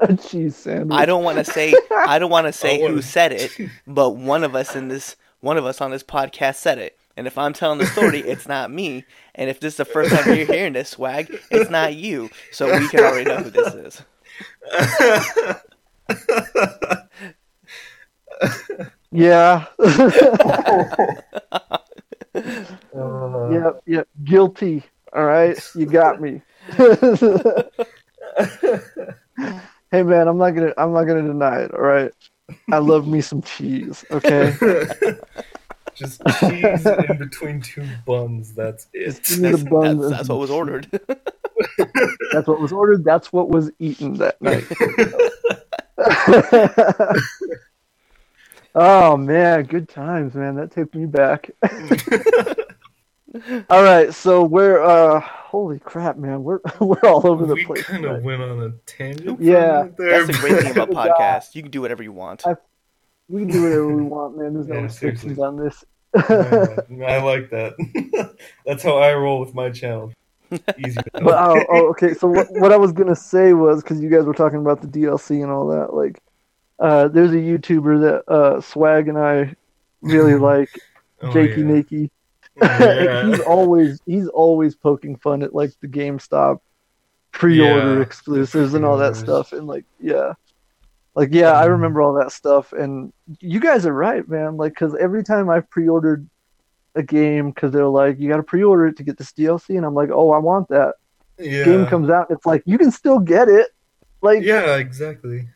[0.01, 0.97] a cheese sandwich.
[0.99, 3.51] I don't want to say I don't want to say who said it,
[3.87, 6.98] but one of us in this one of us on this podcast said it.
[7.19, 9.05] And if I'm telling the story, it's not me.
[9.35, 12.31] And if this is the first time you're hearing this swag, it's not you.
[12.53, 14.03] So we can already know who this is.
[19.11, 19.67] Yeah.
[22.95, 23.83] Uh, yep.
[23.87, 24.09] Yep.
[24.25, 24.83] Guilty.
[25.13, 25.59] All right.
[25.75, 26.41] You got me.
[29.91, 30.73] hey man, I'm not gonna.
[30.77, 31.73] I'm not gonna deny it.
[31.75, 32.13] All right.
[32.71, 34.05] I love me some cheese.
[34.11, 34.55] Okay.
[35.99, 38.53] Just cheese in between two buns.
[38.55, 39.23] That's it.
[39.25, 40.89] Give me the That's, buns that's, that's what was ordered.
[42.33, 43.03] That's what was ordered.
[43.05, 44.65] That's what was eaten that night.
[48.75, 50.55] oh man, good times, man.
[50.57, 51.51] That took me back.
[53.71, 56.45] all right, so we're uh holy crap, man.
[56.45, 57.85] We're we're all over the we place.
[57.85, 59.41] kind of went on a tangent.
[59.41, 59.89] Yeah.
[59.99, 61.15] there, That's the great thing about Yeah.
[61.19, 61.55] podcasts.
[61.55, 62.47] You can do whatever you want.
[62.47, 62.57] I-
[63.29, 64.55] We can do whatever we want, man.
[64.55, 65.45] There's no Yeah, restrictions seriously.
[65.45, 65.85] on this.
[66.91, 68.37] Yeah, I like that.
[68.67, 70.13] That's how I roll with my channel.
[70.79, 70.99] Easy.
[71.13, 72.15] But oh, oh, okay.
[72.15, 74.89] So what, what I was gonna say was because you guys were talking about the
[74.89, 75.93] DLC and all that.
[75.93, 76.19] Like,
[76.79, 79.55] uh, there's a YouTuber that uh, Swag and I
[80.01, 80.71] really like,
[81.21, 81.67] Oh, Jakey yeah.
[81.67, 82.11] Nakey.
[82.57, 83.27] Yeah.
[83.27, 86.61] he's always he's always poking fun at like the GameStop
[87.33, 89.53] pre-order Yeah, exclusives and all that stuff.
[89.53, 90.33] And like, yeah,
[91.19, 91.71] like yeah, I Mhm.
[91.77, 92.73] remember all that stuff.
[92.73, 94.57] And you guys are right, man.
[94.57, 96.29] Like, because every time I've pre-ordered
[96.95, 99.85] a game, because they're like, you got to pre-order it to get this DLC, and
[99.85, 100.95] I'm like, oh, I want that.
[101.39, 101.65] yeah.
[101.65, 103.69] game comes out, it's like you can still get it.
[104.23, 105.49] Like Yeah, exactly.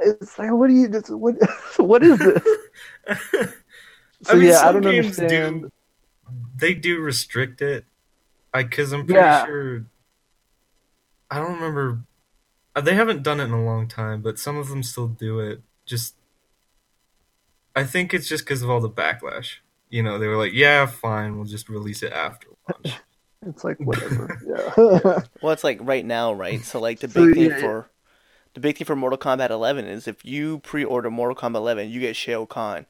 [0.00, 1.34] it's like what do you this, what
[1.78, 2.42] what is this?
[4.22, 5.62] So I mean, yeah, I don't games understand.
[5.62, 5.70] do.
[6.56, 7.84] They do restrict it,
[8.54, 9.44] because I'm pretty Yeah.
[9.44, 9.84] sure.
[11.30, 12.00] I don't remember.
[12.74, 15.40] Uh, They haven't done it in a long time, but some of them still do
[15.40, 15.62] it.
[15.86, 16.14] Just,
[17.76, 19.56] I think it's just because of all the backlash.
[19.88, 23.02] You know, they were like, "Yeah, fine, we'll just release it after launch."
[23.46, 24.38] It's like whatever.
[24.40, 24.72] Yeah.
[25.40, 26.64] Well, it's like right now, right?
[26.64, 27.90] So like the So, big thing yeah, for
[28.54, 32.00] the big thing for Mortal Kombat 11 is if you pre-order Mortal Kombat 11, you
[32.00, 32.86] get Shao Kahn.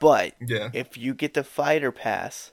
[0.00, 2.52] But yeah, if you get the fighter pass,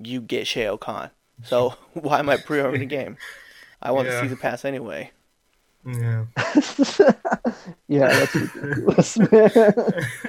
[0.00, 1.10] you get Shao Kahn.
[1.42, 3.18] So why am I pre-ordering the game?
[3.82, 4.14] I want the Yeah.
[4.14, 5.12] season pass anyway.
[5.86, 6.24] Yeah.
[7.88, 9.82] yeah, that's ridiculous, man.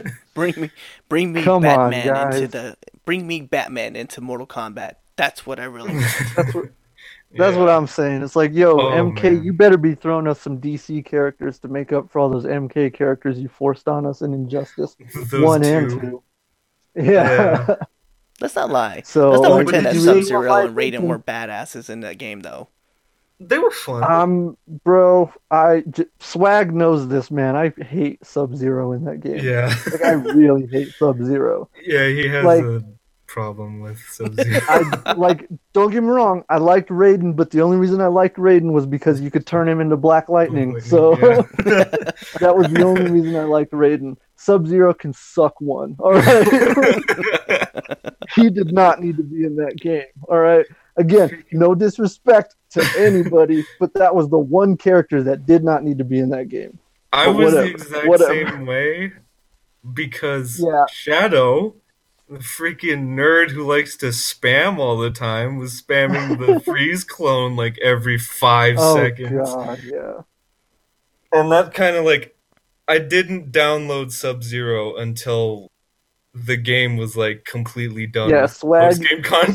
[0.33, 0.71] Bring me,
[1.09, 2.75] bring me Come on, Batman into the,
[3.05, 4.93] bring me Batman into Mortal Kombat.
[5.15, 6.05] That's what I really want.
[6.35, 6.65] That's what
[7.35, 7.59] that's Yeah.
[7.59, 8.23] what I'm saying.
[8.23, 9.43] It's like, yo, Oh, MK, man.
[9.43, 12.93] you better be throwing us some DC characters to make up for all those MK
[12.93, 14.95] characters you forced on us in Injustice
[15.31, 15.67] Those one two.
[15.67, 16.23] and two.
[16.95, 17.75] Yeah.
[18.41, 19.01] Let's not lie.
[19.05, 21.89] So, Let's not like, pretend that did you really Sub Zero and Raiden were badasses
[21.89, 22.69] in that game, though.
[23.39, 24.03] They were fun.
[24.03, 27.55] um, bro, I j- swag knows this man.
[27.55, 29.43] I hate Sub Zero in that game.
[29.43, 31.69] yeah, Like I really hate Sub Zero.
[31.85, 32.83] yeah, he has Like- a
[33.27, 34.61] problem with Sub Zero.
[34.67, 35.49] I like.
[35.73, 36.43] Don't get me wrong.
[36.49, 39.67] I liked Raiden, but the only reason I liked Raiden was because you could turn
[39.67, 40.79] him into Black Lightning.
[40.79, 44.15] So that was the only reason I liked Raiden.
[44.35, 45.95] Sub Zero can suck one.
[45.99, 46.47] All right.
[48.35, 50.05] he did not need to be in that game.
[50.29, 50.65] All right.
[50.97, 55.97] Again, no disrespect to anybody, but that was the one character that did not need
[55.97, 56.77] to be in that game.
[57.11, 58.33] I But was whatever, the exact whatever.
[58.49, 59.13] same way
[59.93, 60.85] because Yeah.
[60.91, 61.75] Shadow,
[62.29, 67.55] the freaking nerd who likes to spam all the time, was spamming the freeze clone
[67.55, 69.31] like every five Oh seconds.
[69.53, 70.21] god, yeah.
[71.31, 72.35] And that kind of like,
[72.87, 75.69] I didn't download Sub Zero until
[76.33, 78.29] the game was like completely done.
[78.29, 78.95] Yeah, Swag.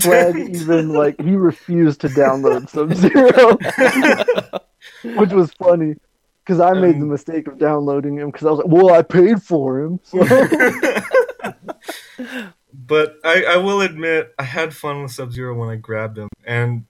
[0.01, 3.57] Swag even like he refused to download Sub Zero,
[5.21, 5.97] which was funny
[6.45, 9.03] because I made the Um, mistake of downloading him because I was like, well, I
[9.03, 9.99] paid for him.
[10.05, 10.19] So.
[12.73, 16.29] but I, I will admit I had fun with Sub Zero when I grabbed him,
[16.45, 16.85] and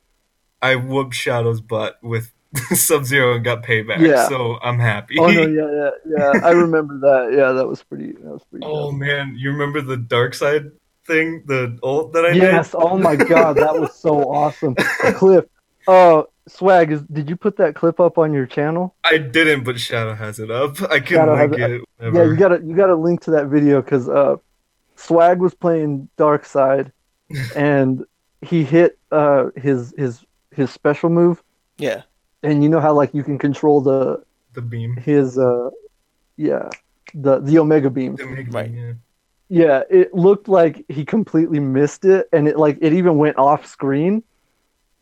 [0.61, 2.33] I whooped Shadow's butt with
[2.75, 4.01] Sub Zero and got payback.
[4.01, 4.29] Yeah.
[4.29, 5.17] So I'm happy.
[5.19, 6.47] oh no, yeah, yeah, yeah.
[6.47, 7.37] I remember that.
[7.37, 8.13] Yeah, that was pretty.
[8.13, 8.65] That was pretty.
[8.65, 9.01] Oh dope.
[9.01, 10.71] man, you remember the dark side
[11.05, 12.43] thing, the ult that I did?
[12.43, 12.75] Yes.
[12.77, 14.75] Oh my god, that was so awesome.
[14.75, 15.45] Cliff.
[15.91, 17.01] Oh, swag is.
[17.05, 18.95] Did you put that clip up on your channel?
[19.05, 20.77] I didn't, but Shadow has it up.
[20.91, 21.83] I can Shadow has link it it.
[21.99, 22.31] Yeah, whenever.
[22.31, 24.37] you gotta you gotta link to that video because uh,
[24.97, 26.93] Swag was playing Dark Side,
[27.57, 28.05] and
[28.43, 31.43] he hit uh his his his special move,
[31.79, 32.03] Yeah.
[32.43, 34.23] And you know how like you can control the
[34.55, 34.97] the beam.
[34.97, 35.71] his uh
[36.37, 36.69] yeah
[37.15, 38.17] the the Omega beam.
[38.17, 38.73] The big Right.
[38.73, 38.93] beam, yeah.
[39.51, 43.65] Yeah, it looked like he completely missed it, and it like it even went off
[43.67, 44.23] screen.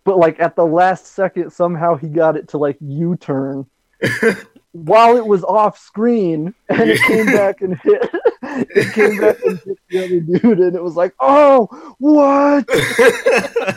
[0.05, 3.67] But like at the last second, somehow he got it to like U turn
[4.73, 8.09] while it was off screen, and it came back and hit.
[8.59, 11.67] It came back and hit the other dude, and it was like, oh,
[11.99, 12.65] what?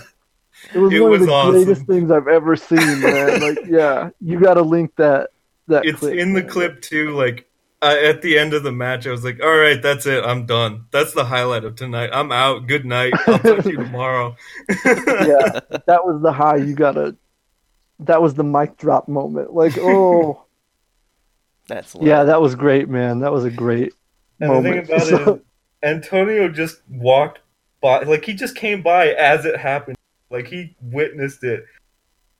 [0.74, 1.52] It was It one was of the awesome.
[1.64, 3.42] greatest things I've ever seen, man.
[3.42, 5.30] Like, yeah, you got to link that.
[5.68, 6.50] That it's clip, in the man.
[6.50, 7.16] clip too.
[7.16, 7.48] Like
[7.82, 10.24] uh, at the end of the match, I was like, "All right, that's it.
[10.26, 10.86] I'm done.
[10.92, 12.10] That's the highlight of tonight.
[12.12, 12.66] I'm out.
[12.68, 13.14] Good night.
[13.28, 14.36] I'll talk to you tomorrow."
[14.68, 16.58] yeah, that was the high.
[16.58, 17.16] You gotta.
[18.00, 19.54] That was the mic drop moment.
[19.54, 20.46] Like, oh,
[21.68, 23.20] That's yeah, that was great, man.
[23.20, 23.94] That was a great
[24.40, 24.88] And the moment.
[24.88, 25.42] thing about So- it is,
[25.84, 27.40] Antonio just walked
[27.82, 29.98] by, like he just came by as it happened.
[30.30, 31.66] Like he witnessed it.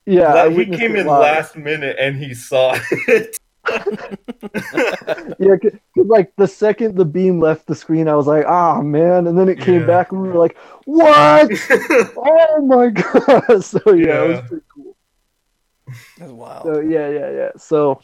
[0.06, 1.20] yeah, I he came in live.
[1.20, 3.36] last minute and he saw it.
[5.38, 8.80] Yeah, cause, 'cause, like the second the beam left the screen, I was like, ah,
[8.82, 9.86] man, and then it came Yeah.
[9.86, 11.50] back, and we were like, what?
[12.16, 13.64] oh my god!
[13.64, 14.40] So yeah, it was Yeah.
[14.48, 14.96] pretty cool.
[16.18, 16.64] That's wild.
[16.64, 17.50] So yeah, yeah, yeah.
[17.56, 18.00] So,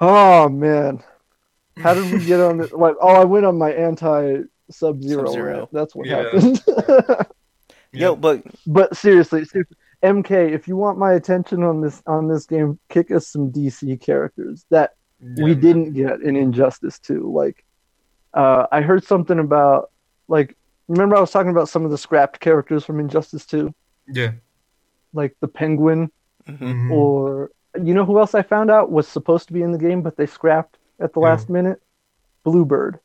[0.00, 1.02] oh man,
[1.82, 2.58] how did we get on?
[2.58, 5.26] The, like, oh, I went on my anti Sub Zero.
[5.26, 5.68] Sub-Zero.
[5.72, 6.24] That's what Yeah.
[6.32, 7.26] happened.
[7.92, 12.46] Yo, but but seriously, seriously, MK, if you want my attention on this on this
[12.46, 17.32] game, kick us some DC characters that we didn't get in Injustice 2.
[17.32, 17.64] Like,
[18.34, 19.90] uh, I heard something about
[20.28, 20.56] like.
[20.88, 23.74] Remember, I was talking about some of the scrapped characters from Injustice 2,
[24.06, 24.32] Yeah.
[25.12, 26.12] like the Penguin,
[26.46, 26.58] mhm.
[26.58, 26.90] Mhm.
[26.92, 27.50] or
[27.82, 30.16] you know who else I found out was supposed to be in the game, but
[30.16, 31.26] they scrapped at the Who?
[31.26, 31.82] last minute.
[32.44, 33.00] Bluebird.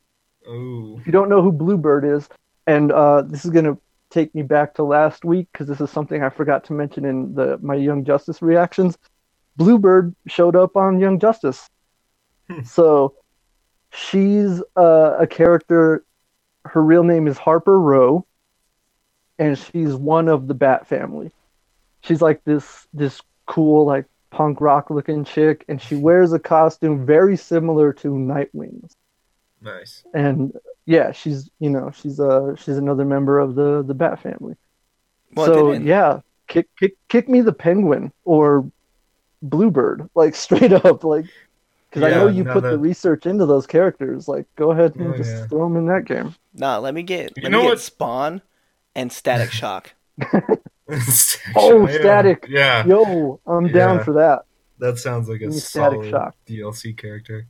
[0.46, 0.96] Oh.
[0.98, 2.28] If you don't know who Bluebird is,
[2.68, 3.76] and uh, this is gonna
[4.12, 7.34] take me back to last week because this is something I forgot to mention in
[7.34, 8.96] the my Young Justice reactions.
[9.56, 11.68] Bluebird showed up on Young Justice,
[12.48, 12.62] Hmm.
[12.62, 13.14] so
[13.92, 16.04] she's uh, a character.
[16.64, 18.24] Her real name is Harper Row,
[19.38, 21.30] and she's one of the Bat family.
[22.02, 27.04] She's like this this cool like punk rock looking chick, and she wears a costume
[27.04, 28.96] very similar to Nightwing's
[29.60, 30.02] Nice.
[30.14, 30.52] and
[30.86, 34.54] yeah, she's you know she's uh she's another member of the the Bat family.
[35.34, 38.70] Well, so yeah, kick kick kick me the Penguin or
[39.42, 41.26] Bluebird, like straight up, like
[41.88, 44.26] because I know you now put the research into those characters.
[44.26, 45.46] Like, go ahead and Oh, just yeah.
[45.46, 46.34] throw them in that game.
[46.54, 47.80] Nah, let me get You let know me get what?
[47.80, 48.40] Spawn
[48.94, 49.92] and Static Shock.
[51.54, 51.98] Oh, Yeah.
[51.98, 52.46] Static.
[52.48, 52.86] Yeah.
[52.86, 54.04] Yo, I'm down Yeah.
[54.04, 54.42] for that.
[54.78, 56.34] That sounds like a Give Static solid Shock.
[56.46, 57.46] DLC character.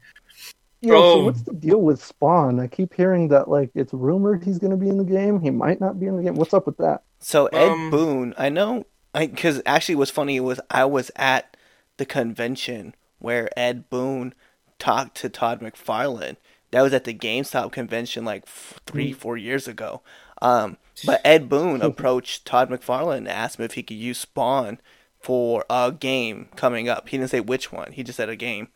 [0.82, 1.24] Yo, so Oh.
[1.24, 2.58] what's the deal with Spawn?
[2.60, 5.40] I keep hearing that like it's rumored he's gonna be in the game.
[5.40, 6.34] He might not be in the game.
[6.34, 7.02] What's up with that?
[7.20, 11.56] So Ed Um, Boon, I know, because actually, what's funny was I was at
[11.98, 14.34] the convention where Ed Boon
[14.78, 16.36] talked to Todd McFarlane
[16.72, 20.00] That was at the GameStop convention like f- three, four years ago.
[20.40, 24.80] Um, but Ed Boon approached Todd McFarlane and asked him if he could use Spawn
[25.20, 27.08] for a game coming up.
[27.10, 27.92] He didn't say which one.
[27.92, 28.68] He just said a game.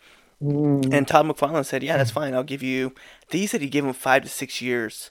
[0.42, 2.34] Mm, And Todd McFarlane said, "Yeah, that's fine.
[2.34, 2.94] I'll give you."
[3.30, 5.10] He said he gave him five to six years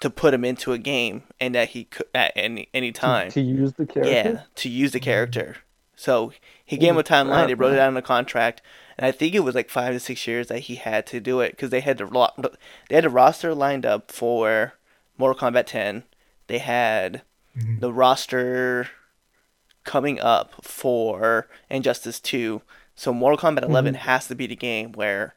[0.00, 3.30] to put him into a game, and that he could at any any time.
[3.32, 4.10] to use the character.
[4.12, 5.56] Yeah, to use the character.
[5.96, 6.32] So
[6.64, 7.46] he gave him a timeline.
[7.46, 8.62] They wrote it out in a contract,
[8.98, 11.40] and I think it was like five to six years that he had to do
[11.40, 12.52] it because they had the
[12.88, 14.72] they had a roster lined up for
[15.18, 16.04] Mortal Kombat 10.
[16.48, 17.22] They had
[17.56, 17.80] Mhm.
[17.80, 18.88] the roster
[19.84, 22.62] coming up for Injustice 2.
[22.94, 25.34] So Mortal Kombat 11 has to be the game where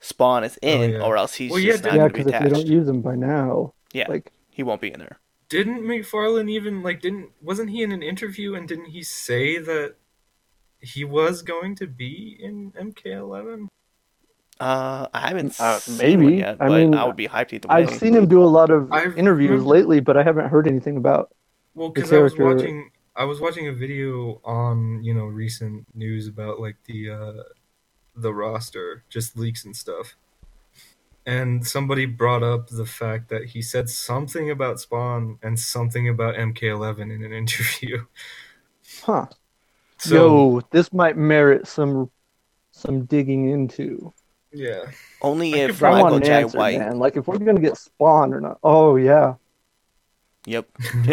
[0.00, 1.02] Spawn is in, yeah.
[1.02, 2.54] or else he's Well, yeah, just did- not Yeah, going to be because if they
[2.62, 5.18] don't use them by now, Yeah, like he won't be in there.
[5.48, 9.94] Didn't McFarlane even like didn't wasn't he in an interview and didn't he say that
[10.80, 13.68] he was going to be in MK11?
[14.60, 16.24] Uh, I haven't Uh, seen maybe.
[16.24, 18.46] one yet, I but mean, I would be hyped either I've seen him do a
[18.46, 21.32] lot of I've interviews remember- lately, but I haven't heard anything about.
[21.74, 25.86] Well, because I was character- watching, I was watching a video on you know recent
[25.94, 27.42] news about like the uh,
[28.16, 30.16] the roster, just leaks and stuff,
[31.26, 36.34] and somebody brought up the fact that he said something about Spawn and something about
[36.36, 38.04] MK11 in an interview.
[39.02, 39.26] Huh.
[39.98, 42.10] So Yo, this might merit some
[42.72, 44.12] some digging into.
[44.52, 44.86] yeah,
[45.20, 46.78] Only if I Michael want an Jai answer, White.
[46.78, 46.98] man.
[46.98, 48.58] Like if we're gonna get Spawn or not.
[48.62, 49.34] Oh yeah,
[50.46, 50.66] Yep,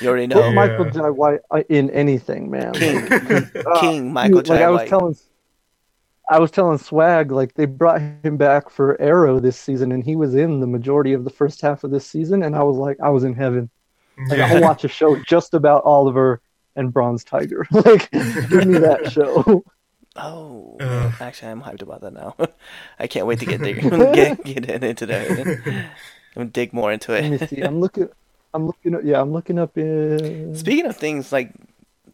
[0.00, 0.40] you already put know.
[0.48, 0.52] Yeah.
[0.52, 2.72] Michael Jai White uh, in anything, man.
[2.74, 3.08] King,
[3.66, 5.16] Uh, King Michael dude, like Jai I was telling,
[6.30, 10.16] I was telling Swag like they brought him back for Arrow this season, and he
[10.16, 12.98] was in the majority of the first half of this season, and I was like,
[13.02, 13.70] I was in heaven.
[14.28, 16.40] Like I'll watch a show just about Oliver
[16.76, 17.66] and Bronze Tiger.
[17.72, 19.64] like, give me that show.
[20.16, 21.12] Oh, Ugh.
[21.20, 22.36] actually, I'm hyped about that now.
[22.98, 25.88] I can't wait to get there, get get in- into that,
[26.36, 27.50] and dig more into Let me it.
[27.50, 27.60] see.
[27.62, 28.08] I'm looking.
[28.54, 28.94] I'm looking.
[28.94, 31.52] Up, yeah, I'm looking up in Speaking of things like,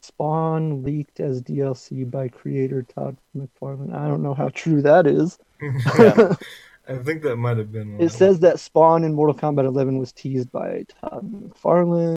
[0.01, 3.95] Spawn leaked as DLC by creator Todd McFarlane.
[3.95, 5.39] I don't know how true that is.
[5.61, 6.35] yeah,
[6.89, 7.93] I think that might have been.
[7.93, 8.03] One.
[8.03, 12.17] It says that Spawn in Mortal Kombat 11 was teased by Todd McFarlane.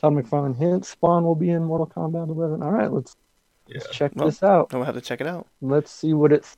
[0.00, 2.60] Todd McFarlane hints Spawn will be in Mortal Kombat 11.
[2.62, 3.14] All right, let's,
[3.68, 3.78] Yeah.
[3.78, 4.72] let's check Well- this out.
[4.72, 5.46] we'll have to check it out.
[5.60, 6.56] Let's see what it's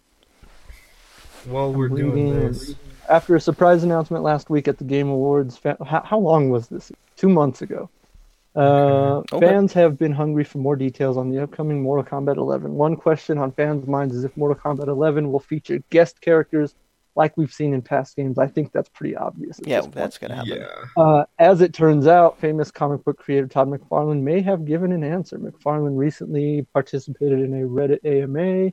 [1.44, 2.74] While we're reading doing and this,
[3.08, 6.68] After a surprise announcement last week at the Game Awards, fa- how, how long was
[6.68, 6.90] this?
[7.16, 7.88] Two months ago.
[8.56, 9.46] Uh, Okay.
[9.46, 12.72] Fans have been hungry for more details on the upcoming Mortal Kombat 11.
[12.72, 16.74] One question on fans' minds is if Mortal Kombat 11 will feature guest characters
[17.16, 18.38] like we've seen in past games.
[18.38, 19.60] I think that's pretty obvious.
[19.64, 20.58] Yeah, that's gonna happen.
[20.62, 24.90] yeah, Uh, as it turns out, famous comic book creator Todd McFarlane may have given
[24.92, 25.38] an answer.
[25.38, 28.72] McFarlane recently participated in a Reddit AMA.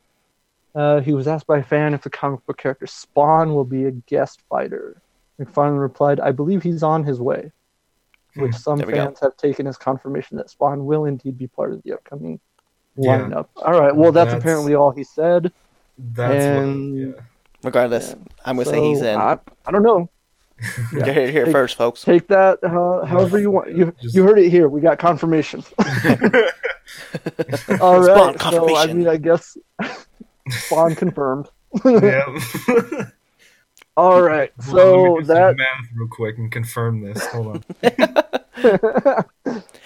[0.74, 3.86] Uh, he was asked by a fan if the comic book character Spawn will be
[3.86, 5.02] a guest fighter.
[5.40, 7.52] McFarlane replied, I believe he's on his way,
[8.36, 9.06] which some There we go.
[9.06, 12.40] fans have taken as confirmation that Spawn will indeed be part of the upcoming
[12.96, 13.20] Yeah.
[13.20, 13.48] lineup.
[13.58, 15.52] All right, well, that's, That's- apparently all he said.
[15.98, 17.18] that's And- what.
[17.18, 17.24] Yeah.
[17.64, 18.16] Regardless,
[18.46, 19.20] I'm gonna say he's in.
[19.20, 20.10] I, I don't know.
[20.94, 22.02] You heard it here Take- first, folks.
[22.04, 23.76] Take that uh, however you want.
[23.76, 24.68] You, Just- you heard it here.
[24.70, 25.64] We got confirmation.
[27.80, 28.36] all right.
[28.36, 28.40] Spawn right.
[28.42, 29.58] So I mean, I guess
[30.52, 31.50] Spawn confirmed.
[31.86, 32.26] yeah.
[33.98, 34.52] All right.
[34.64, 37.26] Hold on, So let me do some that math real quick and confirm this.
[37.28, 37.64] Hold on.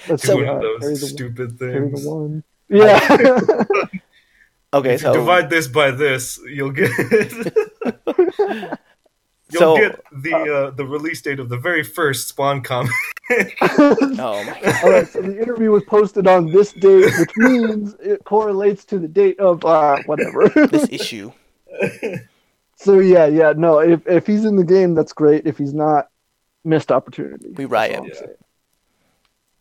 [0.07, 2.05] let's So- see, One uh, of those carry the, stupid the things.
[2.05, 2.43] one.
[2.70, 2.99] Yeah.
[4.74, 6.91] Okay, if you so divide this by this, you'll get
[9.52, 12.91] you'll So- get the uh, the release date of the very first Spawn comic.
[13.62, 15.08] oh my god, All right.
[15.08, 19.39] So the interview was posted on this date, which means it correlates to the date
[19.39, 20.50] of uh, whatever.
[20.50, 21.32] this issue.
[22.76, 23.54] so yeah, yeah.
[23.56, 25.46] No, if if he's in the game, that's great.
[25.48, 26.10] If he's not,
[26.64, 27.50] missed opportunity.
[27.52, 28.04] We riot.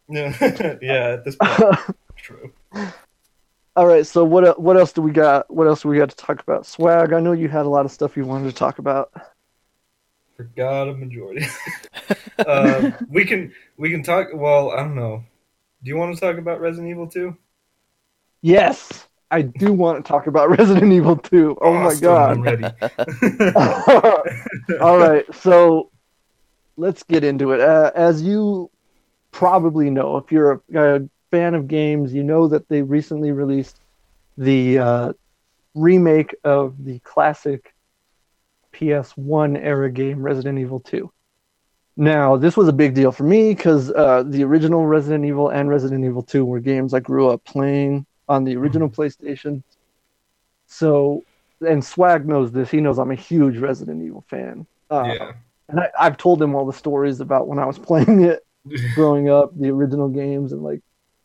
[0.09, 0.37] Yeah.
[0.41, 1.09] yeah, yeah.
[1.14, 1.78] At this point,
[2.16, 2.53] true.
[3.76, 5.53] All right, so what what else do we got?
[5.53, 6.66] What else do we got to talk about?
[6.66, 7.12] Swag.
[7.12, 9.11] I know you had a lot of stuff you wanted to talk about.
[10.37, 11.47] Forgot a majority.
[12.47, 14.28] uh, we can we can talk.
[14.35, 15.24] Well, I don't know.
[15.82, 17.37] Do you want to talk about Resident Evil 2?
[18.43, 21.59] Yes, I do want to talk about Resident Evil 2.
[21.61, 22.41] Oh my Awesome, I'm god.
[22.43, 22.72] ready.
[24.80, 25.91] All right, so
[26.76, 27.61] let's get into it.
[27.61, 28.70] Uh, as you
[29.30, 33.80] probably know, if you're a, a fan of games, you know that they recently released
[34.39, 35.12] the uh,
[35.74, 37.74] remake of the classic
[38.75, 41.11] PS1 era game Resident Evil 2.
[41.97, 45.68] Now, this was a big deal for me because uh, the original Resident Evil and
[45.68, 49.62] Resident Evil 2 were games I grew up playing on the original PlayStation.
[50.66, 51.22] So,
[51.61, 52.70] and Swag knows this.
[52.70, 54.66] He knows I'm a huge Resident Evil fan.
[54.91, 55.33] Uh, yeah.
[55.68, 58.45] And I, I've told him all the stories about when I was playing it
[58.95, 60.81] growing up, the original games, and like,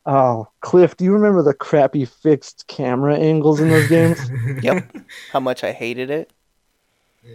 [0.05, 4.19] oh, Cliff, do you remember the crappy fixed camera angles in those games?
[4.61, 4.97] Yep.
[5.31, 6.31] How much I hated it.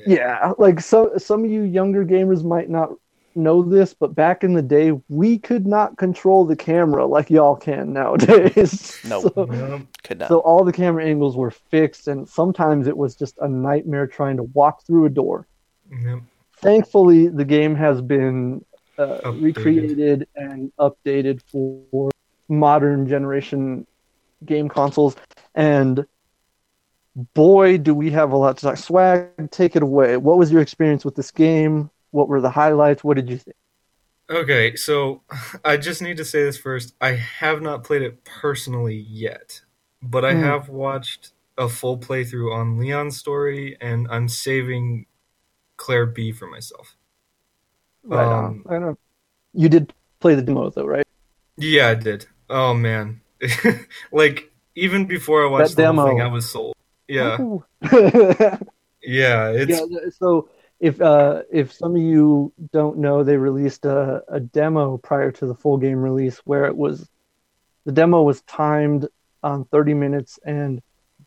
[0.07, 2.91] Yeah, like some some of you younger gamers might not
[3.37, 7.57] know this, but back in the day, we could not control the camera like y'all
[7.57, 9.01] can nowadays.
[9.05, 9.33] Nope.
[9.35, 9.83] So, Yep.
[10.03, 10.29] Could not.
[10.29, 14.37] so all the camera angles were fixed, and sometimes it was just a nightmare trying
[14.37, 15.47] to walk through a door.
[15.91, 16.21] Yep.
[16.59, 18.65] Thankfully, the game has been
[18.99, 22.11] uh, recreated and updated for
[22.49, 23.87] modern generation
[24.45, 25.17] game consoles,
[25.55, 26.07] and
[27.17, 28.77] boy, do we have a lot to talk.
[28.77, 30.17] Swag, take it away.
[30.17, 31.91] What was your experience with this game?
[32.11, 33.05] What were the highlights?
[33.05, 33.57] What did you think?
[34.31, 35.23] Okay, so
[35.65, 36.95] I just need to say this first.
[37.01, 39.63] I have not played it personally yet,
[40.03, 40.41] but I Hmm.
[40.41, 45.07] have watched a full playthrough on Leon's story, and I'm saving
[45.77, 46.97] Claire B for myself.
[48.03, 48.45] Right on.
[48.47, 48.79] Um, I.
[48.79, 48.99] Know.
[49.55, 51.07] You did play the demo though, right?
[51.57, 52.27] Yeah, I did.
[52.51, 53.21] Oh man,
[54.13, 56.21] like even before I watched That the whole thing, demo.
[56.21, 56.74] I was sold.
[57.09, 57.37] Yeah,
[59.03, 59.99] yeah, it's yeah.
[60.19, 60.49] So
[60.81, 65.47] if uh, if some of you don't know, they released a, a demo prior to
[65.47, 67.09] the full game release where it was
[67.85, 69.09] the demo was timed
[69.43, 70.81] on 30 minutes, and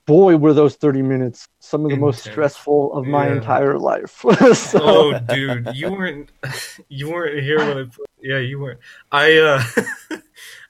[0.06, 3.34] boy, were those 30 minutes some of the most stressful of my Yeah.
[3.36, 4.24] entire life.
[4.54, 6.32] so, oh dude you weren't
[6.90, 7.86] you weren't here when i
[8.22, 8.80] yeah you weren't
[9.12, 9.62] i uh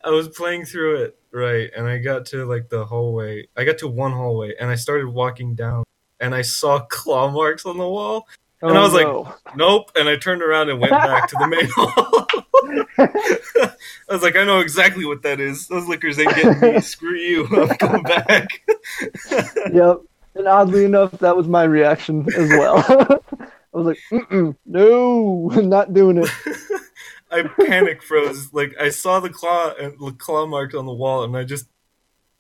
[0.08, 3.48] i was playing through it right and i got to like the hallway.
[3.56, 5.84] I got to one hallway and i started walking down
[6.20, 8.28] and i saw claw marks on the wall.
[8.64, 11.36] Oh, and I oh, was like, nope and i turned around and went back to
[11.40, 12.28] the main hall.
[14.10, 15.68] I was like i know exactly what that is.
[15.68, 16.80] Those Lickers ain't getting me.
[16.80, 17.46] Screw you.
[17.46, 18.48] I'm going back.
[19.74, 20.02] Yep.
[20.36, 22.84] And oddly enough, that was my reaction as well.
[23.74, 26.30] I was like, no, not doing it.
[27.32, 28.54] I panic froze.
[28.54, 31.68] Like I saw the claw and the claw marks on the wall, and I just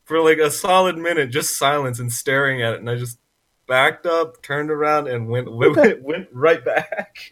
[0.06, 3.20] for like a solid minute just silence and staring at it, and I just
[3.68, 7.30] backed up, turned around, and went went, went right back.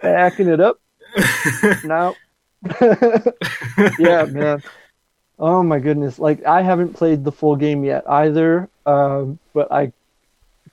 [0.00, 0.80] Backing it up
[1.84, 2.14] now.
[3.98, 4.62] yeah, man.
[5.38, 6.18] Oh my goodness!
[6.18, 9.92] Like I haven't played the full game yet either, um, but I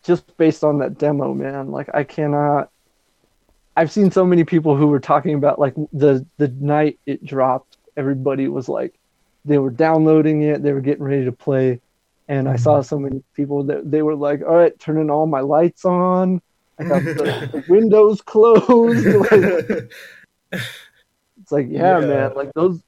[0.04, 1.72] just based on that demo, man.
[1.72, 2.70] Like I cannot.
[3.76, 7.78] I've seen so many people who were talking about like the the night it dropped.
[7.96, 8.94] Everybody was like,
[9.46, 11.80] they were downloading it, they were getting ready to play,
[12.28, 12.88] and I saw mm-hmm.
[12.88, 16.42] so many people that they were like, "All right, turning all my lights on.
[16.78, 17.14] I got the,
[17.52, 19.06] the windows closed."
[20.52, 20.62] like,
[21.42, 22.06] it's like, yeah, Yeah.
[22.06, 22.82] man, like those,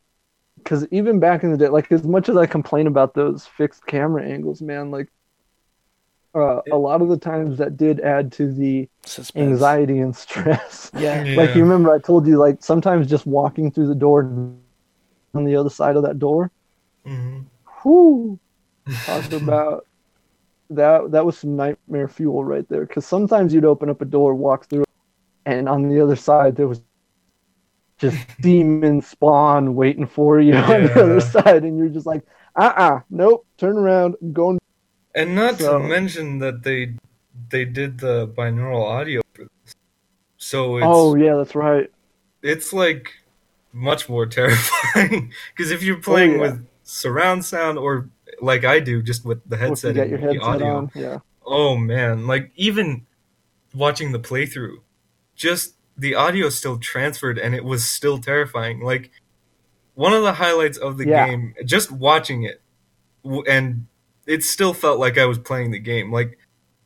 [0.58, 3.86] because even back in the day, like as much as I complain about those fixed
[3.86, 5.10] camera angles, man, like
[6.34, 9.52] uh, a lot of the times that did add to the Suspense.
[9.52, 10.92] anxiety and stress.
[10.98, 11.24] Yeah.
[11.36, 14.24] Like you remember, I told you, like sometimes just walking through the door
[15.34, 16.52] on the other side of that door,
[17.06, 17.46] Mhm.
[17.84, 18.40] whoo,
[19.06, 19.86] talk about
[20.70, 21.12] that.
[21.12, 22.86] That was some nightmare fuel right there.
[22.86, 24.84] Because sometimes you'd open up a door, walk through,
[25.46, 26.82] and on the other side there was
[28.00, 32.24] just demon spawn waiting for you on the other side, and you're just like,
[32.56, 34.60] uh, uh nope, turn around, I'm going.
[35.14, 36.94] And not So- to mention that they
[37.50, 39.76] they did the binaural audio for this,
[40.38, 41.90] so it's oh yeah, that's right.
[42.42, 43.12] it's like
[43.74, 46.42] much more terrifying because if you're playing Oh, yeah.
[46.42, 48.10] with surround sound or
[48.42, 50.76] like I do, just with the Once you headset get your and the headset audio.
[50.78, 51.18] on, yeah.
[51.46, 53.06] Oh man, like even
[53.74, 54.78] watching the playthrough,
[55.36, 58.80] just the audio still transferred and it was still terrifying.
[58.82, 59.12] Like
[59.96, 61.28] one of the highlights of the Yeah.
[61.28, 62.62] game, just watching it,
[63.48, 63.88] and
[64.28, 66.12] it still felt like I was playing the game.
[66.12, 66.38] Like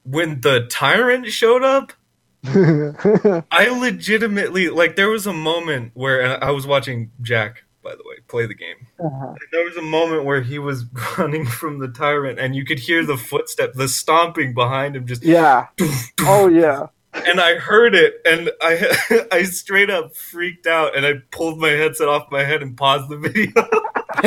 [0.04, 1.94] when the tyrant showed up,
[2.48, 8.16] I legitimately like there was a moment where I was watching Jack, by the way,
[8.28, 8.88] play the game.
[9.00, 9.34] Uh-huh.
[9.52, 10.86] There was a moment where he was
[11.18, 15.24] running from the tyrant, and you could hear the footstep, the stomping behind him, just
[15.24, 15.68] Yeah.
[16.22, 16.88] Oh yeah.
[17.14, 21.70] and I heard it, and I I straight up freaked out, and I pulled my
[21.70, 23.52] headset off my head and paused the video.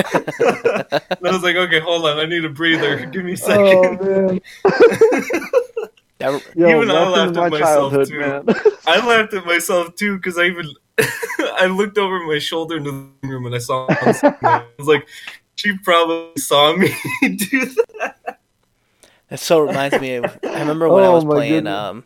[0.05, 3.05] And I was like, okay, hold on, I need a breather.
[3.13, 4.01] Give me a Oh second.
[4.01, 4.41] man.
[6.19, 8.19] That, Yo, Even I laughed at my myself, too.
[8.19, 8.45] man.
[8.87, 10.67] I laughed at myself too because I even
[11.39, 13.89] I looked over my shoulder into the living room and I saw.
[14.45, 15.07] I was like,
[15.55, 16.89] she probably saw me
[17.23, 17.67] do
[18.01, 18.41] that.
[19.29, 20.39] that so reminds me of.
[20.45, 21.55] I remember when I Oh, was playing.
[21.65, 21.73] goodness.
[21.73, 22.05] Um,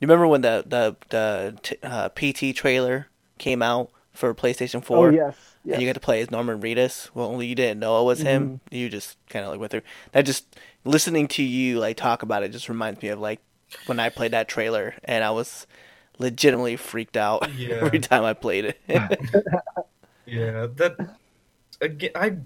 [0.00, 4.80] you remember when the the the t- uh, PT trailer came out for PlayStation oh
[4.80, 5.12] Four?
[5.64, 5.74] Yes.
[5.74, 7.10] And you got to play as Norman Reedus.
[7.14, 8.60] Well, only you didn't know it was him.
[8.66, 8.74] Mm-hmm.
[8.74, 9.82] You just kind of like went through
[10.12, 10.22] that.
[10.26, 13.40] Just listening to you like talk about it just reminds me of like
[13.86, 15.66] when I played that trailer, and I was
[16.18, 17.76] legitimately freaked out Yeah.
[17.82, 18.80] every time I played it.
[20.26, 21.16] Yeah, that
[21.80, 22.10] again.
[22.14, 22.36] I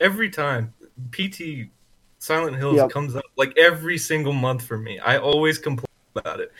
[0.00, 0.74] every time
[1.12, 1.70] PT
[2.18, 2.90] Silent Hills Yep.
[2.90, 4.98] comes up like every single month for me.
[4.98, 6.52] I always complain about it.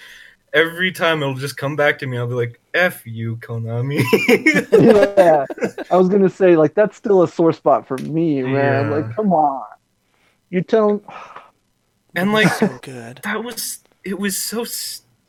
[0.53, 2.18] Every time it'll just come back to me.
[2.18, 4.03] I'll be like, "F you, Konami."
[5.16, 5.46] yeah,
[5.90, 8.90] I was gonna say like that's still a sore spot for me, man.
[8.90, 8.96] Yeah.
[8.96, 9.64] Like, come on,
[10.51, 11.03] you tell
[12.14, 13.20] and like so good.
[13.22, 14.64] that was it was so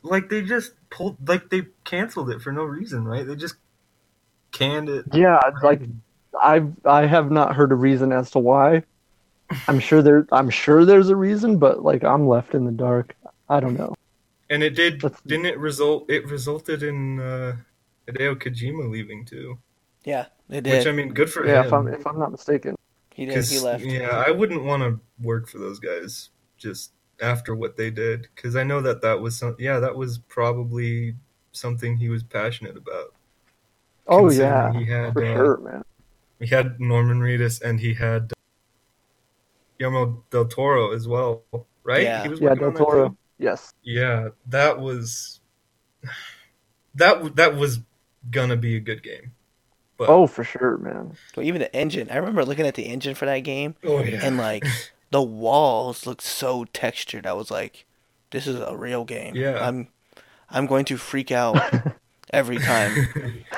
[0.02, 3.26] like they just pulled like they canceled it for no reason, right?
[3.26, 3.56] They just
[4.50, 5.06] canned it.
[5.12, 5.82] yeah, like
[6.40, 8.82] I've I have not heard a reason as to why.
[9.68, 13.14] I'm sure there I'm sure there's a reason, but like I'm left in the dark.
[13.48, 13.94] I don't know.
[14.52, 17.56] And it did Let's- didn't it result it resulted in uh
[18.06, 19.58] Hideo Kojima leaving too.
[20.04, 20.72] Yeah, it did.
[20.78, 20.86] Which.
[20.86, 21.66] I mean good for Yeah, him.
[21.66, 22.76] if I'm if I'm not mistaken.
[23.14, 23.34] he did.
[23.34, 23.82] 'Cause, He left.
[23.84, 28.54] Yeah, I wouldn't want to work for those guys just after what they did because
[28.56, 29.56] I know that that was some.
[29.58, 31.14] Yeah, that was probably
[31.52, 33.14] something he was passionate about.
[34.06, 35.82] Oh yeah, he had for uh, sure, man.
[36.40, 38.32] he had Norman Reedus and he had
[39.78, 41.44] Guillermo del Toro as well,
[41.84, 42.02] right?
[42.02, 42.22] Yeah.
[42.24, 43.16] He was Yeah, working Del on Toro.
[43.42, 43.46] Too?
[43.46, 43.74] Yes.
[43.82, 45.40] Yeah, that was
[46.94, 47.80] that that was
[48.30, 49.32] gonna be a good game.
[49.96, 51.16] But Oh, for sure, man.
[51.36, 52.08] Well, even the engine.
[52.10, 54.64] I remember looking at the engine for that game, oh yeah, and like
[55.10, 57.26] the walls looked so textured.
[57.26, 57.86] I was like,
[58.30, 59.64] "This is a real game." Yeah.
[59.66, 59.88] I'm,
[60.50, 61.58] I'm going to freak out
[62.32, 62.92] every time.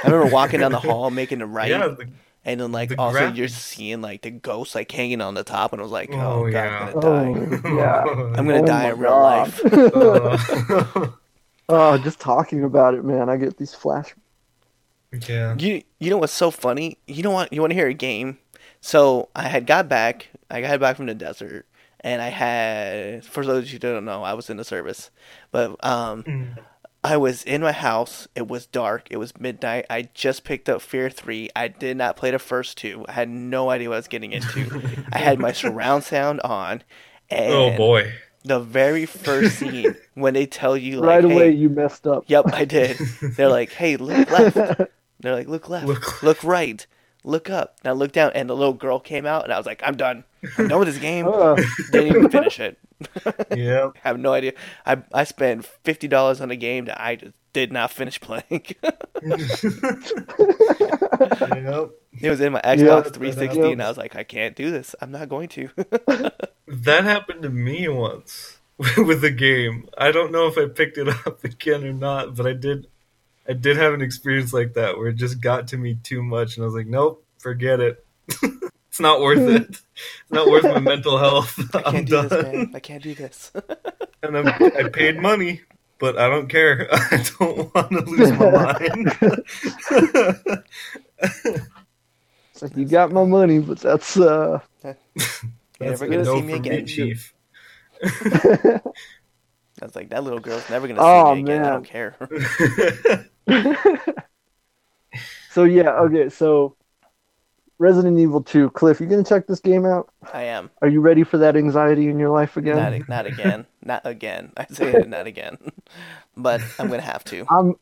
[0.03, 2.09] I remember walking down the hall, making a right, yeah, the,
[2.45, 3.37] and then like the also graphics.
[3.37, 6.45] you're seeing like the ghost like hanging on the top, and I was like, Oh,
[6.47, 6.93] "Oh, god, yeah.
[6.95, 7.61] I'm gonna die.
[7.65, 8.05] Oh, yeah.
[8.39, 9.49] I'm gonna Oh die my in real God.
[9.53, 11.09] life." Uh,
[11.69, 13.31] Oh, just talking about it, man.
[13.31, 14.15] I get these flash.
[15.29, 15.55] yeah.
[15.59, 16.99] You you know what's so funny?
[17.07, 17.53] You know what?
[17.53, 18.39] You want to hear a game?
[18.81, 20.29] So I had got back.
[20.51, 21.67] I got back from the desert,
[22.01, 23.25] and I had.
[23.25, 25.11] For those of you who don't know, I was in the service,
[25.53, 26.59] but um, Mm.
[27.05, 28.27] I was in my house.
[28.35, 29.09] It was dark.
[29.11, 29.85] It was midnight.
[29.91, 31.51] I just picked up Fear Three.
[31.55, 33.05] I did not play the first two.
[33.07, 34.83] I had no idea what I was getting into.
[35.13, 36.83] I had my surround sound on,
[37.31, 38.13] oh, and Oh boy.
[38.43, 42.25] the very first scene when they tell you like, right hey, away, you messed up.
[42.27, 42.97] Yep, I did.
[43.37, 44.57] They're like, "Hey, look left."
[45.21, 45.87] They're like, "Look left.
[45.87, 46.87] Look Look, right.
[47.23, 49.67] Look up." And I looked down, and the little girl came out, and I was
[49.67, 50.25] like, "I'm done.
[50.59, 51.57] I'm done with this game." Uh,
[51.93, 52.79] Didn't even finish it.
[53.57, 53.91] yeah.
[54.05, 54.53] I have no idea.
[54.87, 58.65] I I spent fifty dollars on a game that I just did not finish playing.
[61.15, 61.91] Yep.
[62.21, 64.95] it was in my Xbox that 360, and I was like, "I can't do this.
[65.01, 65.71] I'm not going to."
[66.67, 68.59] That happened to me once
[68.97, 69.89] with a game.
[69.97, 72.89] I don't know if I picked it up again or not, but I did.
[73.49, 76.57] I did have an experience like that where it just got to me too much,
[76.57, 78.05] and I was like, "Nope, forget it.
[78.95, 79.65] It's not worth it.
[79.71, 81.59] It's not worth my mental health.
[81.75, 82.71] I I'm can't do this, man.
[82.75, 83.51] I can't do this.
[84.23, 85.63] And I'm, I paid money,
[85.99, 86.87] but I don't care.
[86.93, 89.17] I don't want to lose my mind.
[92.53, 94.61] it's like you got my money, but that's uh.
[94.85, 94.95] You're
[95.81, 96.87] That's never gonna no see me from again.
[96.87, 97.35] Chief.
[98.03, 98.81] I
[99.83, 101.65] was like, "That little girl's never gonna see Oh, me again.
[101.65, 102.17] I don't care."
[105.51, 106.29] so yeah, okay.
[106.29, 106.77] So
[107.79, 110.09] Resident Evil 2, Cliff, you gonna check this game out?
[110.33, 110.71] I am.
[110.81, 112.77] Are you ready for that anxiety in your life again?
[112.77, 113.67] Not, not again.
[113.83, 114.53] Not again.
[114.57, 115.59] I say it, not again.
[116.37, 117.47] But I'm gonna have to.
[117.49, 117.75] I'm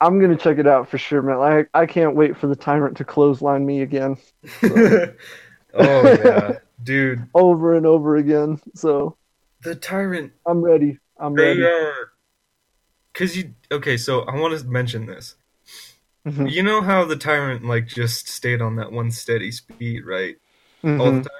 [0.00, 1.38] I'm gonna check it out for sure, man.
[1.38, 4.16] Like I can't wait for the tyrant to clothesline me again,
[4.62, 5.14] oh
[5.74, 7.26] yeah, dude.
[7.34, 8.60] over and over again.
[8.74, 9.16] So
[9.62, 10.98] The tyrant I'm ready.
[11.18, 11.62] I'm They ready.
[11.62, 12.12] are,
[13.14, 13.96] cause you okay.
[13.96, 15.36] So I want to mention this.
[16.26, 16.50] Mhm.
[16.50, 20.36] You know how the tyrant like just stayed on that one steady speed, right,
[20.84, 21.22] all Mhm.
[21.24, 21.38] the time.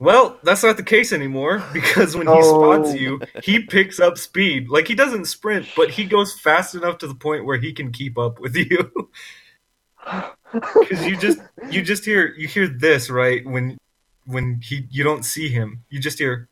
[0.00, 2.76] Well, that's not the case anymore because when he Oh.
[2.82, 4.68] spots you, he picks up speed.
[4.70, 7.92] Like he doesn't sprint, but he goes fast enough to the point where he can
[7.92, 9.10] keep up with you.
[10.52, 11.38] Because you just
[11.70, 13.76] you just hear you hear this right when
[14.24, 16.48] when he you don't see him, you just hear,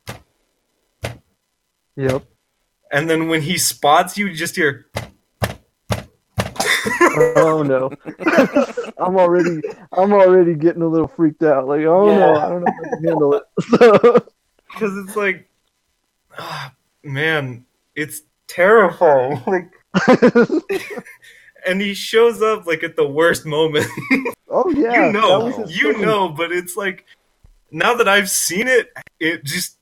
[1.96, 2.24] Yep.
[2.92, 4.86] and then when he spots you, you just hear.
[7.37, 7.91] Oh no.
[8.99, 9.61] I'm already
[9.93, 11.66] I'm already getting a little freaked out.
[11.66, 12.47] Like, oh no, Yeah.
[12.47, 13.43] I don't know how to handle it.
[13.78, 14.26] So
[14.72, 15.49] because it's like,
[16.39, 16.72] ah,
[17.03, 17.64] man,
[17.95, 19.41] it's terrifying.
[19.47, 19.70] Like,
[21.66, 23.87] and he shows up like at the worst moment.
[24.49, 25.07] Oh yeah.
[25.07, 26.03] you know, you thing.
[26.03, 27.05] know, but it's like
[27.70, 29.78] now that I've seen it, it just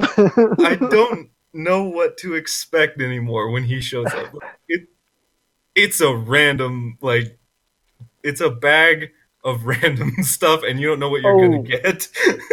[0.00, 4.34] I don't know what to expect anymore when he shows up.
[4.68, 4.88] It
[5.76, 7.38] it's a random like
[8.24, 9.10] it's a bag
[9.44, 11.40] of random stuff, and you don't know what you're Oh.
[11.40, 12.08] gonna get.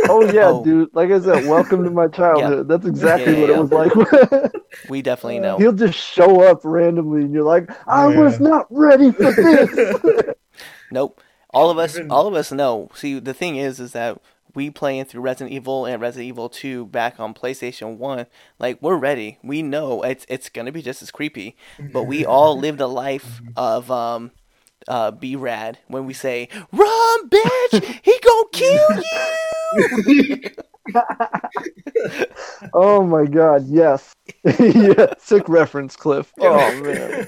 [0.09, 0.63] Oh yeah, Oh.
[0.63, 0.89] dude.
[0.93, 2.67] Like I said, welcome to my childhood.
[2.67, 4.51] That's exactly Yeah, what yeah, it was like.
[4.89, 5.57] We definitely uh, know.
[5.57, 8.19] He'll just show up randomly, and you're like, I Yeah.
[8.19, 10.35] was not ready for this.
[10.91, 11.19] Nope.
[11.49, 12.89] All of us, Even- all of us know.
[12.93, 14.19] See, the thing is, is that
[14.55, 18.25] we playing through Resident Evil and Resident Evil Two back on PlayStation One.
[18.59, 19.39] Like we're ready.
[19.43, 21.55] We know it's it's gonna be just as creepy.
[21.91, 24.31] But we all lived a life of um,
[24.87, 27.99] uh, be rad when we say, "Run, bitch!
[28.03, 29.03] He gonna kill
[30.13, 30.39] you!"
[32.73, 34.13] oh my god, yes.
[34.59, 36.31] yeah, sick reference, Cliff.
[36.39, 37.27] Oh man,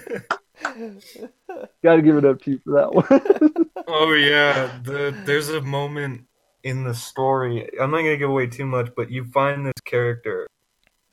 [1.84, 3.65] gotta give it up to you for that one.
[3.88, 6.26] Oh yeah, the there's a moment
[6.66, 7.70] in the story.
[7.80, 10.47] I'm not gonna give away too much, but you find this character,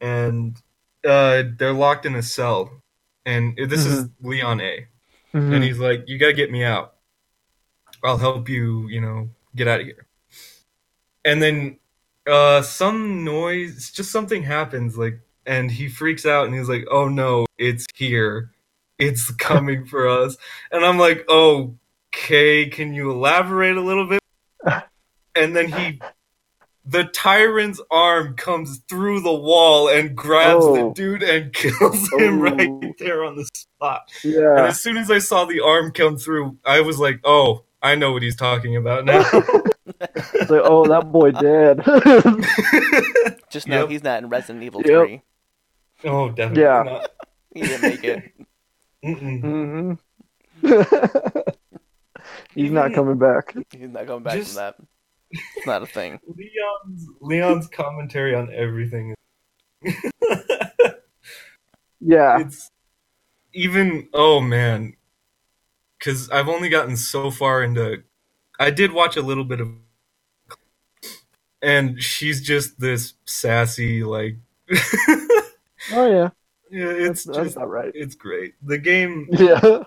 [0.01, 0.57] and
[1.07, 2.83] uh, they're locked in a cell,
[3.27, 4.87] and this is Leon A.
[5.35, 5.53] Mm-hmm.
[5.53, 6.95] and he's like, "You gotta get me out.
[8.03, 8.89] I'll help you.
[8.89, 10.07] You know, get out of here."
[11.25, 11.79] And then,
[12.27, 17.09] uh, some noise, just something happens, like, and he freaks out, and he's like, "Oh
[17.09, 18.51] no, it's here,
[18.99, 20.37] it's coming for us."
[20.71, 24.22] And I'm like, "Okay, can you elaborate a little bit?"
[25.35, 26.01] And then he.
[26.85, 30.93] The tyrant's arm comes through the wall and grabs the Oh.
[30.93, 32.51] dude and kills him Oh.
[32.51, 34.11] right there on the spot.
[34.25, 34.57] Yeah.
[34.59, 37.95] And as soon as I saw the arm come through, I was like, "Oh, I
[37.95, 41.79] know what he's talking about now." It's like, oh, that boy dead.
[43.51, 43.91] Just know Yep.
[43.91, 45.07] he's not in Resident Evil Yep.
[45.07, 45.23] Three.
[46.05, 46.83] oh, definitely Yeah.
[46.83, 47.11] not.
[47.55, 48.33] He didn't make it.
[49.05, 49.99] Mm-mm.
[50.61, 51.53] hmm
[52.55, 53.55] He's not coming back.
[53.71, 54.77] He's not coming back Just- from that.
[55.57, 56.19] It's not a thing.
[56.27, 59.15] Leon's Leon's commentary on everything.
[62.05, 62.41] Yeah.
[62.41, 62.69] it's
[63.55, 64.95] even oh man,
[65.99, 68.03] because I've only gotten so far into.
[68.59, 69.69] I did watch a little bit of,
[71.63, 74.37] and she's just this sassy like.
[75.93, 76.29] Oh yeah.
[76.71, 77.91] yeah, it's That's, that's not right.
[77.93, 78.55] it's great.
[78.63, 79.83] The game Yeah.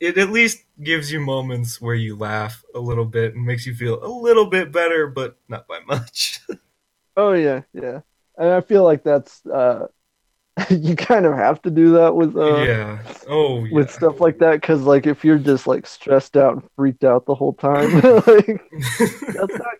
[0.00, 3.74] It at least gives you moments where you laugh a little bit and makes you
[3.74, 6.40] feel a little bit better, but not by much.
[7.16, 7.62] Oh yeah.
[7.74, 8.00] Yeah.
[8.38, 9.88] And I feel like that's uh,
[10.70, 12.98] you kind of have to do that with uh, yeah.
[13.28, 13.74] Oh yeah.
[13.74, 17.26] with stuff like that because like if you're just like stressed out and freaked out
[17.26, 18.62] the whole time, like
[19.34, 19.74] that's not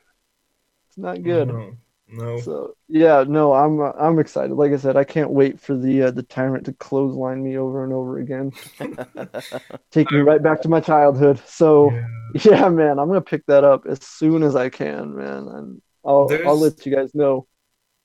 [0.88, 1.48] it's not good.
[1.48, 1.76] No.
[2.12, 2.40] No.
[2.40, 4.54] So yeah, no, I'm uh, I'm excited.
[4.54, 7.84] Like I said, I can't wait for the uh, the tyrant to clothesline me over
[7.84, 8.52] and over again,
[9.90, 11.40] take me right back to my childhood.
[11.46, 12.06] So Yeah.
[12.44, 16.26] yeah, man, I'm gonna pick that up as soon as I can, man, and I'll
[16.28, 17.46] There's- I'll let you guys know.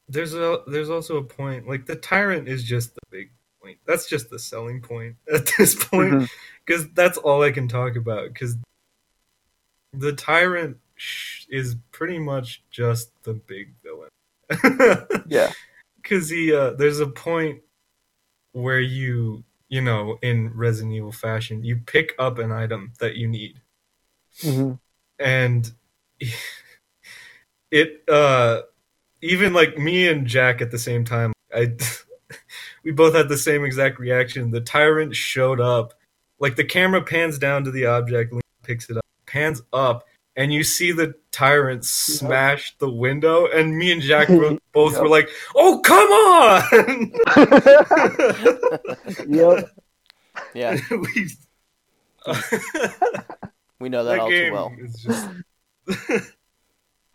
[0.08, 3.32] There's a there's also a point like the tyrant is just the big
[3.62, 3.80] point.
[3.88, 6.30] That's just the selling point at this point
[6.66, 8.56] because that's all I can talk about because
[9.94, 10.78] the tyrant
[11.50, 14.10] is pretty much just the big villain.
[15.28, 15.52] Yeah.
[16.02, 17.62] because he uh, there's a point
[18.52, 23.28] where you you know in Resident Evil fashion you pick up an item that you
[23.28, 23.60] need
[24.42, 24.74] hmm
[25.20, 25.72] and
[27.72, 28.62] it uh
[29.22, 31.74] even like me and Jack at the same time I
[32.84, 35.94] we both had the same exact reaction the tyrant showed up
[36.40, 38.34] like the camera pans down to the object
[38.64, 40.06] picks it up pans up
[40.36, 44.28] and you see the tyrant smash the window and me and Jack
[44.74, 45.02] both Yep.
[45.02, 47.12] were like oh come on
[49.28, 49.70] yep.
[50.54, 51.30] Yeah, we,
[53.80, 54.74] we know that, that all too well.
[54.80, 55.30] is just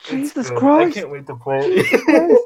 [0.08, 0.58] Jesus good.
[0.58, 0.96] Christ!
[0.96, 2.40] I can't wait to play it.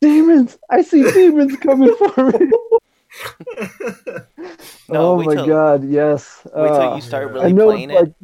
[0.00, 0.58] Demons!
[0.70, 2.50] I see demons coming for me.
[4.88, 6.40] No, oh my till- god, yes.
[6.44, 8.14] Wait till Uh, you start really I know, playing like, it.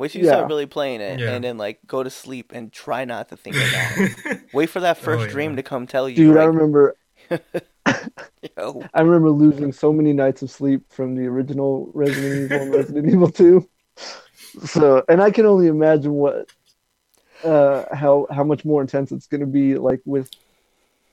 [0.00, 1.32] Wait till you start really playing it, Yeah.
[1.32, 4.40] and then like go to sleep and try not to think about it.
[4.54, 5.30] Wait for that first Oh, yeah.
[5.30, 6.16] dream to come tell you.
[6.16, 6.96] dude, I remember,
[8.56, 12.74] Yo, I remember losing so many nights of sleep from the original Resident Evil and
[12.74, 13.68] Resident Evil Two.
[14.64, 16.50] So, and I can only imagine what,
[17.44, 20.30] uh, how how much more intense it's going to be, like with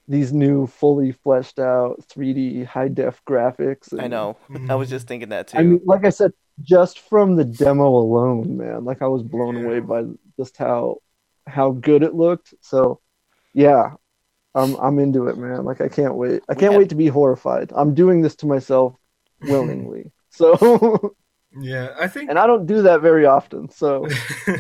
[0.07, 3.93] these new, fully fleshed out 3D high def graphics.
[3.93, 4.37] I and- know.
[4.69, 5.57] I was just thinking that too.
[5.57, 6.31] I mean, like I said,
[6.61, 9.63] just from the demo alone, man, like I was blown Yeah.
[9.63, 10.03] away by
[10.37, 11.01] just how
[11.47, 12.53] how good it looked.
[12.61, 12.99] So,
[13.53, 13.93] yeah,
[14.55, 15.63] I'm I'm into it, man.
[15.65, 16.43] Like I can't wait.
[16.49, 17.71] I can't had- wait to be horrified.
[17.75, 18.95] I'm doing this to myself
[19.41, 20.11] willingly.
[20.29, 21.15] so,
[21.59, 23.69] yeah, I think and I don't do that very often.
[23.69, 24.07] So,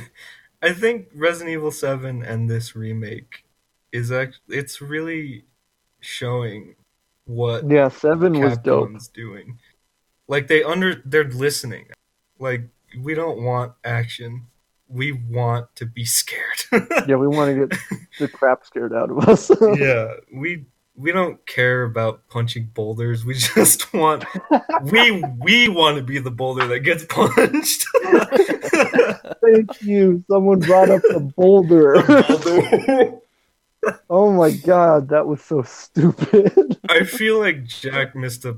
[0.61, 3.45] I think Resident Evil 7 and this remake
[3.91, 5.45] is act it's really
[5.99, 6.75] showing
[7.25, 8.89] what yeah, seven was dope.
[9.13, 9.59] Doing.
[10.27, 11.87] Like they under they're listening.
[12.39, 12.69] Like
[13.01, 14.47] we don't want action.
[14.89, 16.43] We want to be scared.
[17.07, 17.79] Yeah, we want to get
[18.19, 19.49] the crap scared out of us.
[19.77, 23.23] yeah, we we don't care about punching boulders.
[23.23, 24.25] We just want
[24.83, 27.85] we we want to be the boulder that gets punched.
[29.41, 30.23] Thank you.
[30.29, 32.01] Someone brought up the boulder.
[32.03, 33.19] Boulder.
[34.09, 36.77] oh my god, that was so stupid.
[36.89, 38.57] I feel like Jack missed a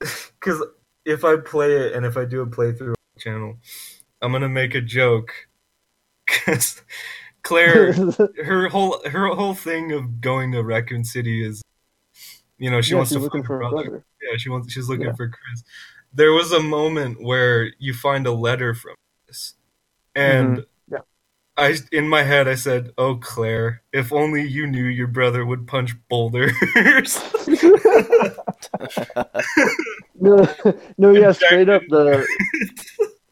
[0.00, 0.62] because
[1.06, 3.56] if I play it and if I do a playthrough on the channel,
[4.20, 5.32] I'm gonna make a joke
[6.26, 6.82] because
[7.42, 7.92] Claire,
[8.44, 11.62] her whole her whole thing of going to Raccoon City is,
[12.58, 13.90] you know, she Yeah, wants to find for her her brother.
[13.90, 14.04] brother.
[14.20, 15.14] Yeah, she wants she's looking Yeah.
[15.14, 15.62] for Chris.
[16.12, 19.54] There was a moment where you find a letter from Chris,
[20.14, 20.62] and Mm-hmm.
[21.58, 21.64] Yeah.
[21.64, 25.66] I in my head I said, "Oh Claire, if only you knew your brother would
[25.66, 26.52] punch boulders."
[30.14, 30.48] no,
[30.98, 32.26] no, yeah, straight up the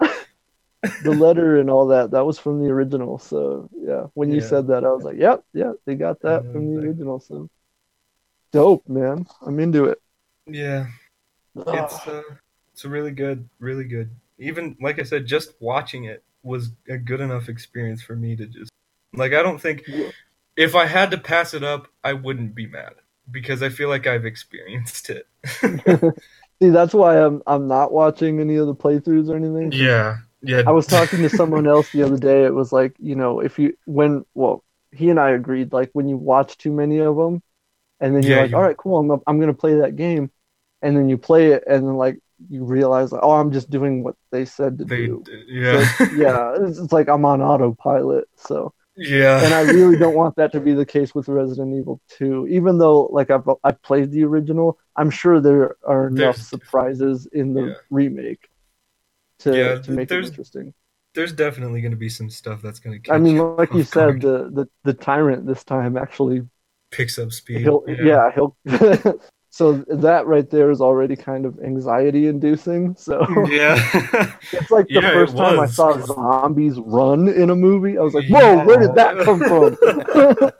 [1.01, 2.11] the letter and all that.
[2.13, 3.19] That was from the original.
[3.19, 4.41] So yeah, when you Yeah.
[4.41, 6.81] said that, I was like, yep, yeah, they got that Yeah, from the exactly.
[6.81, 7.21] original.
[7.21, 7.51] So
[8.53, 9.27] dope, man.
[9.43, 10.01] I'm into it.
[10.47, 10.87] yeah,
[11.57, 12.23] it's uh,
[12.73, 14.11] it's really good, really good.
[14.39, 18.47] Even like I said, just watching it was a good enough experience for me to
[18.47, 18.71] just
[19.15, 19.33] like.
[19.35, 19.85] I don't think
[20.57, 22.95] if I had to pass it up, I wouldn't be mad
[23.31, 25.29] because I feel like I've experienced it.
[26.63, 29.73] See, that's why I'm I'm not watching any of the playthroughs or anything.
[29.73, 30.63] yeah, yeah.
[30.67, 32.45] I was talking to someone else the other day.
[32.45, 36.09] It was like, you know, if you when well, he and I agreed like when
[36.09, 37.43] you watch too many of them,
[38.01, 40.31] and then you're Yeah, like, you- all right, cool, I'm I'm gonna play that game,
[40.83, 44.03] and then you play it, and then like you realize like, oh, I'm just doing
[44.05, 45.25] what they said to They, do.
[45.49, 48.29] yeah, So, yeah, it's, it's like I'm on autopilot.
[48.37, 49.45] So, yeah.
[49.45, 52.49] and I really don't want that to be the case with Resident Evil 2.
[52.49, 57.27] Even though like I've I've played the original, I'm sure there are enough There's- surprises
[57.33, 57.75] in the Yeah.
[57.91, 58.49] remake
[59.41, 60.75] to Yeah, to make it interesting.
[61.15, 63.13] There's definitely going to be some stuff that's going to.
[63.13, 66.43] I mean, like you said, the, the the tyrant this time actually
[66.91, 67.61] picks up speed.
[67.63, 68.57] he'll yeah, he'll
[69.55, 72.97] so that right there is already kind of anxiety inducing.
[72.97, 73.77] So yeah.
[74.53, 77.97] it's like the Yeah, first time I saw zombies run in a movie.
[77.97, 80.51] I was like, whoa, where did that come from?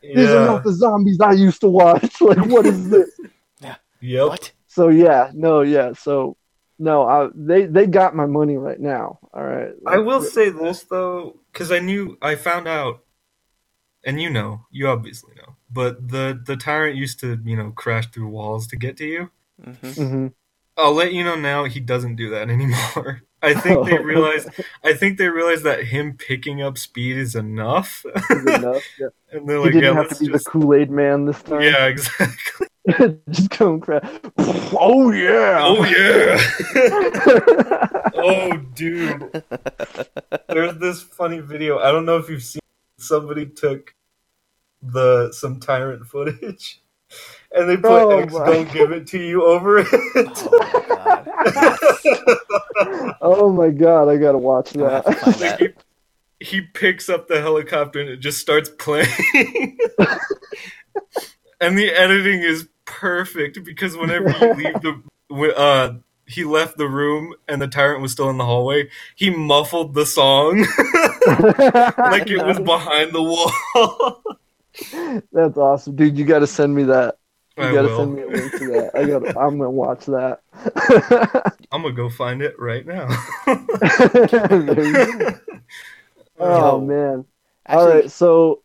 [0.14, 2.18] These are not the zombies I used to watch.
[2.22, 3.10] Like, what is this?
[3.60, 4.28] Yeah yep.
[4.28, 4.52] What?
[4.68, 6.38] So yeah, no, yeah, so
[6.78, 9.18] no, I, they they got my money right now.
[9.34, 13.04] All right, I will say this though, because I knew I found out,
[14.02, 18.06] and you know, you obviously know, but the the tyrant used to you know crash
[18.10, 19.30] through walls to get to you.
[19.62, 20.32] hmm Mhm.
[20.76, 23.22] I'll let you know now he doesn't do that anymore.
[23.42, 24.48] I think they realized.
[24.82, 28.82] I think they realized that him picking up speed is enough, Is enough.
[28.98, 29.08] Yeah.
[29.32, 31.26] and they're He like, didn't "Yeah, have to let's be just." the Kool Aid Man
[31.26, 31.60] this time.
[31.60, 32.66] Yeah, exactly.
[33.30, 34.02] just come crash.
[34.72, 35.60] Oh yeah.
[35.62, 36.38] Oh yeah.
[38.16, 39.42] oh dude.
[40.48, 41.78] There's this funny video.
[41.78, 42.60] I don't know if you've seen.
[42.98, 43.94] Somebody took
[44.92, 46.80] the some tyrant footage,
[47.52, 48.46] and they put Oh, X my.
[48.46, 49.86] don't give it to you over it.
[50.36, 51.28] Oh my god.
[53.20, 55.40] Oh my god, I gotta watch I'm gonna have to that.
[55.60, 55.76] Like,
[56.40, 59.08] he, he picks up the helicopter and it just starts playing.
[61.60, 65.02] and the editing is perfect because whenever you leave the
[65.56, 65.94] uh
[66.26, 70.06] he left the room and the tyrant was still in the hallway, he muffled the
[70.06, 70.58] song
[71.98, 74.22] like it was behind the wall.
[75.32, 76.18] That's awesome, dude.
[76.18, 77.16] You gotta send me that.
[77.56, 77.96] You I gotta will.
[77.96, 78.90] send me a link to that.
[78.94, 79.26] I gotta.
[79.38, 80.40] I'm gonna watch that.
[81.72, 83.08] I'm gonna go find it right now.
[83.46, 85.34] There you go.
[86.38, 87.24] Oh Yo, man.
[87.66, 88.10] Actually, All right.
[88.10, 88.62] So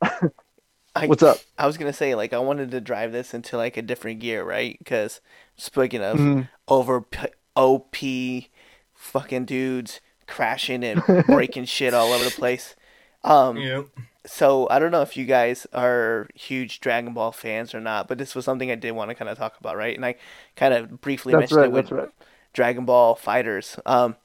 [0.96, 1.38] I, what's up?
[1.58, 4.44] I was gonna say like I wanted to drive this into like a different gear,
[4.44, 4.78] right?
[4.80, 5.22] Because
[5.56, 6.50] speaking of Mhm.
[6.68, 8.50] over p- OP
[8.94, 12.76] fucking dudes crashing and breaking shit all over the place.
[13.24, 13.88] Um, yep.
[14.26, 18.18] So I don't know if you guys are huge Dragon Ball fans or not, but
[18.18, 19.96] this was something I did want to kind of talk about, right?
[19.96, 20.16] And I
[20.56, 21.68] kind of briefly That's mentioned right.
[21.68, 22.10] it with right.
[22.54, 23.80] Dragon Ball FighterZ.
[23.86, 24.18] Um,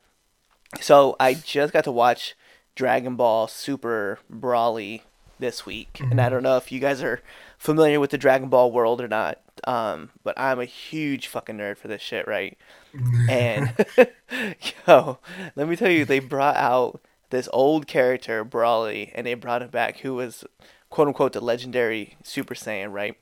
[0.80, 2.34] so I just got to watch
[2.74, 5.02] Dragon Ball Super Broly
[5.38, 7.20] this week, and I don't know if you guys are
[7.58, 9.40] familiar with the Dragon Ball world or not.
[9.64, 12.58] Um, but I'm a huge fucking nerd for this shit, right?
[13.28, 13.74] And
[14.86, 15.18] yo,
[15.56, 17.00] let me tell you, they brought out
[17.34, 20.44] this old character Broly, and they brought him back, who was
[20.90, 23.16] quote unquote the legendary Super Saiyan, right?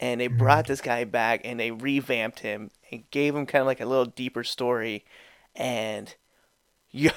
[0.00, 3.66] And they brought this guy back, and they revamped him and gave him kind of
[3.66, 5.04] like a little deeper story,
[5.56, 6.14] and
[6.90, 7.10] yo,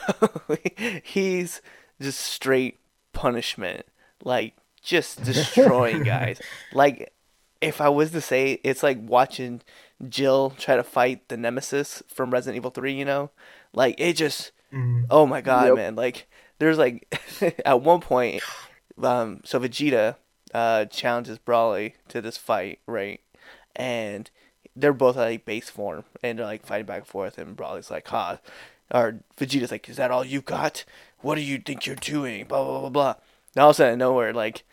[1.03, 1.61] he's
[2.01, 2.79] just straight
[3.13, 3.85] punishment,
[4.23, 6.41] like just destroying guys.
[6.73, 7.13] Like
[7.61, 9.61] if I was to say, it's like watching
[10.09, 12.93] Jill try to fight the Nemesis from Resident Evil Three.
[12.93, 13.29] You know,
[13.73, 15.05] like it just Mhm.
[15.09, 15.75] Oh my god, Yep.
[15.75, 15.95] man!
[15.95, 16.27] Like
[16.61, 17.11] there's like
[17.65, 18.43] at one point,
[19.01, 20.15] um, so Vegeta
[20.53, 23.19] uh challenges Broly to this fight, right?
[23.75, 24.29] And
[24.75, 27.89] they're both at like base form, and they're like fighting back and forth, and Broly's
[27.89, 28.37] like, "Ha,"
[28.93, 30.85] or Vegeta's like, "Is that all you got?
[31.21, 33.15] What do you think you're doing?" Blah blah blah blah.
[33.55, 34.63] And all of a sudden, nowhere, like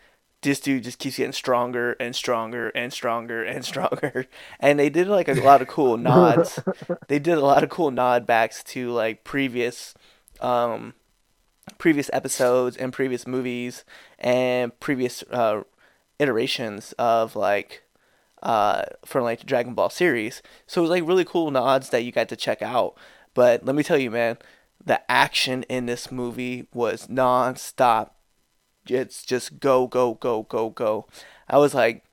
[0.43, 4.27] this dude just keeps getting stronger and stronger and stronger and stronger.
[4.59, 6.59] And they did like a lot of cool nods.
[7.07, 9.95] They did a lot of cool nod backs to like previous
[10.39, 10.93] um
[11.77, 13.83] previous episodes and previous movies
[14.17, 15.61] and previous uh
[16.17, 17.83] iterations of like
[18.43, 20.41] uh from like the Dragon Ball series.
[20.67, 22.95] So it was like really cool nods that you got to check out.
[23.33, 24.37] But let me tell you, man,
[24.83, 28.15] the action in this movie was non-stop
[28.89, 31.05] it's just go go go go go
[31.47, 32.03] i was like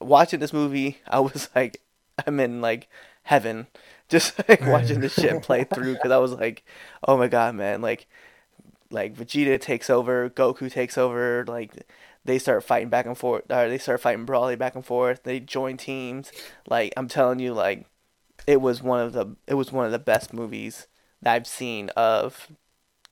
[0.00, 1.80] watching this movie i was like
[2.26, 2.88] i'm in like
[3.22, 3.66] heaven
[4.08, 6.64] just like watching this shit play through because i was like
[7.08, 8.06] oh my god man like
[8.90, 11.72] like vegeta takes over goku takes over like
[12.24, 15.40] they start fighting back and forth or they start fighting broly back and forth they
[15.40, 16.32] join teams
[16.68, 17.86] like i'm telling you like
[18.46, 20.86] it was one of the it was one of the best movies
[21.22, 22.48] that i've seen of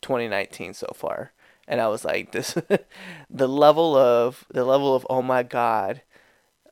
[0.00, 1.32] 2019 so far
[1.66, 2.54] and I was like, this,
[3.30, 6.02] the level of the level of oh my god,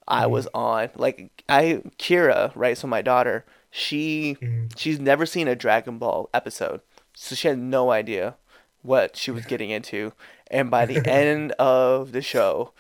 [0.07, 0.91] I was on.
[0.97, 2.77] Like I Kira, right?
[2.77, 4.79] So my daughter, she Mhm.
[4.79, 6.81] she's never seen a Dragon Ball episode,
[7.15, 8.37] so she had no idea
[8.83, 10.13] what she was getting into.
[10.51, 12.73] And by the end of the show,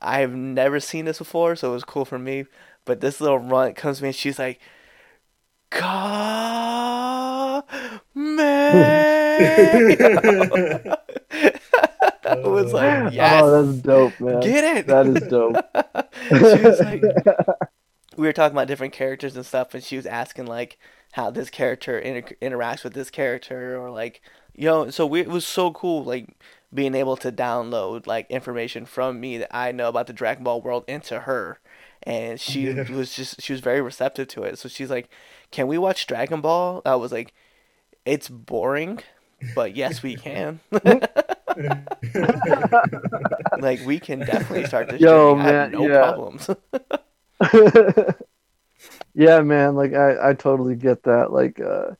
[0.00, 2.46] I've never seen this before, so it was cool for me.
[2.84, 4.60] But this little runt comes to me, and she's like,
[5.70, 7.62] "Ka
[12.24, 12.76] I was uh.
[12.76, 14.40] like, yes, Oh, that's dope, man.
[14.40, 14.86] get it.
[14.86, 15.56] That is dope.
[16.28, 17.02] she was like,
[18.16, 20.78] we were talking about different characters and stuff, and she was asking like
[21.12, 24.22] how this character inter- interacts with this character, or like,
[24.54, 26.28] you know, so we, it was so cool, like
[26.74, 30.60] being able to download like information from me that I know about the Dragon Ball
[30.62, 31.58] world into her,
[32.02, 32.84] and she Yeah.
[32.88, 34.58] was just she was very receptive to it.
[34.58, 35.10] So she's like,
[35.50, 37.34] "Can we watch Dragon Ball?" I was like,
[38.06, 39.00] "It's boring."
[39.54, 40.60] But yes, we can.
[40.80, 41.04] like
[43.80, 45.36] we can definitely start this Yo, journey.
[45.36, 45.90] Man, no yeah.
[45.90, 46.48] problems.
[49.14, 49.74] yeah, man.
[49.74, 51.32] Like I, I totally get that.
[51.32, 51.92] Like, uh,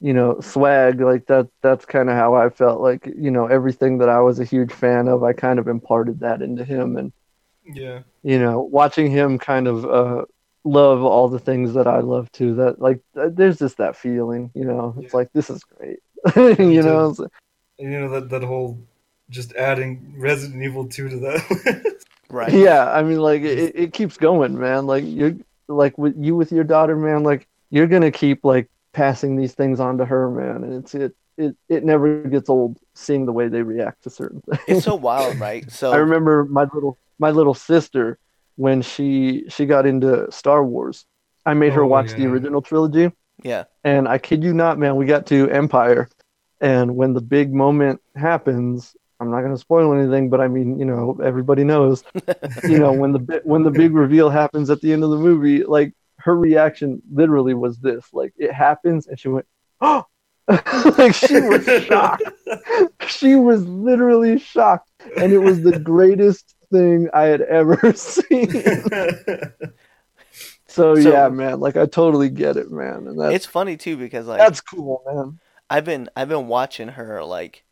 [0.00, 1.00] you know, swag.
[1.00, 1.48] Like that.
[1.62, 2.80] That's kind of how I felt.
[2.80, 6.20] Like, you know, everything that I was a huge fan of, I kind of imparted
[6.20, 7.12] that into him, and
[7.64, 8.00] yeah.
[8.22, 10.24] you know, watching him kind of uh,
[10.64, 12.54] love all the things that I love too.
[12.56, 14.50] That like, th- there's just that feeling.
[14.54, 15.18] You know, it's Yeah.
[15.18, 15.98] like this is great.
[16.58, 17.30] you know, like-
[17.78, 18.78] And, you know that that whole
[19.30, 21.96] just adding Resident Evil 2 to that.
[22.30, 22.52] right.
[22.52, 22.90] yeah.
[22.90, 24.86] I mean, like it, it keeps going, man.
[24.86, 25.36] Like you're
[25.68, 27.22] like with you with your daughter, man.
[27.22, 31.14] Like you're gonna keep like passing these things on to her, man, and it's it.
[31.38, 34.60] It, it never gets old seeing the way they react to certain things.
[34.66, 35.70] It's so wild, right?
[35.72, 38.18] So I remember my little my little sister
[38.56, 41.06] when she she got into Star Wars.
[41.46, 43.10] I made her Oh, watch the original trilogy,
[43.42, 46.08] yeah, and I kid you not, man, we got to Empire,
[46.60, 50.78] and when the big moment happens, I'm not going to spoil anything, but I mean,
[50.78, 52.04] you know, everybody knows,
[52.66, 55.18] you know, when the bi- when the big reveal happens at the end of the
[55.18, 59.46] movie, like her reaction literally was this, like it happens, and she went,
[59.80, 60.04] oh,
[60.48, 62.22] like she was shocked.
[63.08, 68.50] She was literally shocked, and it was the greatest thing I had ever seen.
[70.66, 73.96] So, So- yeah, man, like I totally get it, man, and that's it's funny too
[73.96, 75.38] because like that's cool, man.
[75.68, 77.64] I've been I've been watching her like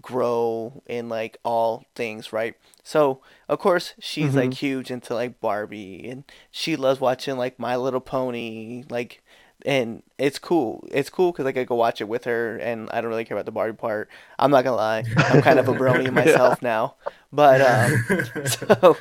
[0.00, 2.54] grow in like all things, right?
[2.82, 7.76] So of course she's like huge into like Barbie and she loves watching like My
[7.76, 9.22] Little Pony, like
[9.64, 10.88] and it's cool.
[10.90, 13.36] It's cool because like I go watch it with her and I don't really care
[13.36, 14.08] about the Barbie part.
[14.38, 16.96] I'm not gonna lie, I'm kind of a brony myself now,
[17.32, 18.96] but um, so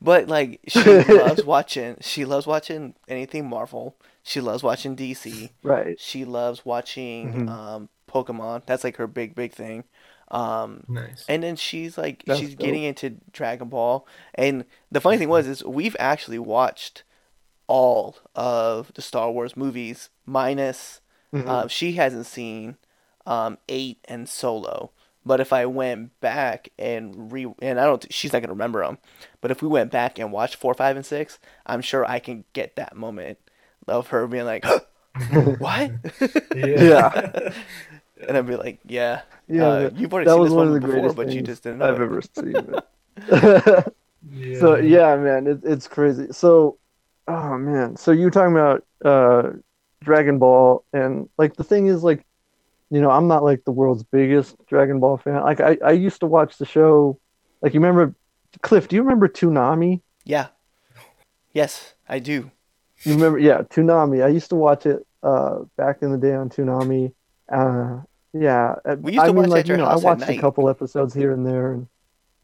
[0.00, 1.96] but like she loves watching.
[2.00, 3.94] She loves watching anything Marvel.
[4.22, 5.50] She loves watching DC.
[5.62, 5.98] Right.
[6.00, 7.48] She loves watching Mhm.
[7.48, 8.66] um, Pokemon.
[8.66, 9.84] That's like her big, big thing.
[10.30, 11.24] Um, nice.
[11.28, 12.60] and then she's like, That's she's dope.
[12.60, 14.06] getting into Dragon Ball.
[14.34, 17.02] And the funny thing was, is we've actually watched
[17.66, 21.00] all of the Star Wars movies, minus
[21.32, 21.46] Mhm.
[21.48, 22.76] uh, she hasn't seen
[23.26, 24.90] um, eight and Solo.
[25.24, 28.98] But if I went back and re and I don't, she's not gonna remember them.
[29.40, 32.44] But if we went back and watched four, five, and six, I'm sure I can
[32.54, 33.38] get that moment
[33.86, 34.64] of her being like,
[35.58, 35.90] "What?"
[36.56, 37.52] Yeah.
[38.26, 40.68] and I'd be like, "Yeah, yeah, uh, you've already that seen was this one one
[40.68, 42.54] of the before, greatest but you just didn't know I've it." ever seen.
[44.32, 44.60] yeah.
[44.60, 46.28] so yeah, man, it, it's crazy.
[46.30, 46.78] So,
[47.28, 49.50] oh man, so you were talking about uh,
[50.02, 52.24] Dragon Ball, and like the thing is, like
[52.90, 55.42] you know, I'm not like the world's biggest Dragon Ball fan.
[55.42, 57.18] Like I, I used to watch the show.
[57.62, 58.14] Like you remember,
[58.62, 58.88] Cliff?
[58.88, 60.00] Do you remember Toonami?
[60.24, 60.48] Yeah.
[61.52, 62.50] Yes, I do.
[63.02, 63.38] You remember?
[63.38, 64.24] Yeah, Toonami.
[64.24, 67.12] I used to watch it uh, back in the day on Toonami.
[67.48, 68.00] Uh,
[68.32, 70.68] yeah, We used to I mean, watch it like you know, I watched a couple
[70.68, 71.72] episodes here and there.
[71.72, 71.88] And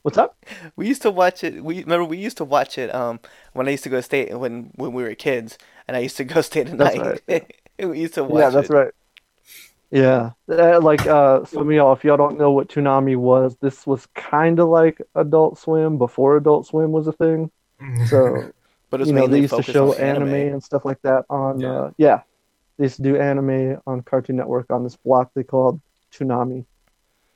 [0.03, 0.37] what's up?
[0.77, 1.63] We used to watch it.
[1.65, 3.21] We remember we used to watch it um
[3.53, 5.59] when I used to go stay when when we were kids,
[5.89, 6.97] and I used to go stay the That's
[7.29, 7.55] night.
[7.79, 8.71] we used to watch yeah, that's it.
[8.71, 8.93] right.
[9.91, 13.87] Yeah, uh, like uh, some of y'all, if y'all don't know what Toonami was, this
[13.87, 17.51] was kind of like Adult Swim before Adult Swim was a thing.
[18.03, 18.53] So
[18.91, 20.35] But it was you know, they used to show on anime.
[20.35, 21.69] and stuff like that on Yeah.
[21.69, 22.23] uh, yeah,
[22.79, 25.81] they used to do anime on Cartoon Network on this block they called
[26.13, 26.65] Toonami,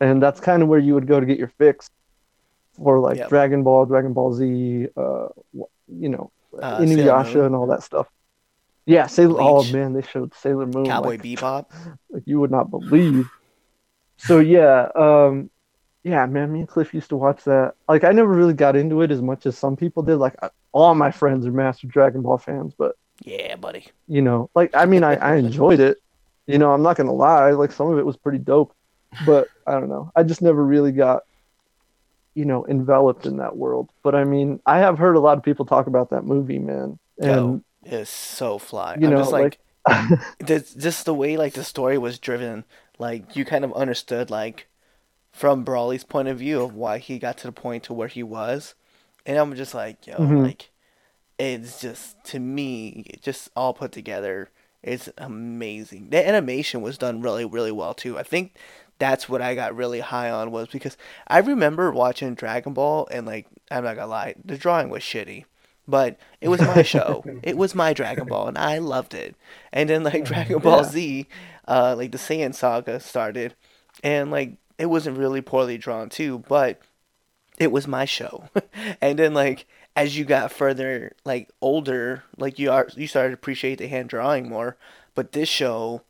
[0.01, 1.89] and that's kind of where you would go to get your fix
[2.77, 3.29] for like Yep.
[3.29, 5.29] Dragon Ball, Dragon Ball Z, uh,
[5.89, 6.31] you know,
[6.61, 8.09] Uh, Inuyasha and all that stuff.
[8.87, 9.41] Yeah, Sailor.
[9.41, 10.87] Oh man, they showed Sailor Moon.
[10.87, 11.67] Cowboy like, Bebop.
[12.11, 13.29] like you would not believe.
[14.17, 15.51] So yeah, um,
[16.03, 17.75] yeah, man, me and Cliff used to watch that.
[17.89, 20.17] Like I never really got into it as much as some people did.
[20.17, 23.93] Like I- all my friends are massive Dragon Ball fans, but Yeah, buddy.
[24.07, 25.99] you know, like I mean, I, I enjoyed it.
[26.47, 27.51] You know, I'm not gonna lie.
[27.51, 28.75] Like some of it was pretty dope,
[29.21, 30.11] but I don't know.
[30.17, 31.23] I just never really got,
[32.35, 33.91] you know, enveloped in that world.
[34.03, 36.99] But I mean, I have heard a lot of people talk about that movie, man,
[37.19, 38.99] and Yo, it's so fly.
[38.99, 42.65] you I'm know, just like, like, this, just the way like the story was driven,
[42.99, 44.69] like you kind of understood like
[45.33, 48.23] from Broly's point of view of why he got to the point to where he
[48.25, 48.75] was,
[49.27, 50.45] and I'm just like, yo, Mhm.
[50.45, 50.71] like
[51.41, 54.51] it's just to me, just all put together.
[54.83, 56.11] It's amazing.
[56.11, 58.19] The animation was done really, really well too.
[58.19, 58.55] I think
[58.99, 60.97] that's what I got really high on was because
[61.27, 65.45] I remember watching Dragon Ball and like I'm not gonna lie, the drawing was shitty.
[65.89, 67.25] But it was my show.
[67.43, 69.35] it was my Dragon Ball and I loved it.
[69.73, 70.89] And then like Dragon Ball Yeah.
[70.91, 71.27] Z,
[71.69, 73.55] uh like the Saiyan saga started
[74.05, 76.81] and like it wasn't really poorly drawn too, but
[77.59, 78.49] it was my show.
[79.01, 83.35] and then like as you got further like older, like you are you started to
[83.35, 84.77] appreciate the hand drawing more.
[85.15, 86.03] But this show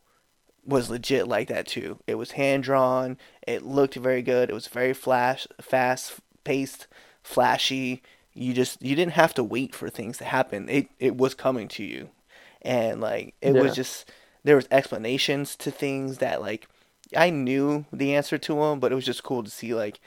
[0.65, 1.99] was legit like that too.
[2.07, 3.17] It was hand drawn.
[3.47, 4.49] It looked very good.
[4.49, 6.87] It was very flash, fast paced,
[7.23, 8.01] flashy.
[8.33, 10.69] You just you didn't have to wait for things to happen.
[10.69, 12.09] It it was coming to you,
[12.61, 13.61] and like it Yeah.
[13.61, 14.09] was just
[14.43, 16.67] there was explanations to things that like
[17.15, 19.99] I knew the answer to them, but it was just cool to see like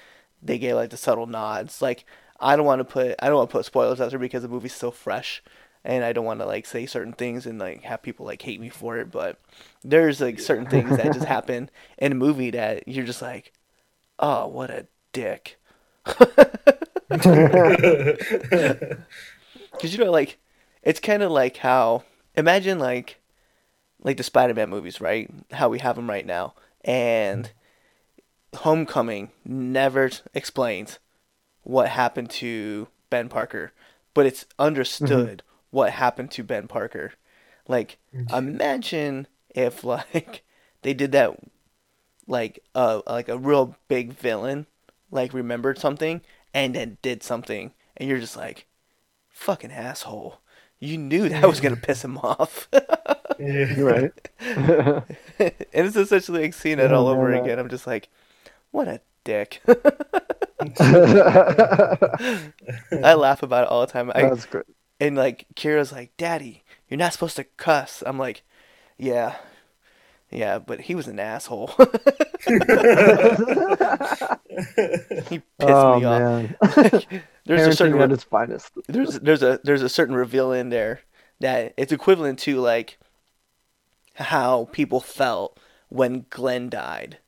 [0.42, 1.82] they gave like the subtle nods.
[1.82, 2.04] Like
[2.40, 4.48] I don't want to put I don't want to put spoilers out there because the
[4.48, 5.42] movie's so fresh,
[5.84, 8.60] and I don't want to like say certain things and like have people like hate
[8.60, 9.10] me for it.
[9.10, 9.40] But
[9.82, 13.52] there's like certain things that just happen in a movie that you're just like,
[14.18, 15.58] oh, what a dick.
[19.74, 20.38] Because you know, like,
[20.82, 22.04] it's kind of like how
[22.34, 23.20] imagine like,
[24.02, 25.30] like the Spider-Man movies, right?
[25.52, 26.54] How we have them right now,
[26.84, 27.50] and
[28.54, 30.98] Homecoming never explains
[31.64, 33.72] what happened to Ben Parker,
[34.14, 37.12] but it's understood what happened to Ben Parker.
[37.66, 37.98] Like,
[38.32, 40.44] imagine if like
[40.82, 41.36] they did that,
[42.26, 44.66] like uh like a real big villain,
[45.10, 46.20] like remembered something
[46.52, 48.66] and then did something, and you're just like,
[49.28, 50.40] fucking asshole.
[50.78, 52.68] You knew that was gonna piss him off.
[53.38, 54.12] You're right.
[54.40, 55.04] and
[55.72, 57.58] it's essentially like seeing it all over man, again.
[57.58, 58.08] I'm just like,
[58.70, 59.60] what a dick.
[60.80, 62.50] I
[63.14, 64.10] laugh about it all the time.
[64.14, 64.64] I That's great.
[65.00, 68.42] and like Kira's like, "Daddy, you're not supposed to cuss." I'm like,
[68.96, 69.36] "Yeah,
[70.30, 71.68] yeah, but he was an asshole.
[71.78, 71.84] he
[75.58, 76.56] pissed oh me off." man,
[77.46, 78.72] There's a certain at its finest.
[78.88, 81.00] there's there's a there's a certain reveal in there
[81.40, 82.98] that it's equivalent to like
[84.14, 87.18] how people felt when Glenn died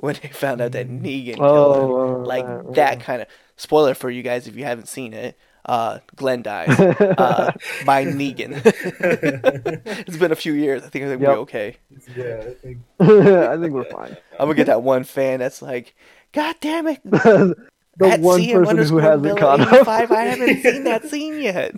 [0.00, 1.82] when they found out that Negan killed him.
[1.90, 2.74] Oh, like right, right.
[2.74, 5.38] that kind of spoiler for you guys if you haven't seen it.
[5.64, 7.52] Uh, Glenn dies uh,
[7.84, 8.62] by Negan.
[10.08, 10.82] it's been a few years.
[10.82, 11.28] I think I think Yep.
[11.30, 11.76] we're okay.
[12.16, 14.16] yeah, I think I think we're fine.
[14.32, 15.94] I'm gonna get that one fan that's like,
[16.32, 17.54] "God damn it, the
[18.02, 19.86] at one CM person who hasn't Miller caught up.
[19.86, 21.74] I haven't seen that scene yet.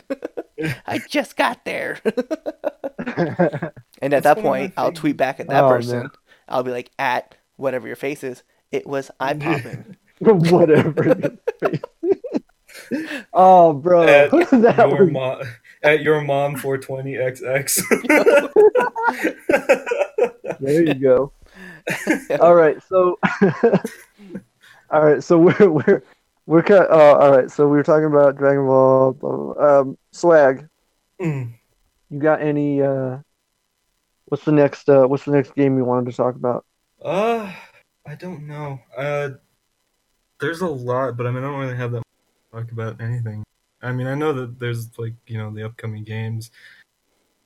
[0.86, 1.98] I just got there.
[2.04, 2.14] and
[3.24, 5.98] at that That's one point, I'll tweet back at that Oh, person.
[6.00, 6.10] man.
[6.48, 9.96] I'll be like, at whatever your face is, it was eye popping.
[10.20, 11.38] Whatever.
[13.32, 15.40] oh, bro, at that your was mom
[15.82, 17.82] at your mom 420xx.
[20.60, 21.32] There you go.
[22.38, 23.18] all right, so
[24.90, 26.02] all right, so we're we're
[26.46, 26.88] we're cut.
[26.88, 29.12] Uh, all right, so we were talking about Dragon Ball.
[29.12, 29.80] Blah, blah, blah.
[29.80, 30.68] Um, swag.
[31.20, 31.54] Mm.
[32.10, 32.80] You got any?
[32.80, 33.18] Uh,
[34.26, 34.88] what's the next?
[34.88, 36.64] Uh, what's the next game you wanted to talk about?
[37.04, 37.52] Uh,
[38.06, 38.78] I don't know.
[38.96, 39.30] Uh,
[40.40, 43.00] there's a lot, but I mean, I don't really have that much to talk about
[43.00, 43.44] anything.
[43.82, 46.50] I mean, I know that there's like you know the upcoming games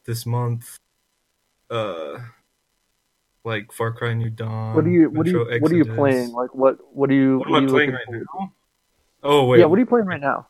[0.04, 0.76] this month.
[1.70, 2.18] Uh,
[3.44, 4.74] like Far Cry New Dawn.
[4.74, 6.32] What are you what are you Metro what are you playing?
[6.32, 8.52] Like what what are you What what am I you playing looking right forward now?
[9.22, 10.48] Oh wait, Yeah, what are you playing right now?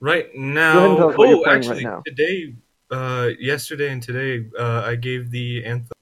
[0.00, 0.96] right now.
[0.96, 2.02] tell us what you're Oh, playing actually, right now.
[2.06, 2.54] today,
[2.90, 5.92] uh, yesterday and today, uh, I gave the Anthem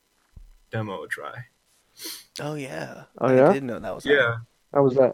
[0.70, 1.32] demo a try.
[2.40, 3.04] Oh yeah.
[3.18, 3.52] Oh, I yeah?
[3.52, 4.04] didn't know that was.
[4.04, 4.36] Yeah,
[4.72, 5.12] How was that?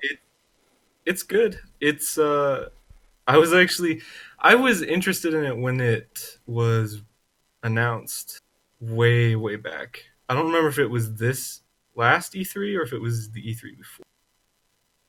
[1.04, 1.60] it's good.
[1.80, 2.68] It's uh,
[3.26, 4.02] I was actually,
[4.38, 7.02] I was interested in it when it was
[7.62, 8.38] announced
[8.80, 10.04] way way back.
[10.28, 11.60] I don't remember if it was this
[11.94, 14.04] last E3 or if it was the E3 before.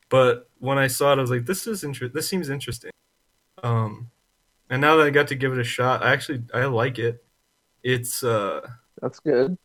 [0.09, 2.91] But when I saw it, I was like, "This is inter- This seems interesting."
[3.63, 4.09] Um,
[4.69, 7.23] and now that I got to give it a shot, I actually I like it.
[7.83, 8.67] It's uh,
[9.01, 9.57] That's good.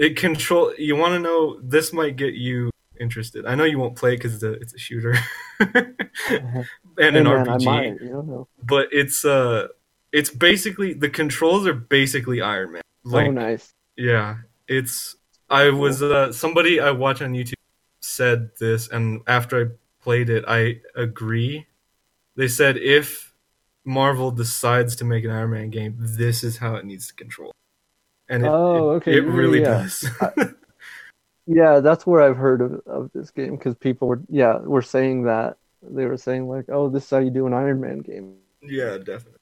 [0.00, 0.74] It control.
[0.78, 1.60] You want to know?
[1.62, 3.44] This might get you interested.
[3.44, 5.14] I know you won't play because it's a it's a shooter
[5.60, 5.96] and
[6.98, 8.00] Hey, an man, I RPG might.
[8.00, 8.48] You don't know.
[8.62, 9.68] but it's uh
[10.10, 12.82] it's basically the controls are basically Iron Man.
[13.04, 13.74] Like oh, nice.
[13.96, 15.16] yeah, it's
[15.50, 17.54] I was uh somebody I watch on YouTube
[18.00, 21.66] said this and after I played it I agree.
[22.36, 23.34] They said if
[23.84, 27.52] Marvel decides to make an Iron Man game, this is how it needs to control.
[28.30, 29.82] And it, Oh, okay, it, yeah, really yeah.
[29.82, 30.08] does.
[31.46, 35.24] Yeah, that's where I've heard of, of this game because people were yeah were saying
[35.24, 38.36] that they were saying like oh this is how you do an Iron Man game.
[38.62, 39.40] yeah, definitely.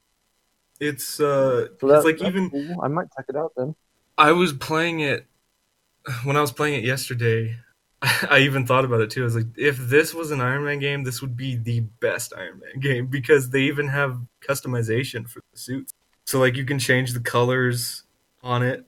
[0.80, 2.80] It's uh So that, it's like even cool.
[2.82, 3.74] I might check it out then.
[4.16, 5.26] I was playing it
[6.24, 7.56] when I was playing it yesterday.
[8.02, 9.22] I even thought about it too.
[9.22, 12.32] I was like, if this was an Iron Man game, this would be the best
[12.36, 15.92] Iron Man game because they even have customization for the suits.
[16.26, 18.04] So like you can change the colors
[18.42, 18.84] on it,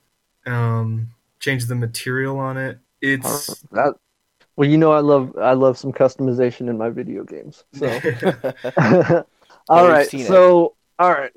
[0.47, 1.09] um,
[1.39, 2.79] change the material on it.
[3.01, 3.95] It's That
[4.57, 7.65] well, you know I love I love some customization in my video games.
[7.73, 7.87] So
[9.69, 10.27] all we've right, seen it.
[10.27, 11.33] so all right,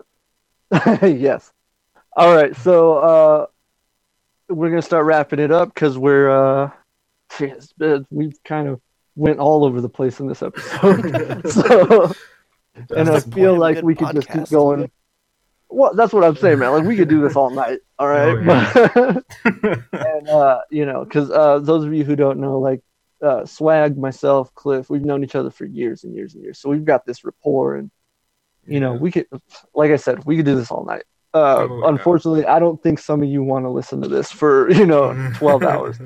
[1.03, 1.53] yes,
[2.17, 2.55] all right.
[2.57, 3.45] So uh,
[4.49, 6.69] we're gonna start wrapping it up because we're uh,
[8.09, 8.81] we've kind of
[9.15, 11.47] went all over the place in this episode.
[11.49, 12.11] so
[12.95, 14.51] and I feel point of a like we could just keep podcast.
[14.51, 14.91] going.
[15.73, 16.71] Well, that's what I'm saying, man.
[16.71, 17.79] Like we could do this all night.
[17.99, 22.39] All right, Oh, But- and uh, you know, because uh, those of you who don't
[22.39, 22.81] know, like
[23.21, 26.69] uh, Swag, myself, Cliff, we've known each other for years and years and years, so
[26.69, 27.89] we've got this rapport, and
[28.67, 28.99] you know, Yeah.
[28.99, 29.27] we could,
[29.73, 31.03] like I said, we could do this all night.
[31.33, 31.89] Uh, Oh, yeah.
[31.89, 35.13] unfortunately, I don't think some of you want to listen to this for you know
[35.35, 35.97] 12 hours.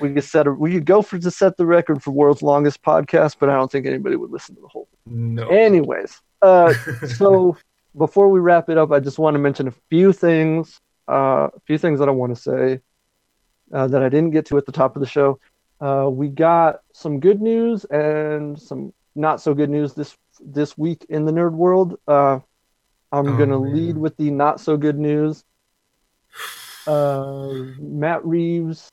[0.00, 2.82] We could set a, we could go for to set the record for world's longest
[2.82, 4.88] podcast, but I don't think anybody would listen to the whole.
[5.06, 5.46] no.
[5.48, 6.72] Anyways, uh,
[7.08, 7.56] so
[7.96, 10.80] before we wrap it up, I just want to mention a few things.
[11.08, 12.80] Uh, a few things that I want to say
[13.72, 15.38] uh, that I didn't get to at the top of the show.
[15.80, 21.04] Uh, we got some good news and some not so good news this this week
[21.10, 21.98] in the nerd world.
[22.08, 22.40] Uh,
[23.12, 23.72] I'm Oh, gonna man.
[23.74, 25.44] lead with the not so good news.
[26.86, 28.88] Uh, Matt Reeves,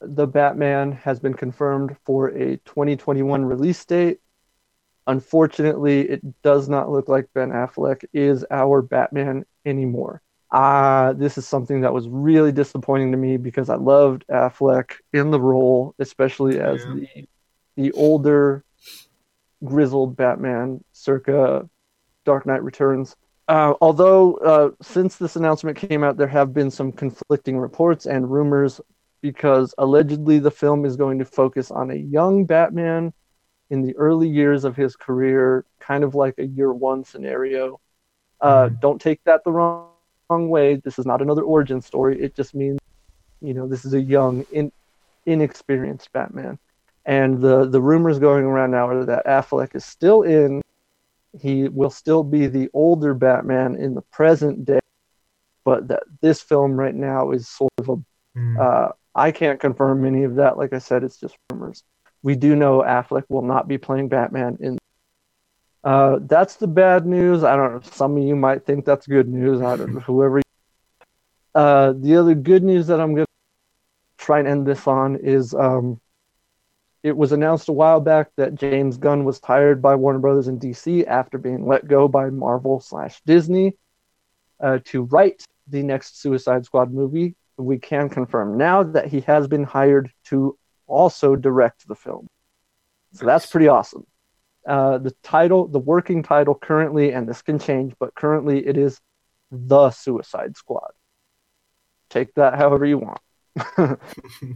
[0.00, 4.20] the Batman, has been confirmed for a 2021 release date.
[5.06, 10.22] Unfortunately, it does not look like Ben Affleck is our Batman anymore.
[10.50, 15.30] Uh, this is something that was really disappointing to me because I loved Affleck in
[15.30, 16.94] the role, especially as Yeah.
[16.94, 17.28] the
[17.74, 18.62] the older
[19.64, 21.68] grizzled Batman circa
[22.24, 23.16] Dark Knight Returns.
[23.48, 28.30] Uh, although uh, since this announcement came out, there have been some conflicting reports and
[28.30, 28.80] rumors
[29.22, 33.12] because allegedly the film is going to focus on a young Batman
[33.72, 37.80] in the early years of his career, kind of like a year one scenario.
[38.40, 38.80] Uh, Mhm.
[38.80, 39.88] Don't take that the wrong,
[40.28, 40.76] wrong way.
[40.76, 42.20] This is not another origin story.
[42.20, 42.78] It just means,
[43.40, 44.70] you know, this is a young, in,
[45.24, 46.58] inexperienced Batman.
[47.06, 50.60] And the, the rumors going around now are that Affleck is still in.
[51.40, 54.80] He will still be the older Batman in the present day,
[55.64, 57.96] but that this film right now is sort of a
[58.34, 58.58] Hmm.
[58.58, 60.56] uh, I can't confirm any of that.
[60.56, 61.84] Like I said, it's just rumors.
[62.22, 64.78] We do know Affleck will not be playing Batman in.
[65.84, 67.42] Uh, that's the bad news.
[67.42, 67.80] I don't know.
[67.90, 69.60] Some of you might think that's good news.
[69.60, 70.00] I don't know.
[70.00, 70.42] Whoever.
[71.54, 75.54] Uh, the other good news that I'm going to try and end this on is
[75.54, 76.00] um,
[77.02, 80.60] it was announced a while back that James Gunn was hired by Warner Brothers in
[80.60, 83.74] DC after being let go by Marvel slash Disney
[84.60, 89.46] uh, to write the next Suicide Squad movie we can confirm now that he has
[89.46, 90.56] been hired to
[90.92, 92.28] also direct the film.
[93.14, 94.06] So that's pretty awesome.
[94.66, 99.00] Uh, the title, the working title currently, and this can change, but currently it is
[99.50, 100.92] The Suicide Squad.
[102.10, 103.20] Take that however you want.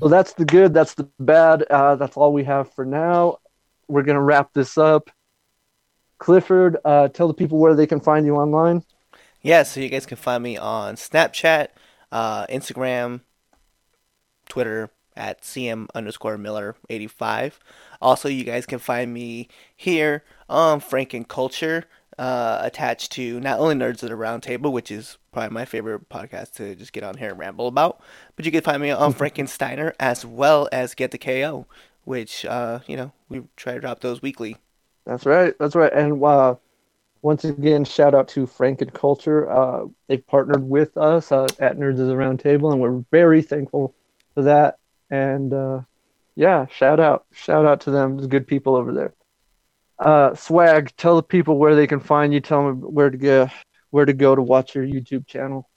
[0.01, 0.73] so that's the good.
[0.73, 1.63] That's the bad.
[1.65, 3.39] Uh, that's all we have for now.
[3.89, 5.11] We're gonna wrap this up.
[6.19, 8.83] Clifford, uh, tell the people where they can find you online.
[9.43, 11.69] Yeah, so you guys can find me on Snapchat,
[12.11, 13.21] uh, Instagram,
[14.49, 17.59] Twitter at cm underscore miller 85.
[18.01, 21.85] Also, you guys can find me here on Franken Culture,
[22.19, 26.09] uh, attached to not only Nerds at the Round Table, which is probably my favorite
[26.09, 28.01] podcast to just get on here and ramble about,
[28.37, 31.67] but you can find me on Frankensteiner as well as Get the KO,
[32.05, 34.57] which, uh, you know, we try to drop those weekly.
[35.05, 35.55] That's right.
[35.59, 35.93] That's right.
[35.93, 36.57] And uh,
[37.23, 39.51] once again, shout out to Franken Culture.
[39.51, 43.43] Uh, they've partnered with us uh, at Nerds of the Round Table, and we're very
[43.43, 43.95] thankful
[44.35, 44.79] for that.
[45.11, 45.81] And uh,
[46.35, 48.17] yeah, shout out, shout out to them.
[48.17, 49.15] There's good people over there.
[49.99, 52.41] Uh, Swag, tell the people where they can find you.
[52.41, 53.49] Tell them where to go,
[53.91, 55.69] where to go to watch your YouTube channel.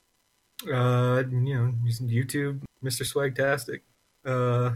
[0.68, 3.04] Uh, you know, using YouTube, Mr.
[3.04, 3.80] Swagtastic.
[4.26, 4.76] Uh,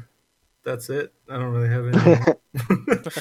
[0.64, 1.14] that's it.
[1.30, 1.98] I don't really have any.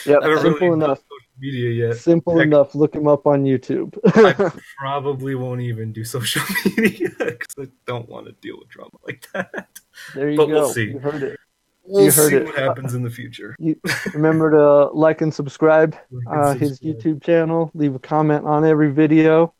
[0.06, 0.98] yeah, simple really enough.
[0.98, 1.96] social media yet.
[1.96, 2.46] Simple Heck.
[2.46, 2.74] enough.
[2.74, 3.98] Look him up on YouTube.
[4.04, 6.42] I probably won't even do social
[6.76, 9.80] media because I don't want to deal with drama like that.
[10.14, 10.52] There you But go.
[10.52, 10.90] we'll see.
[10.90, 11.38] You heard it.
[11.84, 12.44] We'll You heard see it.
[12.46, 13.56] what happens in the future.
[13.58, 13.76] You
[14.14, 16.80] remember to like and subscribe Like and uh, his.
[16.80, 17.70] YouTube channel.
[17.74, 19.52] Leave a comment on every video.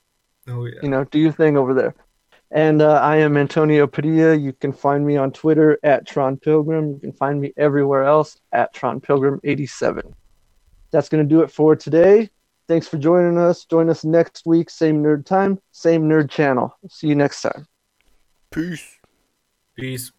[0.48, 0.80] Oh yeah.
[0.82, 1.94] you know, do your thing over there.
[2.50, 4.34] And uh, I am Antonio Padilla.
[4.36, 6.90] You can find me on Twitter at Tron Pilgrim.
[6.92, 10.14] You can find me everywhere else at Tron Pilgrim 87.
[10.90, 12.28] That's going to do it for today.
[12.68, 13.64] Thanks for joining us.
[13.64, 16.76] Join us next week, same nerd time, same nerd channel.
[16.90, 17.66] See you next time.
[18.50, 18.98] Peace.
[19.74, 20.12] Peace.